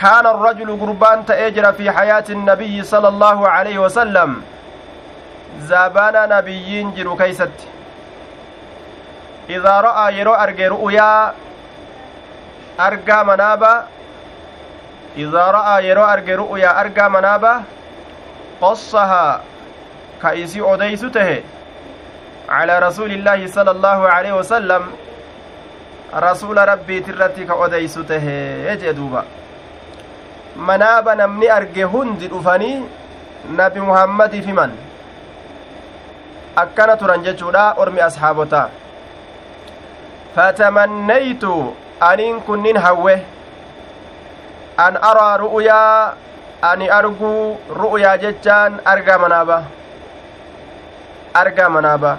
كان 0.00 0.26
الرجل 0.26 0.80
قربان 0.80 1.26
تأجر 1.26 1.72
في 1.72 1.90
حياة 1.90 2.24
النبي 2.30 2.84
صلى 2.84 3.08
الله 3.08 3.48
عليه 3.48 3.78
وسلم. 3.78 4.42
زابانا 5.60 6.26
نبيين 6.26 6.94
جرو 6.94 7.16
كيست. 7.16 7.52
إذا 9.50 9.80
رأى 9.80 10.18
يرو 10.18 10.34
أرجي 10.34 10.66
رؤيا 10.68 11.32
أرجى 12.80 13.18
منابا. 13.24 13.84
إذا 15.16 15.44
رأى 15.50 15.88
يرو 15.88 16.04
أرجي 16.04 16.34
رؤيا 16.34 16.80
أرجى 16.80 17.08
منابا. 17.08 17.62
قصها 18.60 19.40
كأيسي 20.22 20.60
أوديسته 20.60 21.42
على 22.48 22.78
رسول 22.78 23.10
الله 23.12 23.46
صلى 23.46 23.70
الله 23.70 24.08
عليه 24.08 24.32
وسلم 24.32 24.82
رسول 26.14 26.68
ربي 26.68 27.00
ترتي 27.00 27.44
كأوديسته 27.44 28.24
يجي 28.68 28.92
دوبا. 28.92 29.24
Manaaba 30.68 31.14
namni 31.14 31.48
arge 31.48 31.82
hundi 31.82 32.28
dhufanii 32.28 32.78
nabi 33.58 33.80
muhammadiif 33.80 34.46
himan 34.46 34.72
akkana 36.62 36.96
turan 36.96 37.22
jechuudha 37.26 37.64
ormi 37.82 38.00
ashaabotaa 38.08 38.68
fatamannaytu 40.34 41.52
aniin 42.00 42.40
kunnin 42.48 42.76
hawwe 42.86 43.14
an 44.86 44.96
araa 45.10 45.36
ru'uyaa 45.44 46.14
ani 46.70 46.90
arguu 46.98 47.58
ru'uyaa 47.82 48.16
jechaan 48.24 48.80
argaa 48.94 49.18
manaaba 49.24 49.62
argaa 51.42 51.68
manaaba 51.76 52.12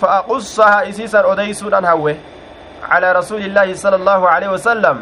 fa 0.00 0.12
aqussaha 0.18 0.84
isiisan 0.92 1.24
odeysuudhan 1.32 1.84
hawwe 1.92 2.16
calaa 2.88 3.12
rasuuli 3.20 3.46
illaahi 3.50 3.76
sala 3.84 3.96
allaahu 4.02 4.28
aleyhi 4.34 4.52
wasalam 4.52 5.00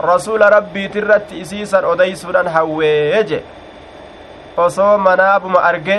rasuula 0.00 0.50
rabbiitirratti 0.50 1.40
isiisan 1.40 1.84
odeysuudhan 1.84 2.48
hawwee 2.48 3.24
je 3.28 3.42
osoo 4.56 4.98
manaabuma 4.98 5.62
arge 5.62 5.98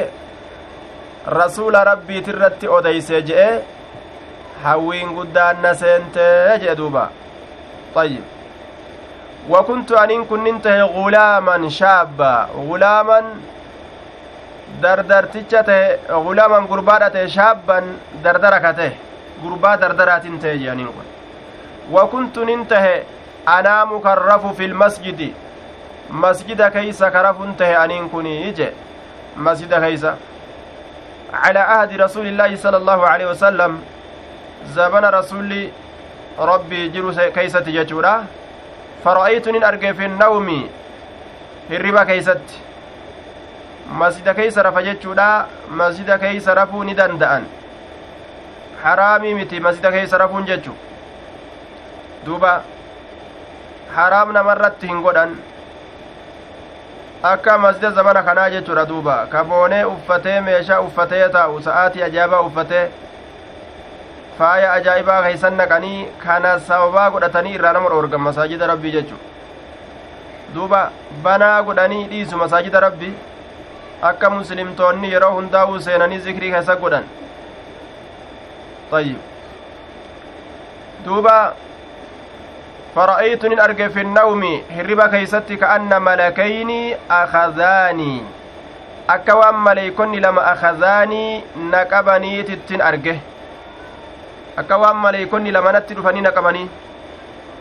rasuula 1.27 1.83
rabbiitirratti 1.83 2.67
odeyse 2.67 3.21
je'e 3.21 3.61
hawwiin 4.63 5.13
guddaan 5.15 5.61
na 5.61 5.73
seentee 5.75 6.59
jedhe 6.59 6.75
duuba 6.75 7.09
ayyib 7.95 8.23
وكنت 9.49 9.91
أنين 9.91 10.25
كننته 10.25 10.81
غلاما 10.83 11.69
شابا 11.69 12.47
غلاما 12.69 13.19
dardarticha 14.81 15.61
gulaaman 16.25 16.67
gurbaadha 16.67 17.09
ta'e 17.09 17.27
shaabban 17.27 17.83
dardara 18.23 18.59
ka 18.59 18.73
ta'e 18.73 18.91
gurbaa 19.43 19.77
dardaratin 19.77 20.39
ta'e 20.39 20.57
jedhaniin 20.57 20.87
kun 20.87 21.05
wakuntu 21.91 22.45
nin 22.45 22.65
tahe 22.65 23.05
rafu 23.45 24.53
fi 24.57 24.67
lmasjidi 24.67 25.33
masjida 26.09 26.69
keeysa 26.71 27.11
ka 27.11 27.21
rafun 27.23 27.55
tahe 27.55 27.75
aniin 27.75 28.09
kunii 28.09 28.53
je 28.53 28.73
masjida 29.35 29.79
keeysa 29.79 30.17
على 31.33 31.59
عهد 31.59 32.01
رسول 32.01 32.27
الله 32.27 32.55
صلى 32.55 32.77
الله 32.77 32.99
عليه 33.07 33.27
وسلم 33.33 33.81
زمن 34.77 35.03
رسول 35.05 35.69
ربي 36.39 36.87
جرو 36.93 37.09
كيست 37.33 37.65
ججورا 37.69 38.25
فرأيتني 39.03 39.67
أرجع 39.67 39.91
في 39.91 40.05
النوم 40.05 40.69
keeysatti 41.69 42.57
masjida 43.99 44.33
keeysa 44.33 44.63
rafa 44.63 44.83
jechuudha 44.83 45.47
masjida 45.71 46.17
keeysa 46.17 46.53
rafuu 46.55 46.83
ni 46.83 46.93
danda'an 46.93 47.45
haraamii 48.83 49.33
miti 49.33 49.59
masjida 49.59 49.91
keeysa 49.91 50.17
rafuun 50.17 50.45
jechu 50.45 50.71
duuba 52.25 52.63
haraam 53.95 54.33
namarratti 54.37 54.87
hin 54.91 55.01
godhan 55.05 55.35
akka 57.31 57.57
masjida 57.65 57.91
zamana 57.97 58.23
kanaa 58.27 58.49
jechuudha 58.55 58.85
duuba 58.91 59.15
kaboonee 59.33 59.83
uffatee 59.93 60.35
meeshaa 60.47 60.79
uffatee 60.87 61.29
taa'u 61.37 61.61
sa'aatii 61.67 62.03
ajaa'ibaa 62.09 62.41
uffatee 62.49 62.85
faaya 64.37 64.71
ajaa'ibaa 64.77 65.21
keeysan 65.27 65.59
naqanii 65.63 66.05
kana 66.27 66.53
sababaa 66.69 67.09
godhatanii 67.17 67.55
irraa 67.57 67.73
nama 67.79 67.95
dhoorgan 67.95 68.25
masaajida 68.27 68.71
rabbii 68.73 68.93
jechu 68.99 69.19
duuba 70.55 70.85
banaa 71.27 71.57
godhanii 71.71 72.05
dhiisu 72.13 72.45
masaajida 72.45 72.85
rabbi 72.87 73.11
akka 74.11 74.29
muslimtoonni 74.37 75.11
yeroo 75.17 75.33
hundaa'uu 75.41 75.83
seenanii 75.89 76.23
zikrii 76.29 76.55
keessa 76.55 76.79
godhan 76.85 77.11
طيب 78.93 79.17
دوبا 81.05 81.53
فرأيت 82.95 83.45
إن 83.45 83.59
أرجع 83.59 83.87
في 83.87 84.01
النوم 84.01 84.61
هربا 84.77 85.07
كيستي 85.07 85.55
كأن 85.55 86.01
ملكين 86.01 86.69
أخذاني 87.11 88.21
maleeykonni 89.53 90.19
lama 90.21 90.41
akazaanii 90.45 91.43
naqabaniitittin 91.71 92.81
arge 92.81 93.15
akka 94.57 94.77
waan 94.77 94.95
maleeykonni 95.05 95.51
lamanatti 95.51 95.93
dhufanii 95.97 96.21
naqabanii 96.21 96.69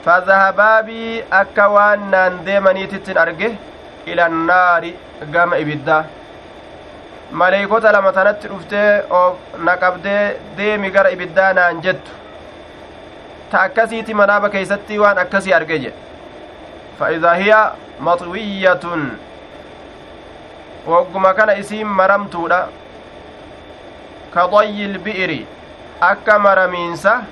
fadhahabaabii 0.04 1.24
akka 1.40 1.68
waan 1.68 2.10
naan 2.10 2.38
deemaniitittin 2.46 3.18
arge 3.24 3.50
ilannaari 4.06 4.94
gama 5.32 5.58
ibiddaa 5.64 6.04
maleeykota 7.32 7.92
lama 7.92 8.12
tanatti 8.12 8.48
dhuftee 8.48 9.02
of 9.10 9.36
naqabdee 9.68 10.36
deemi 10.56 10.90
gara 10.90 11.10
ibiddaa 11.16 11.52
naan 11.58 11.80
jettu 11.82 12.10
ta 13.52 13.60
akkasiiti 13.68 14.14
manaaba 14.22 14.48
keeysatti 14.56 14.98
waan 15.04 15.18
akkasii 15.26 15.52
arge 15.60 15.78
jedhe 15.84 16.00
فإذا 17.00 17.32
هي 17.34 17.72
مطوية 18.00 18.80
wogguma 20.86 21.34
kana 21.34 21.54
isiin 21.56 21.86
maramtuudha 21.86 22.68
kadayyi 24.34 24.84
ilbi'iri 24.84 25.46
akka 26.00 26.38
maramiinsa 26.38 27.22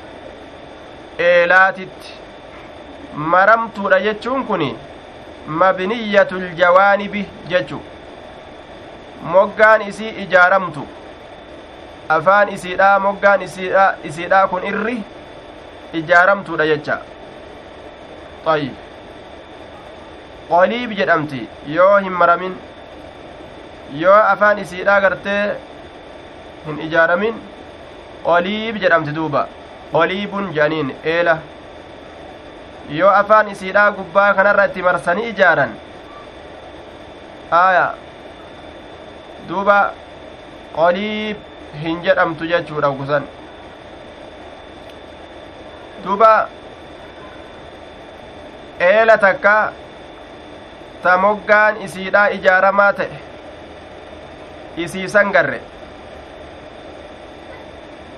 eelaatitti 1.18 2.12
maramtuudha 3.14 4.00
jechuun 4.00 4.44
kun 4.46 4.64
mabniyyatul 5.46 6.48
jawaanibi 6.60 7.28
jechu 7.48 7.80
moggaan 9.22 9.82
isii 9.88 10.08
ijaaramtu 10.24 10.86
afaan 12.08 12.48
isiidhaa 12.48 12.98
moggaan 12.98 13.42
isiidhaa 14.04 14.46
kun 14.48 14.66
irri 14.72 15.02
ijaaramtuudha 15.98 16.66
jecha 16.70 16.96
ayyib 18.52 18.74
qoliib 20.50 20.90
jedhamti 21.00 21.40
yoo 21.76 21.96
hin 22.04 22.12
maramin 22.22 22.54
yoo 24.02 24.18
afaan 24.32 24.58
isiidhaa 24.64 25.00
gartee 25.06 25.40
hin 26.66 26.78
ijaaramin 26.88 27.40
qoliib 28.28 28.76
jedhamti 28.84 29.12
duuba 29.20 29.46
qoliibun 29.92 30.52
jedhaniin 30.58 30.92
eela 31.14 31.38
yoo 32.98 33.10
afaan 33.22 33.48
isiidhaa 33.56 33.90
gubbaa 33.98 34.34
kanarra 34.34 34.64
itti 34.70 34.82
marsanii 34.88 35.28
ijaaran 35.32 35.72
aya. 37.50 37.86
Duuba 39.48 39.76
qoliib 40.74 41.36
hin 41.82 42.02
jedhamtu 42.06 42.46
jechuudha 42.50 42.90
gusan 42.98 43.24
duuba 46.04 46.48
eela 48.80 49.18
takka 49.18 49.72
ta 51.02 51.16
moggaan 51.18 51.82
isiidhaa 51.86 52.26
ijaaramaa 52.36 52.92
ta'e 52.92 53.18
isiisan 54.76 55.32
garre 55.32 55.60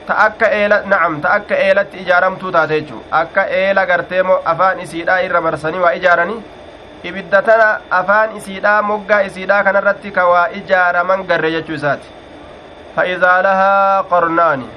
ta 0.07 0.15
akka 0.27 0.47
eela 0.51 0.83
na'am 0.85 1.21
ta 1.21 1.29
akka 1.39 1.55
eelatti 1.67 2.03
ijaaramtuu 2.03 2.53
taate 2.53 2.81
jechuu 2.81 3.03
akka 3.11 3.45
eela 3.61 3.87
garteemo 3.87 4.41
afaan 4.45 4.81
isiidhaa 4.81 5.19
irra 5.29 5.41
marsanii 5.41 5.81
waa 5.85 5.93
ijaaranii 6.01 6.43
ibidda 7.11 7.43
tana 7.43 7.69
afaan 7.91 8.37
isiidhaa 8.37 8.83
moggaa 8.83 9.21
isiidhaa 9.31 9.65
kanarratti 9.65 10.11
ka 10.11 10.27
waa 10.27 10.47
ijaaraman 10.61 11.25
garre 11.27 11.51
jechuu 11.57 11.75
isaati 11.75 12.09
lahaa 13.43 14.03
qornaani 14.11 14.69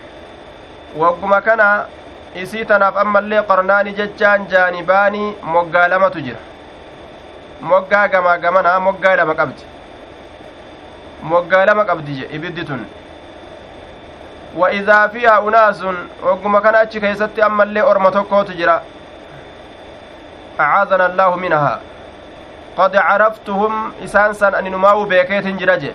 wagguma 0.97 1.41
kana 1.41 1.85
isii 2.41 2.65
tanaaf 2.65 2.97
ammallee 3.03 3.41
qornaani 3.49 3.91
jechaan 3.99 4.47
jaanibaanii 4.53 5.35
moggaa 5.55 5.87
lamatu 5.93 6.21
jira 6.27 6.39
moggaa 7.71 8.07
gamaa 8.13 8.37
gamanaa 8.45 8.79
moggaa 8.87 9.15
lama 9.19 9.35
qabdi 9.39 9.63
moggaa 11.31 11.65
lama 11.69 11.85
qabdi 11.89 12.15
je 12.19 12.25
ibiddi 12.37 12.65
tun 12.69 12.81
wa 14.61 14.71
idaa 14.79 15.09
fiihaa 15.13 15.39
unaasun 15.49 15.97
ogguma 16.31 16.61
kana 16.61 16.79
achi 16.87 17.01
keessatti 17.05 17.41
ammallee 17.47 17.83
orma 17.91 18.11
tokkootu 18.17 18.53
jira 18.59 18.75
acaadana 20.57 21.05
allaahu 21.05 21.39
minahaa 21.45 21.79
qad 22.77 22.93
caraftuhum 23.07 23.93
isaan 24.09 24.33
san 24.41 24.55
ani 24.55 24.69
numaa'uu 24.75 25.05
beekeetin 25.13 25.57
jira 25.63 25.77
je 25.85 25.93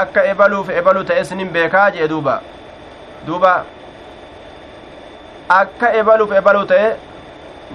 akka 0.00 0.24
ebaluuf 0.32 0.68
ebalu 0.80 1.04
ta'es 1.12 1.32
nin 1.32 1.48
beekaa 1.56 1.90
jee 1.96 2.08
duuba 2.14 2.36
duuba 3.26 3.54
akka 5.60 5.88
ebaluuf 6.00 6.32
ebalu 6.40 6.66
ta'e 6.72 6.88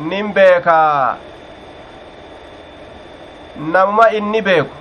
nin 0.09 0.33
beekaa. 0.37 1.17
Namuma 3.73 4.05
inni 4.17 4.41
beeku. 4.47 4.73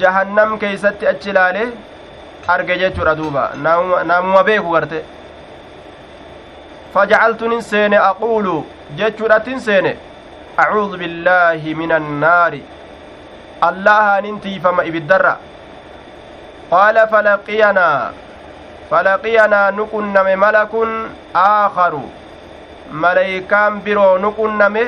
Jahannam 0.00 0.58
keeysatti 0.60 1.06
achi 1.12 1.30
ilaale 1.30 1.64
arge 2.54 2.74
jechuudha 2.82 3.14
duuba. 3.20 3.44
Namuma 3.64 4.42
beeku 4.48 4.72
garte. 4.76 4.98
Fajacaltunin 6.94 7.62
seene 7.70 7.98
aquulu 8.10 8.56
jechuudhatin 8.96 9.60
seene. 9.60 9.92
Acuudu 10.62 10.98
billaahi 11.02 11.74
min 11.74 11.92
annaari 11.98 12.62
allahaanin 13.68 14.40
tiifama 14.40 14.84
ibiddarra. 14.90 15.34
Qaala 16.72 17.06
falaqiyanaa 17.12 18.12
falaqiyanaa 18.92 19.70
nuqunname 19.78 20.34
malakun 20.44 20.90
aakaru 21.42 22.02
maleykaan 23.04 23.80
biroo 23.84 24.18
nuqunname 24.24 24.82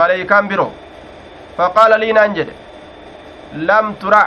maleykaan 0.00 0.48
biroo 0.52 0.72
faqaala 1.58 1.98
lii 2.04 2.12
naan 2.18 2.34
jedhe 2.38 2.54
lam 3.68 3.94
tura 4.04 4.22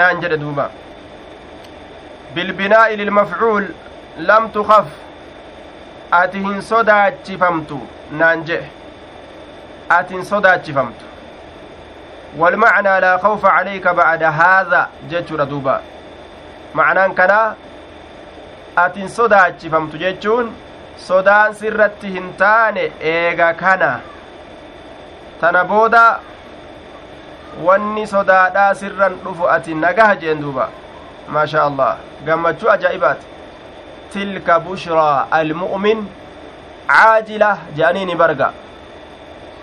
naan 0.00 0.20
jedhe 0.24 0.36
duuba 0.44 0.66
bilbinaa'i 2.34 2.96
lilmafcuul 3.02 3.68
lam 4.30 4.48
tukaf 4.56 4.86
ati 6.22 6.38
hin 6.48 6.62
sodaachifamtu 6.72 7.80
naan 8.24 8.44
jedhe 8.50 8.70
ati 10.00 10.14
hin 10.20 10.24
sodaachifamtu 10.34 11.04
والمعنى 12.38 13.00
لا 13.00 13.16
خوف 13.18 13.46
عليك 13.46 13.88
بعد 13.88 14.22
هذا 14.22 14.88
جتشورا 15.10 15.44
دوبا 15.44 15.80
معنى 16.74 17.14
كنا 17.14 17.54
أتن 18.78 19.08
صدا 19.08 19.52
فمت 19.72 19.96
جتشون 19.96 20.46
صدان 20.98 21.52
سرت 21.52 22.04
هنتان 22.04 22.76
إيغا 23.02 23.52
كنا 23.52 24.00
تنبودا 25.42 26.20
wanni 27.66 28.06
sodaadhaa 28.06 28.74
sirran 28.74 29.14
dhufu 29.24 29.48
ati 29.54 29.74
nagaha 29.74 30.16
jeen 30.16 30.40
duuba 30.42 30.68
maashaa 31.34 31.64
allah 31.70 31.96
gammachuu 32.26 32.70
ajaa'ibaati 32.74 33.26
tilka 34.12 34.60
bushraa 34.66 35.26
almu'min 35.40 36.06
caajila 36.92 37.50
je'anii 37.78 38.04
ni 38.10 38.14
barga 38.22 38.52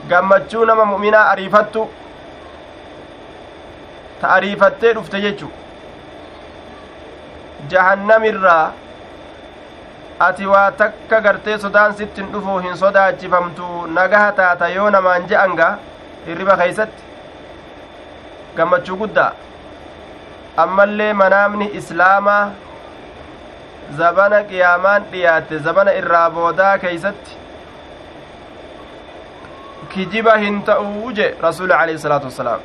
gammachuu 0.09 0.65
nama 0.65 0.85
mu'minaa 0.91 1.23
ariifattu 1.31 1.87
ta 4.21 4.29
ariifattee 4.35 4.93
dhufte 4.99 5.21
jechu 5.25 5.49
jahannamirraa 7.73 8.65
ati 10.27 10.45
waa 10.53 10.69
takka 10.81 11.21
gartee 11.25 11.57
sodaan 11.65 11.93
sittin 11.97 12.31
dhufu 12.35 12.57
hin 12.67 12.77
sodaachifamtu 12.83 13.65
nagaha 13.97 14.31
taata 14.39 14.69
yoo 14.75 14.89
namaan 14.95 15.27
je'anga 15.31 15.67
hirriba 16.27 16.55
keeysatti 16.61 17.03
gammachuu 18.59 18.97
guddaa 19.01 19.31
ammallee 20.65 21.11
manaamni 21.23 21.67
islaamaa 21.81 22.43
zabana 23.99 24.39
qiyaamaan 24.51 25.03
dhiyaatte 25.11 25.59
zabana 25.69 25.93
irraa 26.01 26.29
boodaa 26.39 26.73
keeysatti 26.85 27.31
kijiba 29.93 30.35
hin 30.45 30.61
ta'uu 30.71 31.11
je 31.21 31.27
rasuuli 31.47 31.73
alayhi 31.73 31.99
salaatu 32.07 32.25
wassalaam 32.31 32.61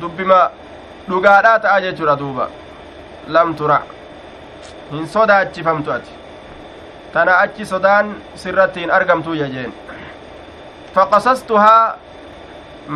dubbima 0.00 0.38
dhugaadhaa 1.10 1.58
ta'a 1.66 1.80
jechuudha 1.86 2.16
duuba 2.22 2.46
lam 3.36 3.54
tura 3.60 3.78
hin 4.92 5.06
sodaachifamtu 5.14 5.92
ati 5.96 6.12
tana 7.12 7.38
achi 7.44 7.66
sodaan 7.72 8.12
sirratti 8.42 8.80
hin 8.84 8.90
argamtu 8.98 9.36
jejeen 9.40 9.72
faqasastuhaa 10.94 11.84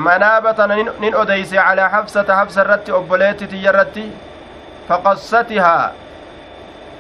manaaba 0.09 0.55
tana 0.61 0.77
nin 1.05 1.15
odeyse 1.23 1.57
calaa 1.57 1.89
habsata 1.97 2.37
habsa 2.41 2.61
irratti 2.67 2.97
obboleetti 2.99 3.47
tiyya 3.55 3.71
irratti 3.73 4.05
faqassatihaa 4.89 5.87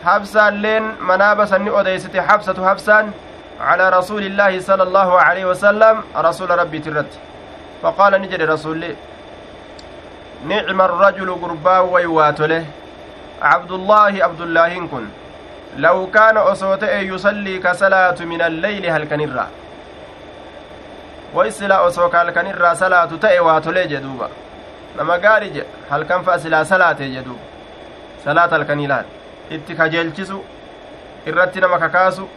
habsaalleen 0.04 0.88
manaaba 1.10 1.46
sanni 1.52 1.70
odeysite 1.82 2.20
habsatu 2.30 2.70
habsaan 2.70 3.12
على 3.70 3.84
رسول 3.98 4.22
الله 4.26 4.60
صلى 4.60 4.82
الله 4.82 5.10
عليه 5.20 5.44
وسلم 5.46 5.96
رسول 6.16 6.50
ربي 6.50 6.78
ترت 6.78 7.12
فقال 7.82 8.12
نجد 8.22 8.42
رسول 8.42 8.76
لي 8.82 8.92
نعم 10.50 10.78
الرجل 10.82 11.28
قربا 11.42 11.78
ويواتله 11.78 12.64
عبد 13.42 13.72
الله 13.72 14.24
عبد 14.24 14.40
الله 14.40 14.86
كن 14.86 15.04
لو 15.76 16.06
كان 16.06 16.36
أصوت 16.36 16.82
يصلي 16.82 17.58
كصلاة 17.58 18.18
من 18.20 18.42
الليل 18.42 18.86
هل 18.86 19.04
كنرا 19.08 19.46
وإسلا 21.34 21.86
أصوك 21.88 22.14
هل 22.14 22.30
كنرا 22.30 22.74
صلاة 22.74 23.10
تأي 23.22 23.40
واتله 23.40 23.84
جدوبا 23.84 24.28
je 25.54 25.64
halkan 25.90 26.22
fa'a 26.24 26.38
silaa 26.38 26.64
salaate 26.64 27.04
jedhu 27.14 27.36
salaata 28.24 28.54
halkaniilaan 28.56 29.04
itti 29.50 29.74
kajeelchisu 29.74 30.38
irratti 31.26 31.60
nama 31.60 31.78
kakaasu 31.78 32.28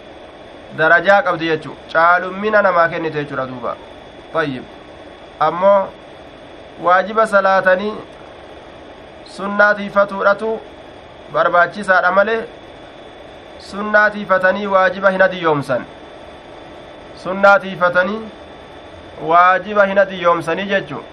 darajaa 0.77 1.21
qabdi 1.27 1.49
jechu 1.51 1.75
caalummina 1.93 2.61
namaa 2.61 2.87
kennite 2.89 3.17
jechuudha 3.17 3.45
duuba 3.51 3.75
ayyib 4.41 4.63
ammoo 5.47 5.87
waajiba 6.85 7.27
salaatanii 7.27 7.93
sunnaa 9.35 9.73
tiifatuudhatu 9.75 10.49
barbaachisaadha 11.33 12.11
malee 12.11 12.39
sunnaa 13.69 14.09
tiifatanii 14.15 14.67
waajiba 14.73 15.09
hin 15.15 15.21
adiyyoomsan 15.27 15.85
sunnaa 17.23 17.59
tiifatanii 17.59 18.19
waajiba 19.31 19.85
hin 19.91 19.99
adiyyoomsanii 20.05 20.65
jechu 20.73 21.03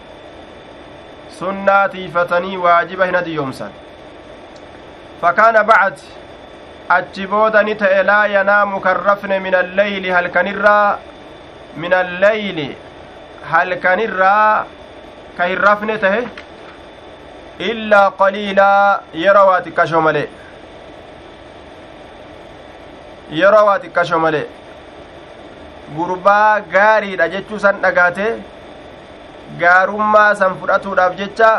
sunnaa 1.39 1.89
tiifatanii 1.95 2.57
waajiba 2.67 3.07
hin 3.07 3.17
adiyyoomsan 3.23 3.71
fakaana 5.21 5.65
bacd 5.65 5.99
achi 6.89 7.27
booda 7.27 7.63
ni 7.63 7.75
ta'e 7.83 8.03
laa 8.11 8.27
yanaamu 8.27 8.81
kan 8.87 8.97
rafne 9.09 9.39
min 9.41 9.55
alleyli 9.55 10.11
halkanirraa 10.11 10.99
min 11.85 11.93
alleyli 12.03 12.69
halkanirraa 13.51 14.65
ka 15.37 15.45
hin 15.53 15.59
rafne 15.69 15.99
tahe 15.99 16.23
illaa 17.59 18.11
qaliilaa 18.11 19.01
yeroo 19.25 19.47
waa 19.51 19.61
xiqqasho 19.67 20.01
male 20.01 20.25
yeroo 23.41 23.67
waa 23.67 23.79
xiqqasho 23.85 24.19
male 24.25 24.43
gurbaa 25.97 26.61
gaariidha 26.75 27.29
jechuu 27.35 27.59
san 27.67 27.81
dhagaate 27.85 28.27
gaarummaa 29.63 30.35
san 30.35 30.57
fudhatuudhaaf 30.61 31.17
jecha 31.21 31.53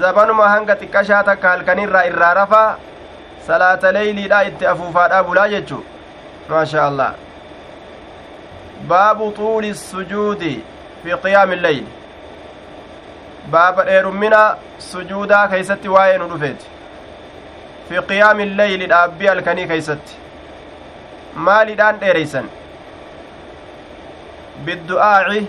zabanuma 0.00 0.48
hanga 0.54 0.74
xiqqashaa 0.80 1.22
takka 1.30 1.48
halkanirraa 1.54 2.04
irraa 2.12 2.34
rafaa 2.40 2.78
salaata 3.46 3.92
leeyliidha 3.98 4.42
itti 4.50 4.66
afuufaadha 4.72 5.22
bulaa 5.28 5.48
jechu 5.54 5.84
maasha 6.48 6.86
allah 6.86 7.12
baabu 8.88 9.32
xuuli 9.38 9.74
sujuudi 9.74 10.54
fi 11.02 11.10
qiyaami 11.24 11.54
illeyl 11.58 11.84
baaba 13.54 13.84
dheerummina 13.88 14.40
sujuudaa 14.90 15.48
keeysatti 15.52 15.88
waa'ee 15.96 16.18
nu 16.22 16.28
dhufeeti 16.32 16.66
fi 17.88 18.02
qiyaami 18.12 18.42
illeyli 18.48 18.86
dhaabbii 18.92 19.28
halkanii 19.32 19.66
keeysatti 19.72 20.16
maaliidhaan 21.48 22.00
dheereysan 22.02 22.48
biddu'aaci 24.68 25.40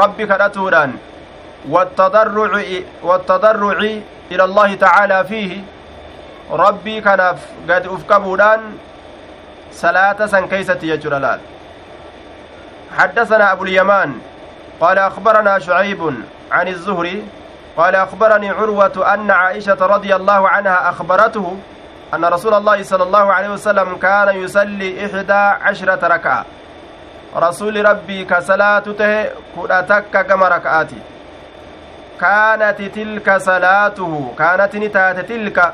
rabbi 0.00 0.26
kadhatuudhaan 0.32 0.92
wattadarruci 3.08 3.92
ila 4.30 4.44
allahi 4.48 4.76
tacaalaa 4.84 5.24
fiihi 5.32 5.64
rabbii 6.62 7.00
kanaaf 7.08 7.40
gadi 7.68 7.88
uf 7.96 8.06
qabuudhaan 8.14 8.64
salaata 9.82 10.28
san 10.36 10.48
keeysatti 10.54 10.86
jechuudha 10.94 11.20
laal 11.26 11.40
حدثنا 12.96 13.52
أبو 13.52 13.64
اليمان 13.64 14.10
قال 14.80 14.98
أخبرنا 14.98 15.58
شعيب 15.58 16.00
عن 16.52 16.68
الزهري 16.68 17.24
قال 17.76 17.94
أخبرني 17.94 18.50
عروة 18.50 19.14
أن 19.14 19.30
عائشة 19.30 19.80
رضي 19.80 20.16
الله 20.16 20.48
عنها 20.48 20.90
أخبرته 20.90 21.56
أن 22.14 22.24
رسول 22.24 22.54
الله 22.54 22.82
صلى 22.82 23.02
الله 23.02 23.32
عليه 23.32 23.48
وسلم 23.48 23.96
كان 23.96 24.36
يصلي 24.36 25.06
إحدى 25.06 25.42
عشرة 25.66 26.06
ركعة. 26.06 26.44
رسول 27.36 27.84
ربي 27.84 28.24
كصلاته 28.24 29.24
كرتك 29.56 30.26
كما 30.26 30.48
ركعاتي. 30.48 31.00
كانت 32.20 32.82
تلك 32.82 33.36
صلاته 33.36 34.34
كانت 34.38 34.76
نتات 34.76 35.18
تلك 35.20 35.72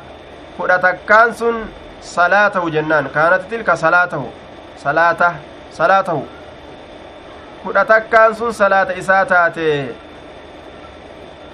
kudha 0.57 0.79
takkaan 0.79 1.33
sun 1.35 1.65
salaatahu 2.01 2.71
jennaan 2.71 3.09
kaanati 3.09 3.49
tilka 3.49 3.77
salaatahu 3.77 4.29
salaata 4.77 5.35
salaatahu 5.73 6.23
kudha 7.65 7.85
takkaan 7.89 8.35
sun 8.37 8.53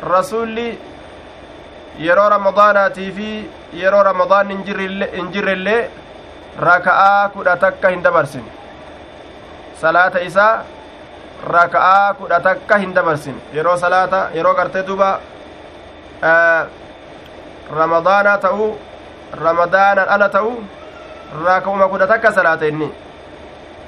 rasulli 0.02 0.78
yeroo 1.98 2.28
ramadaanaatii 2.28 3.12
fi 3.12 3.28
yeroo 3.82 4.02
ramadaan 4.02 4.50
hin 4.50 5.30
jirrellee 5.32 5.90
raka'aa 6.60 7.28
kudha 7.28 7.56
takka 7.56 7.88
hin 7.94 8.04
dabarsine 8.04 8.50
salaata 9.80 10.20
isaa 10.28 10.64
raka'aa 11.54 12.14
kudha 12.20 12.40
takka 12.40 12.78
hin 12.84 12.94
dabarsine 12.94 13.40
yeroo 13.58 13.76
salaata 13.76 14.22
yeroo 14.34 14.54
gartee 14.60 14.86
duba 14.86 15.10
ramadaanaa 17.80 18.38
ta'uu 18.46 18.70
ramadaanan 19.44 20.08
ala 20.08 20.28
ta'u 20.38 20.54
raaka'uma 21.44 21.88
kudha 21.88 22.06
takka 22.14 22.32
salaata 22.32 22.66
inni 22.74 22.92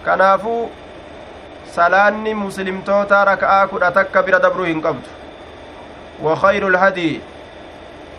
kanaafuu 0.04 0.60
salaanni 1.78 2.34
muslimtoota 2.34 3.24
raka'aa 3.32 3.66
kudha 3.72 3.90
takka 4.00 4.22
bira 4.22 4.42
dabruu 4.42 4.70
hin 4.72 4.82
qabdu 4.82 5.19
وخير 6.22 6.68
الهدي 6.68 7.20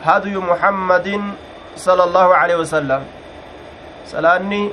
هدي 0.03 0.35
محمد 0.37 1.07
صلى 1.75 2.03
الله 2.03 2.35
عليه 2.35 2.55
وسلم. 2.55 3.01
سلاني 4.05 4.69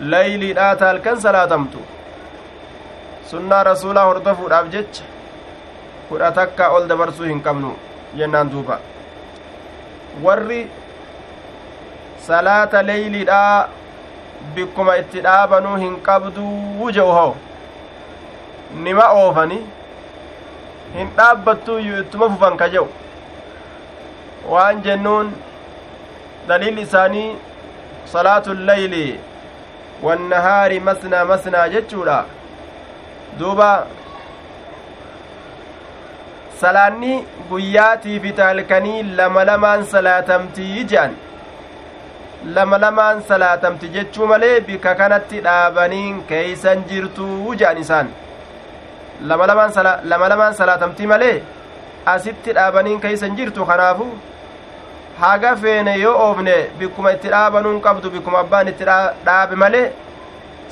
ليلي 0.00 0.52
داتا 0.52 0.90
الكن 0.90 1.16
سلاتمتو. 1.20 1.80
سنة 3.30 3.62
رسولا 3.62 4.02
هردفو 4.02 4.48
دابجج 4.48 4.94
كدا 6.10 6.30
تكا 6.30 6.64
أول 6.64 6.88
دبرسو 6.88 7.24
هنكمنو. 7.24 7.72
جنان 8.16 8.48
دوبا. 8.50 8.78
warri 10.24 10.66
salaata 12.26 12.82
leeyliidhaa 12.82 13.68
bikkuma 14.54 14.96
itti 14.96 15.20
dhaabanuu 15.26 15.76
hin 15.82 15.96
qabduu 16.06 16.90
je'u 16.98 17.12
hoo 17.16 17.34
nima 18.86 19.08
oofani 19.12 19.58
hin 20.96 21.08
dhaabbattuuyyuu 21.18 21.98
ittuma 22.04 22.28
fufan 22.34 22.56
ka 22.62 22.68
je'u 22.74 22.86
waan 24.54 24.82
jennuun 24.86 25.32
daliil 26.48 26.78
isaanii 26.86 27.28
salaatu 28.14 28.54
lleyli 28.70 29.04
wannahaari 30.06 30.80
masnaa 30.88 31.24
masnaa 31.32 31.68
jechuudha 31.76 32.18
duuba 33.38 33.70
salaanni 36.60 37.14
guyyaatii 37.50 38.20
fi 38.24 38.32
taalkanii 38.40 39.02
lama 39.20 39.44
lamaan 39.50 39.84
salaatamtii 39.94 40.84
je'an 40.92 41.16
lama 42.58 42.78
lamaan 42.84 43.22
salaatamti 43.30 43.88
jechuu 43.96 44.26
malee 44.32 44.60
bika 44.68 44.94
kanatti 45.00 45.40
dhaabaniin 45.48 46.22
keeysan 46.30 46.84
jirtuu 46.92 47.54
je'an 47.62 47.78
isaan 47.84 48.08
lama 49.22 49.46
lamaan 50.28 50.54
salaatamtii 50.54 51.06
malee 51.06 51.42
asitti 52.14 52.52
dhaabaniin 52.54 53.00
keeysan 53.00 53.36
jirtu 53.36 53.66
kanaafu 53.66 54.06
haga 55.20 55.56
feene 55.62 55.94
yoo 56.00 56.16
oofne 56.26 56.56
bikkuma 56.78 57.12
itti 57.12 57.28
dhaabanuun 57.34 57.80
qabdu 57.86 58.10
bikkuma 58.10 58.38
abbaan 58.44 58.68
itti 58.72 58.84
dhaabe 59.26 59.56
malee 59.62 59.86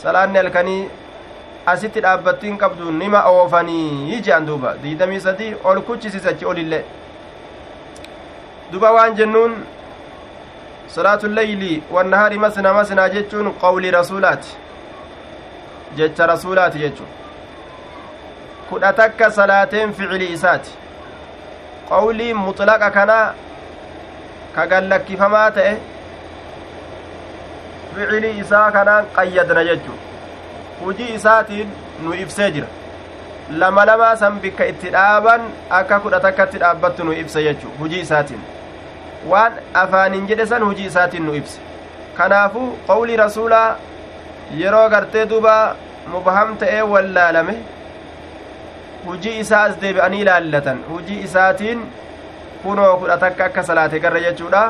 salaanni 0.02 0.38
halkanii 0.38 0.82
asitti 1.72 2.00
dhaabbattiin 2.06 2.58
qabdu 2.58 2.90
nima 2.92 3.22
oofanii 3.30 4.20
jean 4.26 4.46
duuba 4.46 4.74
diidamii 4.82 5.20
sadii 5.26 5.54
ol 5.64 5.80
kuchisisachi 5.88 6.46
olillee 6.52 6.84
duba 8.72 8.92
waan 8.92 9.14
jennuun 9.16 9.54
salaatu 10.96 11.28
leyli 11.28 11.82
wannahaari 11.90 12.38
masna 12.38 12.72
masnaa 12.74 13.08
jechuun 13.08 13.52
qawli 13.62 13.90
rasuulaati 13.90 14.56
jecha 15.96 16.26
rasuulaati 16.26 16.78
jechu 16.78 17.04
kudha 18.74 18.92
takka 18.92 19.30
salaateen 19.30 19.92
ficili 19.94 20.26
isaati. 20.34 20.70
Qawlii 21.88 22.34
muxlaqa 22.34 22.90
kana 22.96 23.18
ka 24.54 24.62
gallakkifamaa 24.70 25.50
ta'e 25.58 25.74
ficilii 27.94 28.38
isaa 28.44 28.70
kanaan 28.76 29.04
qayyadna 29.18 29.62
jechu 29.68 29.92
hujii 30.80 31.14
isaatiin 31.18 31.68
nu 32.06 32.14
ibsee 32.22 32.48
jira. 32.56 32.66
Lama 33.62 33.84
lamaa 33.90 34.16
san 34.22 34.40
bikka 34.46 34.66
itti 34.72 34.90
dhaaban 34.96 35.46
akka 35.78 36.00
kudha 36.06 36.20
takkatti 36.26 36.58
dhaabbattu 36.64 37.04
nu 37.04 37.12
ibse 37.22 37.44
jechu 37.46 37.68
hujii 37.78 38.00
isaatiin. 38.06 38.42
Waan 39.34 39.52
afaaniin 39.82 40.26
jedhe 40.32 40.46
san 40.54 40.66
hujii 40.70 40.86
isaatiin 40.90 41.26
nu 41.26 41.34
ibse 41.42 41.60
kanaafuu 42.16 42.66
qawlii 42.90 43.16
rasuulaa 43.22 43.76
yeroo 44.62 44.88
gartee 44.96 45.26
duba 45.34 45.54
mubaham 46.16 46.56
ta'ee 46.64 46.82
wallaalame 46.94 47.56
hujii 49.06 49.38
isaa 49.44 49.62
as 49.70 49.80
deebi'anii 49.80 50.20
ilaallatan 50.26 50.84
hujii 50.90 51.22
isaatiin 51.28 51.80
kunoo 52.62 52.92
kudha 52.96 53.16
takka 53.24 53.44
akka 53.44 53.62
salaate 53.62 54.00
garra 54.00 54.20
jechuudha. 54.26 54.62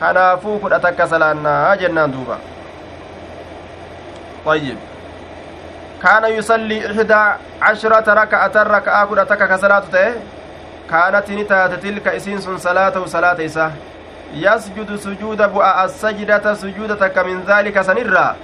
Kanaafuu 0.00 0.58
kudha 0.58 0.80
takka 0.80 1.08
salaannaa 1.14 1.76
jennaan 1.76 2.12
duuba. 2.12 2.38
طيب 4.44 4.76
كان 6.02 6.24
يصلي 6.24 6.86
إحدى 6.86 7.22
عشرة 7.62 8.14
ركعة 8.14 8.56
ركعة 8.62 9.04
كنا 9.06 9.24
تكا 9.24 9.46
كصلاة 9.46 9.84
تيه 9.92 10.14
كانت 10.90 11.30
نتات 11.30 11.72
تلك 11.74 12.08
إسين 12.08 12.40
صلاة 12.40 13.06
صلاة 13.06 13.44
إساه 13.44 13.72
يسجد 14.34 14.96
سجود 14.96 15.40
بؤا 15.42 15.84
السجدة 15.84 16.54
سجودة 16.54 17.22
من 17.22 17.44
ذلك 17.48 17.80
سنرا 17.80 18.36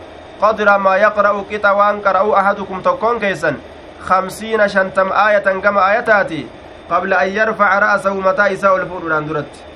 قدر 0.42 0.78
ما 0.78 0.96
يقرأ 0.96 1.44
كتا 1.50 1.70
وان 1.70 2.00
قرأوا 2.00 2.40
أحدكم 2.40 2.80
تكون 2.80 3.18
كيسا 3.20 3.56
خمسين 4.08 4.68
شنتم 4.68 5.12
آية 5.12 5.60
كما 5.60 5.90
آياتاتي 5.90 6.46
قبل 6.90 7.14
أن 7.14 7.28
يرفع 7.28 7.78
رأسه 7.78 8.14
متى 8.14 8.52
إساء 8.52 8.76
الفور 8.76 9.18
درت 9.20 9.70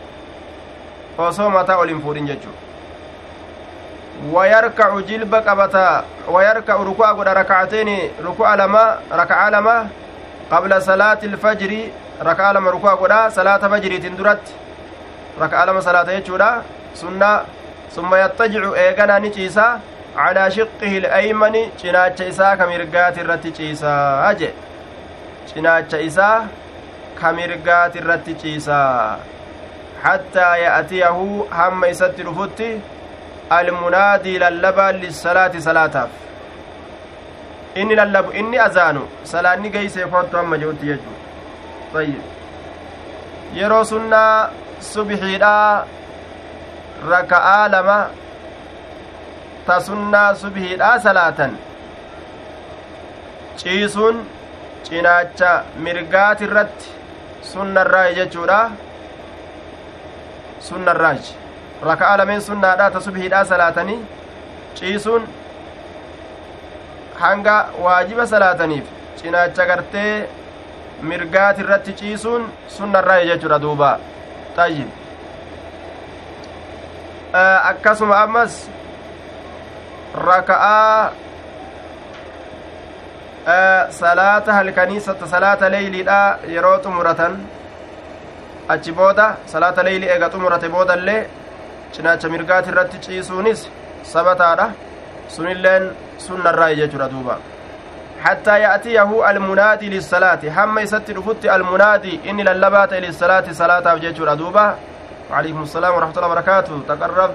osoo 1.18 1.50
mataa 1.50 1.76
ol 1.78 1.88
hin 1.88 2.00
fuudhin 2.02 2.26
jechuu 2.26 2.54
wayarkacu 4.32 5.02
jilba 5.02 5.40
qabata 5.42 6.04
wayarkacu 6.28 6.84
ruku'a 6.84 7.14
godha 7.14 7.34
rakacatayni 7.34 8.10
ruku'a 8.24 8.56
lama 8.56 8.98
raka'a 9.10 9.50
lama 9.50 9.76
qabla 10.50 10.80
salaati 10.80 11.26
ilfajri 11.26 11.92
raka'a 12.30 12.52
lama 12.54 12.70
ruku'a 12.70 12.96
godha 12.96 13.30
salaata 13.30 13.70
fajriitin 13.70 14.16
duratti 14.16 14.52
raka'a 15.40 15.66
lama 15.66 15.82
salaata 15.82 16.12
jechuudha 16.18 16.62
sunna 16.94 17.30
summa 17.94 18.18
yattajicu 18.18 18.74
eeganaa 18.76 19.18
ni 19.18 19.30
ciisa 19.30 19.80
ilaymani 20.96 21.70
cinaacha 21.76 22.24
isaa 22.32 22.56
ka 22.56 22.66
mirgaati 22.66 23.20
irratti 23.20 23.50
ciisaa 23.52 24.34
je 24.40 24.50
cinaacha 25.52 25.98
isaa 26.08 26.48
ka 27.20 27.32
mirgaati 27.32 27.98
irratti 27.98 28.34
ciisaa 28.42 29.18
hattaa 30.02 30.56
ya'tiyahu 30.56 31.46
hamma 31.50 31.88
isatti 31.94 32.22
dhufutti 32.22 32.68
almunaadii 33.58 34.38
lallabaan 34.44 35.00
lissalaati 35.04 35.60
salaataaf 35.68 36.10
inni 37.82 37.94
lallabu 38.00 38.32
inni 38.40 38.58
azaanu 38.66 39.08
salaanni 39.34 39.70
geeysee 39.76 40.06
kottu 40.16 40.36
hamma 40.36 40.58
je'utti 40.64 40.86
jechuu 40.90 41.16
ayyib 42.02 42.22
yeroo 43.60 43.84
sunnaa 43.92 44.50
subhiidhaa 44.92 45.86
raka'aa 47.14 47.68
lama 47.76 47.98
ta 49.66 49.80
sunnaa 49.80 50.34
subhiidhaa 50.34 50.98
salaatan. 50.98 51.58
Ciisuun 53.56 54.26
cinaacha 54.88 55.50
mirgaati 55.76 56.44
irratti 56.44 56.88
sunnarraa 57.52 58.08
jechuudha. 58.18 58.58
Sunnarraaji 60.68 61.34
raka'a 61.88 62.18
lameen 62.18 62.42
sunnaadha 62.42 62.90
ta 62.90 63.00
subhiidhaa 63.06 63.44
salaatanii 63.44 64.00
ciisuun 64.74 65.26
hanga 67.22 67.56
waajiba 67.84 68.26
salaataniif 68.26 68.86
cinaacha 69.20 69.66
gartee 69.70 70.28
mirgaati 71.10 71.60
irratti 71.66 71.92
ciisuun 72.00 72.46
sunnarraa 72.76 73.24
jechuudha 73.30 73.58
duuba. 73.66 73.98
Tayyib. 74.56 74.88
Akkasuma 77.72 78.16
ammas 78.22 78.68
raka'aa 80.14 81.10
salaata 83.90 84.52
halkanii 84.52 85.00
salaata 85.00 85.68
leeyliidha 85.68 86.38
yeroo 86.48 86.78
xumuratan 86.84 87.38
achi 88.68 88.92
booda 88.92 89.36
salaata 89.46 89.82
leeyli 89.82 90.06
eega 90.08 90.28
xumurate 90.34 90.68
boodallee 90.68 91.26
cinaacha 91.96 92.28
mirgaati 92.28 92.70
irratti 92.74 92.98
ciisuunis 93.06 93.66
sabataadha 94.12 94.70
sunilleen 95.28 95.90
sunnarraayi 96.18 96.76
jechuudha 96.76 97.08
duuba 97.16 97.38
حتى 98.24 98.60
يأتيه 98.60 99.30
المنادي 99.30 99.88
للصلاة 99.88 100.40
هم 100.56 100.78
يستي 100.78 101.12
رفت 101.12 101.44
المنادي 101.44 102.20
إني 102.30 102.42
للبات 102.42 102.92
للصلاة 102.92 103.44
صلاة 103.52 103.94
أفجيش 103.94 104.20
ردوبة 104.20 104.74
وعليكم 105.30 105.62
السلام 105.62 105.94
ورحمة 105.94 106.16
الله 106.16 106.28
وبركاته 106.28 106.82
تقرب 106.88 107.30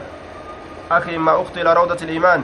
أخي 0.92 1.18
ما 1.18 1.42
أختي 1.42 1.62
إلى 1.62 1.74
روضة 1.74 1.98
الإيمان 2.02 2.44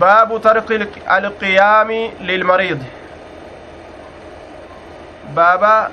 باب 0.00 0.40
ترك 0.42 0.70
القيام 1.18 1.90
للمريض 2.20 2.82
بابا 5.36 5.88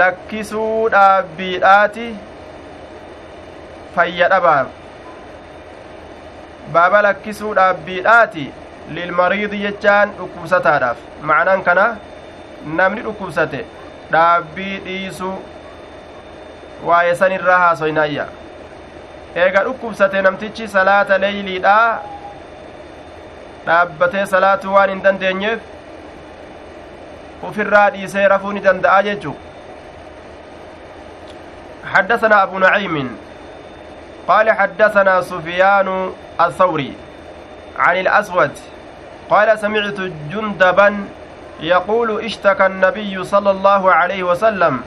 lakkisuu 0.00 0.88
dhaabbiidhaati 0.92 2.04
fayyadhabaaf 3.96 4.68
baaba 6.76 7.02
lakkisuu 7.06 7.50
dhaabbiidhaati 7.58 8.44
lilmariidi 8.98 9.58
jechaan 9.64 10.14
dhukkubsataadhaaf 10.20 10.98
macnaan 11.30 11.62
kana 11.66 11.84
namni 12.80 13.04
dhukkubsate 13.08 13.60
dhaabbii 14.14 14.78
dhiisuu 14.86 15.34
waa'ee 16.90 17.14
san 17.20 17.32
irraa 17.38 17.58
haasoynaayya 17.64 18.26
eega 19.44 19.64
dhukkubsate 19.68 20.22
namtichi 20.28 20.68
salaata 20.78 21.18
leeyliidhaa 21.26 21.88
dhaabbatee 23.66 24.26
salaatuu 24.34 24.74
waan 24.76 24.90
hin 24.94 25.02
dandeenyeef 25.08 25.60
ufirraa 27.50 27.88
dhiisee 27.96 28.28
rafuu 28.34 28.52
ni 28.58 28.64
danda'a 28.68 29.02
jechuu 29.10 29.36
حدثنا 31.94 32.42
أبو 32.42 32.58
نعيم 32.58 33.16
قال 34.28 34.50
حدثنا 34.50 35.20
سفيان 35.20 36.12
الثوري 36.40 36.92
عن 37.78 37.96
الأسود 37.96 38.50
قال 39.30 39.58
سمعت 39.58 40.00
جندبا 40.32 41.04
يقول 41.60 42.24
اشتكى 42.24 42.66
النبي 42.66 43.24
صلى 43.24 43.50
الله 43.50 43.92
عليه 43.92 44.22
وسلم 44.22 44.80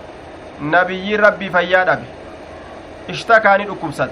نبي 0.61 1.15
ربي 1.15 1.49
فياد 1.49 1.89
أبي 1.89 2.09
اشتكى 3.09 3.49
نكبست 3.57 4.11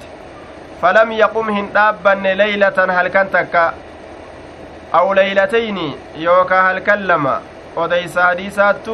فلم 0.81 1.11
يقم 1.11 1.49
هندابا 1.49 2.09
ليلة 2.09 2.77
هل 3.01 3.07
كنتك 3.07 3.73
أو 4.93 5.13
ليلتين 5.13 5.95
يوكا 6.15 6.61
هل 6.71 6.79
كلم 6.79 7.39
odeysa 7.83 8.23
hadiisaattu 8.23 8.93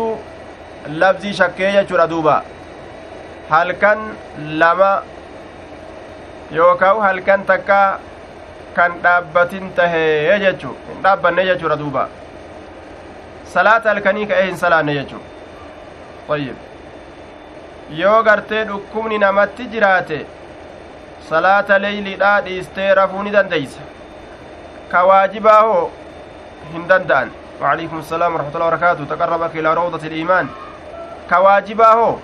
labzii 1.01 1.33
shakkee 1.39 1.71
jechuudha 1.73 2.07
duuba 2.13 2.35
halkan 3.49 3.99
lama 4.61 4.89
yookaan 6.55 7.01
halkan 7.05 7.45
takka 7.51 7.77
kan 8.79 8.95
dhaabbatin 9.03 9.69
tahee 9.79 10.39
jechuu 10.45 10.73
hin 10.87 11.03
dhaabbanne 11.03 11.45
jechuudha 11.51 11.77
duuba 11.83 12.07
salaata 13.53 13.89
halkanii 13.93 14.25
ka'ee 14.33 14.49
hin 14.49 14.57
salaanne 14.63 14.97
jechuu 14.99 15.21
ayyib 16.37 16.57
yoo 18.01 18.17
gartee 18.29 18.63
dhukkubni 18.73 19.17
namatti 19.25 19.69
jiraate 19.75 20.19
salaata 21.29 21.81
leeyliidhaa 21.85 22.37
dhiistee 22.49 22.93
rafuu 23.01 23.23
ni 23.27 23.31
dandeeysa 23.37 23.89
ka 24.92 25.04
waajibaa 25.10 25.60
hoo 25.62 25.90
hin 26.72 26.86
danda'an 26.88 27.30
وعليكم 27.60 27.98
السلام 28.04 28.34
ورحمة 28.34 28.52
الله 28.54 28.66
وبركاته 28.68 29.04
تقربك 29.16 29.56
إلى 29.56 29.74
روضة 29.74 30.02
الإيمان 30.06 30.46
كواجبا 31.30 31.88
هو 31.92 32.16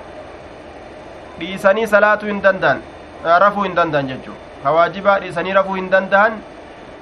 dhiisanii 1.41 1.87
salaatuu 1.89 2.29
hin 2.29 2.43
danda'an 2.45 2.83
rafuu 3.25 3.63
hin 3.65 3.75
danda'an 3.75 4.09
jechuu 4.13 4.35
ka 4.63 4.71
waajibaa 4.77 5.17
dhiisanii 5.25 5.53
rafuu 5.57 5.75
hin 5.81 5.89
danda'an 5.95 6.37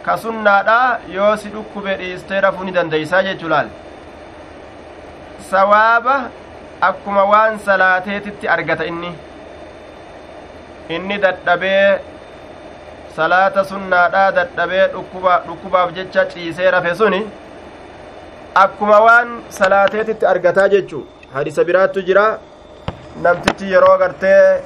ka 0.06 0.14
sunnaadha 0.16 1.00
yoo 1.14 1.34
si 1.42 1.48
dhukkube 1.54 1.90
dhiistee 2.02 2.40
rafuu 2.46 2.64
ni 2.68 2.72
dandeeysaa 2.78 3.22
jechuu 3.26 3.48
laal 3.50 3.68
sawaaba 5.50 6.16
akkuma 6.80 7.24
waan 7.32 7.58
salaateetitti 7.58 8.48
argata 8.48 8.84
inni 8.92 9.10
inni 10.88 11.18
dadhabee 11.26 11.98
Salaata 13.15 13.63
sunnaadhaa 13.71 14.31
dadhabee 14.37 14.87
dhukkubaaf 15.47 15.93
jecha 15.97 16.25
ciisee 16.31 16.71
rafe 16.75 16.95
suni 17.01 17.21
akkuma 18.63 18.99
waan 19.05 19.29
salaateetitti 19.59 20.25
argataa 20.33 20.67
jechuu 20.73 21.03
hadisa 21.33 21.63
biraattu 21.69 22.01
jira. 22.09 22.25
Namtichi 23.23 23.71
yeroo 23.73 23.97
gartee 23.97 24.61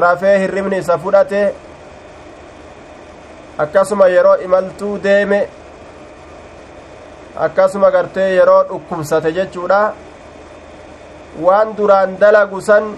rafee 0.00 0.38
hirribni 0.42 0.78
isa 0.78 0.98
fudhate 0.98 1.40
akkasuma 3.64 4.06
yeroo 4.14 4.36
imaltuu 4.46 4.92
deeme 5.06 5.40
akkasuma 7.46 7.90
gartee 7.90 8.28
yeroo 8.36 8.62
dhukkubsate 8.68 9.32
jechuudha. 9.38 9.80
Waan 11.46 11.76
duraan 11.76 12.16
dalagu 12.20 12.60
san 12.60 12.94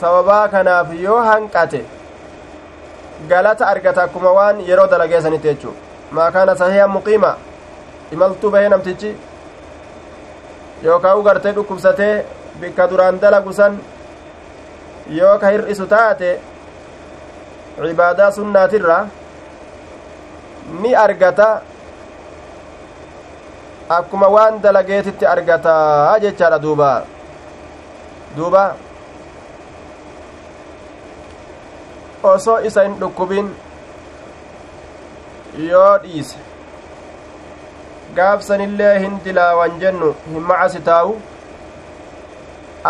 sababaa 0.00 0.48
kanaaf 0.54 0.88
yoo 1.04 1.20
hanqate 1.30 1.80
galata 3.30 3.66
argata 3.72 4.02
akkuma 4.06 4.30
waan 4.38 4.60
yeroo 4.68 4.86
dalageessanitti 4.92 5.48
jechuu 5.48 5.74
maa 6.18 6.30
kaana 6.36 6.54
sahihan 6.62 6.90
muqiima 6.96 7.32
imaltuu 8.12 8.50
bahee 8.54 8.68
namtichi 8.74 9.10
yookaa 10.84 11.14
u 11.16 11.22
gartee 11.22 11.52
dhukkubsatee 11.58 12.14
bikka 12.60 12.88
duraan 12.90 13.20
dalagu 13.20 13.52
san 13.60 13.78
yoo 15.18 15.34
ka 15.38 15.50
hir'isu 15.54 15.86
taate 15.94 16.30
cibaadaa 17.82 18.30
sunnaatirra 18.38 18.98
ni 20.82 20.94
argata 21.04 21.48
akkuma 23.98 24.28
waan 24.36 24.62
dalageetitti 24.62 25.26
argataa 25.26 26.18
jechaadha 26.24 26.58
duuba 26.62 26.90
duuba 28.36 28.64
osoo 32.30 32.58
isa 32.70 32.82
hin 32.86 32.94
dhukkubin 33.00 33.48
yoo 35.70 35.98
dhiise 36.02 36.36
gaafsanillee 38.16 38.94
hin 39.04 39.18
dilaawan 39.24 39.78
jennu 39.84 40.14
hin 40.30 40.42
macasi 40.50 40.80
taa'u 40.88 41.14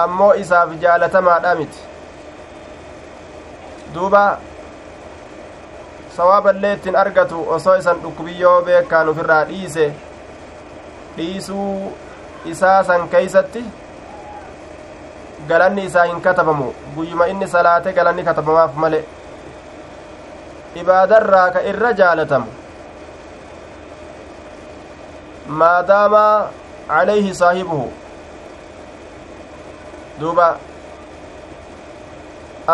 ammoo 0.03 0.31
isaaf 0.45 0.71
jaalatamaadha 0.85 1.55
miti 1.61 1.81
duuba 3.95 4.23
sawaaballee 6.17 6.73
ittiin 6.79 6.97
argatu 7.05 7.45
osoo 7.59 7.77
isan 7.83 8.03
dhukkubiyyoo 8.03 8.57
beekaan 8.69 9.09
ufirraa 9.15 9.45
dhiise 9.53 9.87
dhiisuu 11.17 11.93
isaa 12.55 12.79
san 12.91 13.09
keeysatti 13.17 13.65
galanni 15.49 15.85
isaa 15.91 16.05
hin 16.11 16.21
katabamu 16.29 16.69
guyyuma 16.97 17.27
inni 17.35 17.49
salaate 17.57 17.93
galanni 17.99 18.25
katabamaaf 18.31 18.75
male 18.85 19.05
ibaadarraa 20.81 21.51
ka 21.55 21.61
irra 21.73 21.93
jaalatamu 21.93 22.47
maadaama 25.63 26.23
calayhi 26.89 27.35
saahibuhu 27.35 27.93
duuba 30.21 30.49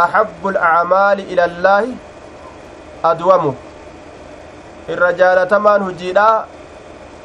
axabbu 0.03 0.49
alacmaali 0.49 1.23
ila 1.33 1.45
allaahi 1.51 1.97
adwamu 3.11 3.55
irra 4.95 5.13
jaalatamaan 5.13 5.83
hujiidha 5.89 6.29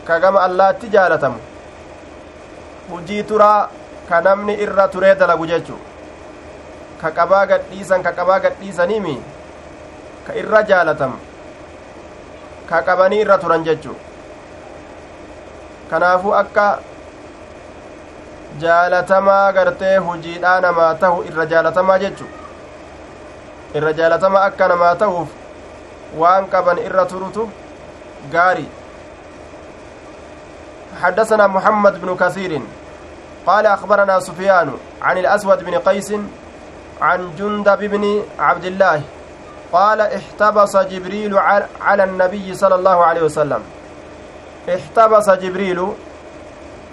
ka 0.07 0.19
gama 0.19 0.41
allaatti 0.47 0.88
jaalatamu 0.97 1.39
hujii 2.89 3.24
turaa 3.24 3.69
ka 4.09 4.21
namni 4.21 4.53
irra 4.65 4.88
turee 4.88 5.15
dalagu 5.15 5.45
jechu 5.47 5.78
ka 7.01 7.11
qabaa 7.11 7.45
gadhiisan 7.51 8.03
ka 8.03 8.11
qabaa 8.19 8.39
gadhiisaniimi 8.39 9.15
ka 10.28 10.36
irra 10.41 10.63
jaalatamu 10.71 11.17
ka 12.69 12.82
qabanii 12.89 13.21
irra 13.26 13.38
turan 13.38 13.63
jechu 13.63 13.95
kanaafuu 15.89 16.34
akka 16.41 16.67
jaalatamaa 18.65 19.51
gartee 19.57 19.97
hujiidhaa 19.97 20.59
namaa 20.67 20.93
tahu 21.05 21.24
irra 21.32 21.45
jaalatamaa 21.55 21.97
jechu 22.05 22.30
irra 23.82 23.93
jaalatamaa 23.99 24.45
akka 24.51 24.67
namaa 24.74 24.95
tahuuf 25.03 25.30
waan 26.24 26.47
qaban 26.55 26.86
irra 26.88 27.05
turutu 27.15 27.49
gaari 28.38 28.69
حدثنا 31.01 31.47
محمد 31.47 32.01
بن 32.01 32.15
كثير 32.15 32.61
قال 33.47 33.65
أخبرنا 33.67 34.19
سفيان 34.19 34.74
عن 35.01 35.17
الأسود 35.17 35.63
بن 35.63 35.76
قيس 35.76 36.13
عن 37.01 37.36
جندب 37.39 37.80
بن 37.80 38.24
عبد 38.39 38.65
الله 38.65 39.01
قال 39.74 40.01
احتبس 40.01 40.78
جبريل 40.78 41.38
على 41.82 42.03
النبي 42.03 42.53
صلى 42.53 42.76
الله 42.76 42.97
عليه 43.05 43.21
وسلم. 43.21 43.61
احتبس 44.69 45.30
جبريل. 45.30 45.80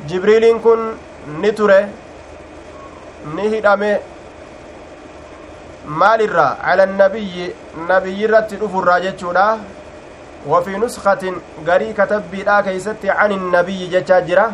جبريل 0.08 0.44
كن 0.64 0.80
نتره. 1.42 1.88
نهدمه. 3.36 3.98
maalirraa 6.00 6.56
cala 6.64 6.82
annabiyyi 6.82 7.54
nabiyyi 7.88 8.24
irratti 8.24 8.56
dhufurraa 8.56 9.00
jechuudha 9.00 9.58
وفي 10.48 10.76
نسخة 10.76 11.32
غري 11.66 11.92
كتبيدها 11.92 12.60
كيست 12.60 13.04
عن 13.04 13.32
النبي 13.32 13.86
جتا 13.86 14.20
جرا 14.20 14.52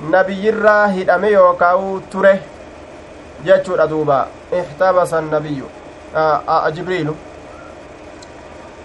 نبي 0.00 0.48
الراه 0.48 0.86
هدمي 0.86 1.28
يوكاو 1.28 1.98
تره. 2.12 2.38
جتشو 3.44 3.76
دوبا. 3.76 4.26
احتبس 4.52 5.14
آه 6.16 6.40
آه 6.48 6.68
جبريل 6.70 7.14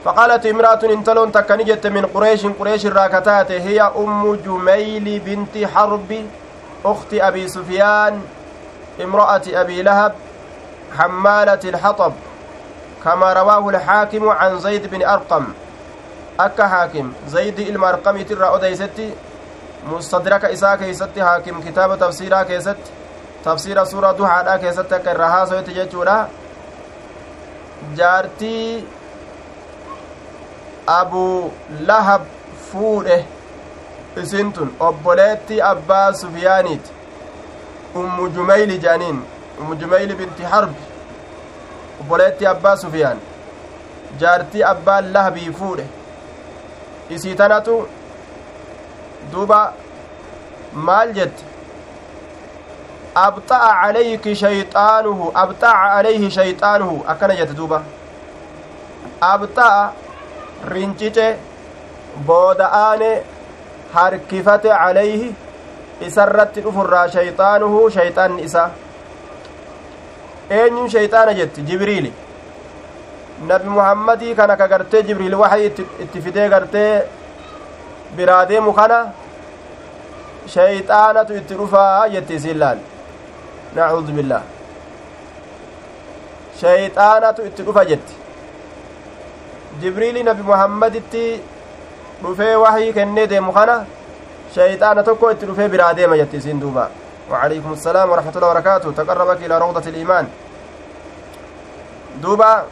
فقالت 0.06 0.46
امرأة 0.46 0.80
انتلون 0.84 1.32
تكنجت 1.32 1.88
من 1.88 2.06
قريش 2.06 2.46
قريش 2.46 2.86
الراكتات 2.86 3.52
هي 3.52 3.82
أم 3.82 4.36
جميل 4.36 5.20
بنت 5.20 5.66
حرب 5.74 6.26
أخت 6.86 7.14
أبي 7.14 7.48
سفيان 7.48 8.22
امرأة 9.04 9.42
أبي 9.48 9.82
لهب 9.82 10.14
حمالة 10.98 11.60
الحطب 11.66 12.14
كما 13.04 13.34
رواه 13.34 13.70
الحاكم 13.70 14.30
عن 14.30 14.60
زيد 14.60 14.88
بن 14.88 15.04
أرقم 15.04 15.46
haakim 16.38 17.16
zaydi 17.28 17.64
ilma 17.64 17.88
arqamiitirraa 17.88 18.52
odeysetti 18.52 19.18
mustadraka 19.86 20.48
isaa 20.50 20.78
keeysatti 20.78 21.20
haakim 21.20 21.62
kitaaba 21.64 21.98
tafsiiraa 21.98 22.46
keessatti 22.46 22.92
tafsiira 23.44 23.86
suura 23.86 24.18
duhaadhaa 24.18 24.58
keessatti 24.58 24.96
akka 24.96 25.12
irra 25.12 25.30
haasoyete 25.30 25.74
jechuudha 25.74 26.28
jaartii 27.98 28.84
abu 30.88 31.52
lahab 31.88 32.22
fuudhe 32.72 33.18
isin 34.24 34.52
tun 34.54 34.70
obboleetti 34.80 35.62
abbaa 35.62 36.14
sufiyaaniiti 36.14 36.92
ummu 38.02 38.30
jumeyli 38.36 38.78
jaaniin 38.88 39.22
ummu 39.62 39.76
jumeyli 39.84 40.16
binti 40.22 40.44
harbi 40.44 40.84
obboleetti 42.02 42.48
abbaa 42.54 42.76
sufiyaan 42.84 43.20
jaartii 44.20 44.64
abbaa 44.74 45.02
lahabii 45.02 45.52
fuudhe 45.60 45.86
isii 47.18 47.36
tanatu 47.42 47.76
duba 49.32 49.60
maal 50.90 51.14
jette 51.20 51.44
abxa'a 53.16 53.70
calayki 53.82 54.36
shayxaanuhu 54.36 55.32
abxa'a 55.44 55.90
calayhi 55.96 56.30
shayxaanuhu 56.38 57.04
akkana 57.14 57.36
jette 57.40 57.56
duuba 57.60 57.82
abxa'a 59.34 59.84
rincice 60.74 61.28
booda'aane 62.28 63.12
harkifate 63.94 64.70
calayhi 64.70 65.36
isarratti 66.08 66.62
dhufurraa 66.66 67.08
shayxaanuhu 67.16 67.90
shayxaanni 67.98 68.44
isa 68.50 68.64
eenyun 70.60 70.90
shayxaana 70.96 71.34
jetti 71.40 71.62
jibriili 71.70 72.12
nabi 73.52 73.70
muhammadii 73.78 74.36
kana 74.36 74.58
ka 74.58 74.68
gartee 74.74 75.04
jibriil 75.12 75.36
waxay 75.44 75.66
itti 75.68 76.22
fidee 76.26 76.50
gartee 76.56 76.90
biraa 78.18 78.42
deemu 78.52 78.74
kana 78.82 79.00
shayxaanatu 80.58 81.40
itti 81.44 81.54
dhufaa 81.62 82.10
jetti 82.18 82.36
isiin 82.42 82.60
laal 82.66 82.84
itti 87.48 87.64
dhufa 87.64 87.86
jetti 87.86 88.14
jibriili 89.82 90.24
nabi 90.24 90.44
muhammaditti 90.52 91.24
dhufee 92.24 92.56
waxii 92.56 92.94
kennee 92.94 93.28
deemu 93.28 93.52
kana 93.54 93.86
shayxaana 94.56 95.04
tokko 95.04 95.32
itti 95.32 95.46
dhufee 95.46 95.68
biraa 95.74 95.94
deema 95.94 96.18
jetti 96.18 96.38
isiin 96.38 96.60
duuba 96.60 96.90
وعليكم 97.32 97.74
السلام 97.74 98.10
ورحمة 98.12 98.34
الله 98.36 98.50
وبركاته 98.50 98.92
تقربك 98.92 99.40
إلى 99.46 99.58
روضة 99.58 99.90
الإيمان 99.90 100.28
دوبا 102.22 102.64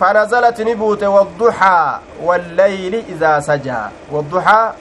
فنزلت 0.00 0.60
نبوت 0.60 1.02
والضحى 1.04 1.98
والليل 2.22 2.94
إذا 2.94 3.40
سجى 3.40 3.80
والضحى 4.10 4.72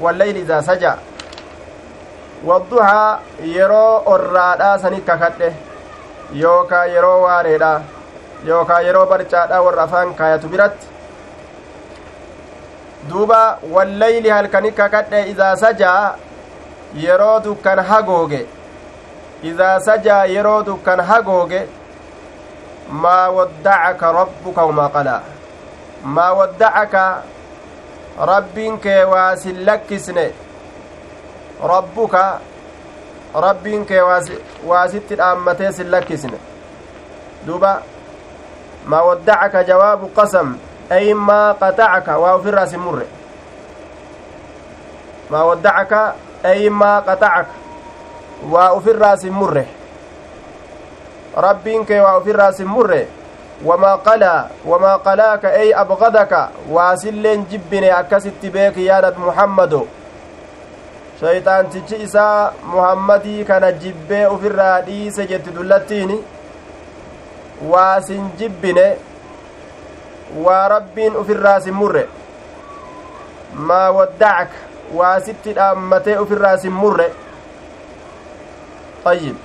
والليل 0.00 0.36
إذا 0.36 0.60
سجى 0.60 0.92
والضحى 2.44 3.18
يرو 3.42 4.14
الرادة 4.16 4.76
سنك 4.76 5.04
كده 5.04 5.52
يوكا 6.32 6.84
يرو 6.84 7.24
واريدا 7.24 7.82
يوكا 8.44 8.80
يرو 8.80 9.04
برچاadha 9.10 9.60
warra 9.64 9.82
afaan 9.84 10.14
kaayatu 10.18 10.48
biratti 10.48 10.86
duuba 13.08 13.58
wallayli 13.74 14.28
halkani 14.28 14.72
kakadhe 14.72 15.20
idaa 15.32 15.56
sajaa 15.56 16.14
yeroo 17.04 17.40
dukkan 17.44 17.80
hagooge 17.90 18.40
idaa 19.50 19.80
sajaa 19.88 20.24
yeroo 20.34 20.62
dukkan 20.68 21.00
hagooge 21.10 21.60
maa 23.04 23.30
waddacaka 23.38 24.12
rabbuka 24.20 24.64
wamaa 24.70 24.88
qalaa 24.96 25.22
maa 26.04 26.32
waddacaka 26.40 27.04
rabbiin 28.32 28.78
kee 28.86 29.02
waa 29.12 29.36
sin 29.42 29.64
lakkisne 29.66 30.26
rabbuka 31.62 32.40
rabbiin 33.34 33.84
kee 33.86 34.00
waa 34.66 34.88
sitti 34.88 35.14
dhaammatee 35.16 35.72
sin 35.72 35.90
lakkisne 35.90 36.38
duuba 37.46 37.82
maa 38.86 39.02
waddacaka 39.02 39.64
jawaabu 39.64 40.08
qasam 40.16 40.58
ay 40.90 41.14
maa 41.14 41.54
qaxacaka 41.54 42.18
waa 42.18 42.34
ufirraa 42.36 42.66
sin 42.66 42.80
murre 42.80 43.06
maa 45.30 45.44
waddacaka 45.44 46.14
ay 46.44 46.68
maa 46.70 47.00
qaxacaka 47.02 47.54
waa 48.52 48.72
ufirraa 48.72 49.16
sin 49.16 49.32
murre 49.32 49.64
rabbiin 51.36 51.86
kee 51.86 52.00
waa 52.00 52.16
ufirraa 52.18 52.52
sin 52.52 52.66
murre 52.66 53.06
wamaa 53.64 53.96
qalaa 53.98 54.48
wamaa 54.64 54.98
qalaaka 54.98 55.48
ay 55.48 55.74
abgadaka 55.74 56.48
waasilleen 56.70 57.46
jibbine 57.50 57.92
akkasitti 57.92 58.50
beeki 58.50 58.86
yaa 58.86 59.00
nabi 59.00 59.20
muhammado 59.20 59.86
shayxaantichi 61.20 61.96
isaa 62.06 62.52
muhammadii 62.74 63.44
kana 63.44 63.72
jibbee 63.72 64.26
ufirraa 64.34 64.80
dhiise 64.88 65.26
jetti 65.32 65.50
dullattiini 65.56 66.18
waasin 67.72 68.30
jibbine 68.38 68.86
waa 70.44 70.68
rabbiin 70.74 71.16
ufirraa 71.22 71.60
sin 71.60 71.74
murre 71.80 72.04
maa 73.70 73.90
waddacaka 73.98 74.56
waa 75.00 75.20
sitti 75.26 75.52
dhaammatee 75.58 76.16
ufirraa 76.24 76.56
sin 76.64 76.72
murre 76.84 77.08
ayyib 79.12 79.36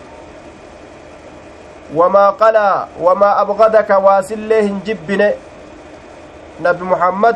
wamaa 1.96 2.32
qalaa 2.44 2.88
wamaa 3.08 3.36
abgadaka 3.44 3.98
waasillee 4.08 4.62
hin 4.62 4.80
jibbine 4.86 5.30
nabi 6.68 6.84
muhammad 6.94 7.36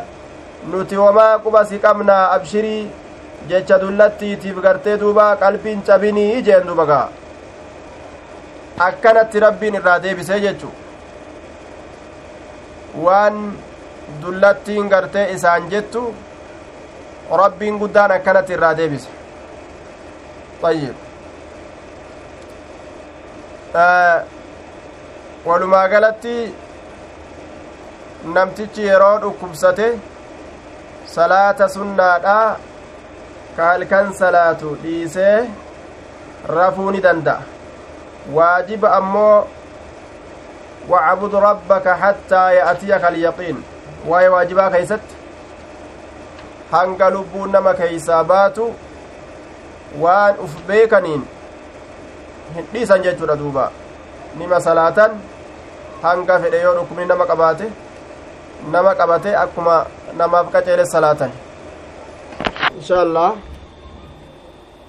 nuti 0.71 0.97
wamaa 0.97 1.37
quba 1.39 1.65
si 1.65 1.79
qabnaa 1.79 2.23
abshirii 2.37 2.87
jecha 3.49 3.77
dullattiitiif 3.81 4.57
gartee 4.65 4.97
duuba 4.99 5.25
qalbiin 5.43 5.81
cabinii 5.87 6.41
jeen 6.47 6.67
duba 6.67 6.85
gaa 6.91 7.07
akkanatti 8.87 9.39
rabbiin 9.45 9.75
irraa 9.79 9.99
deebisee 10.03 10.39
jechu 10.45 10.69
waan 13.05 13.37
dullattiin 14.21 14.89
gartee 14.89 15.25
isaan 15.35 15.69
jettu 15.71 16.03
rabbiin 17.41 17.77
guddaan 17.81 18.11
akkanatti 18.17 18.53
irraa 18.53 18.77
deebise 18.77 19.09
ayyib 20.69 20.95
walumaa 25.45 25.87
galatti 25.93 26.35
namtichi 28.35 28.83
yeroo 28.87 29.17
dhukkubsate 29.21 29.87
salaata 31.15 31.67
sunnaadha 31.75 32.35
ka 33.59 33.69
halkan 33.75 34.11
salaatu 34.23 34.75
dhiisee 34.83 35.37
rafuu 36.57 36.91
ni 36.95 37.01
danda'a 37.05 37.41
waajiba 38.35 38.91
ammoo 38.97 39.37
wacbud 40.91 41.33
rabbaka 41.47 41.95
hattaa 42.03 42.51
ya'tiyaka 42.57 43.07
alyaqiin 43.13 43.57
waa'ee 44.11 44.29
waajibaa 44.35 44.69
keeysatti 44.75 45.15
hanga 46.71 47.09
lubbuun 47.15 47.51
nama 47.57 47.73
keeysaa 47.81 48.21
baatu 48.31 48.69
waan 50.05 50.39
uf 50.45 50.55
beekaniin 50.71 51.27
hin 52.55 52.65
dhiisan 52.73 53.03
jechuudha 53.09 53.35
duuba 53.43 53.67
nima 54.43 54.61
salaatan 54.69 55.19
hanga 56.07 56.39
fedhe 56.45 56.61
yoo 56.65 56.73
dhukkubni 56.79 57.05
nama 57.11 57.25
qabaate 57.33 57.69
nama 58.77 58.95
qabate 59.03 59.35
akkuma 59.43 59.77
namaaf 60.23 60.51
qaceele 60.57 60.85
salaatan 60.95 61.31
insha 62.79 63.01
allah 63.05 63.29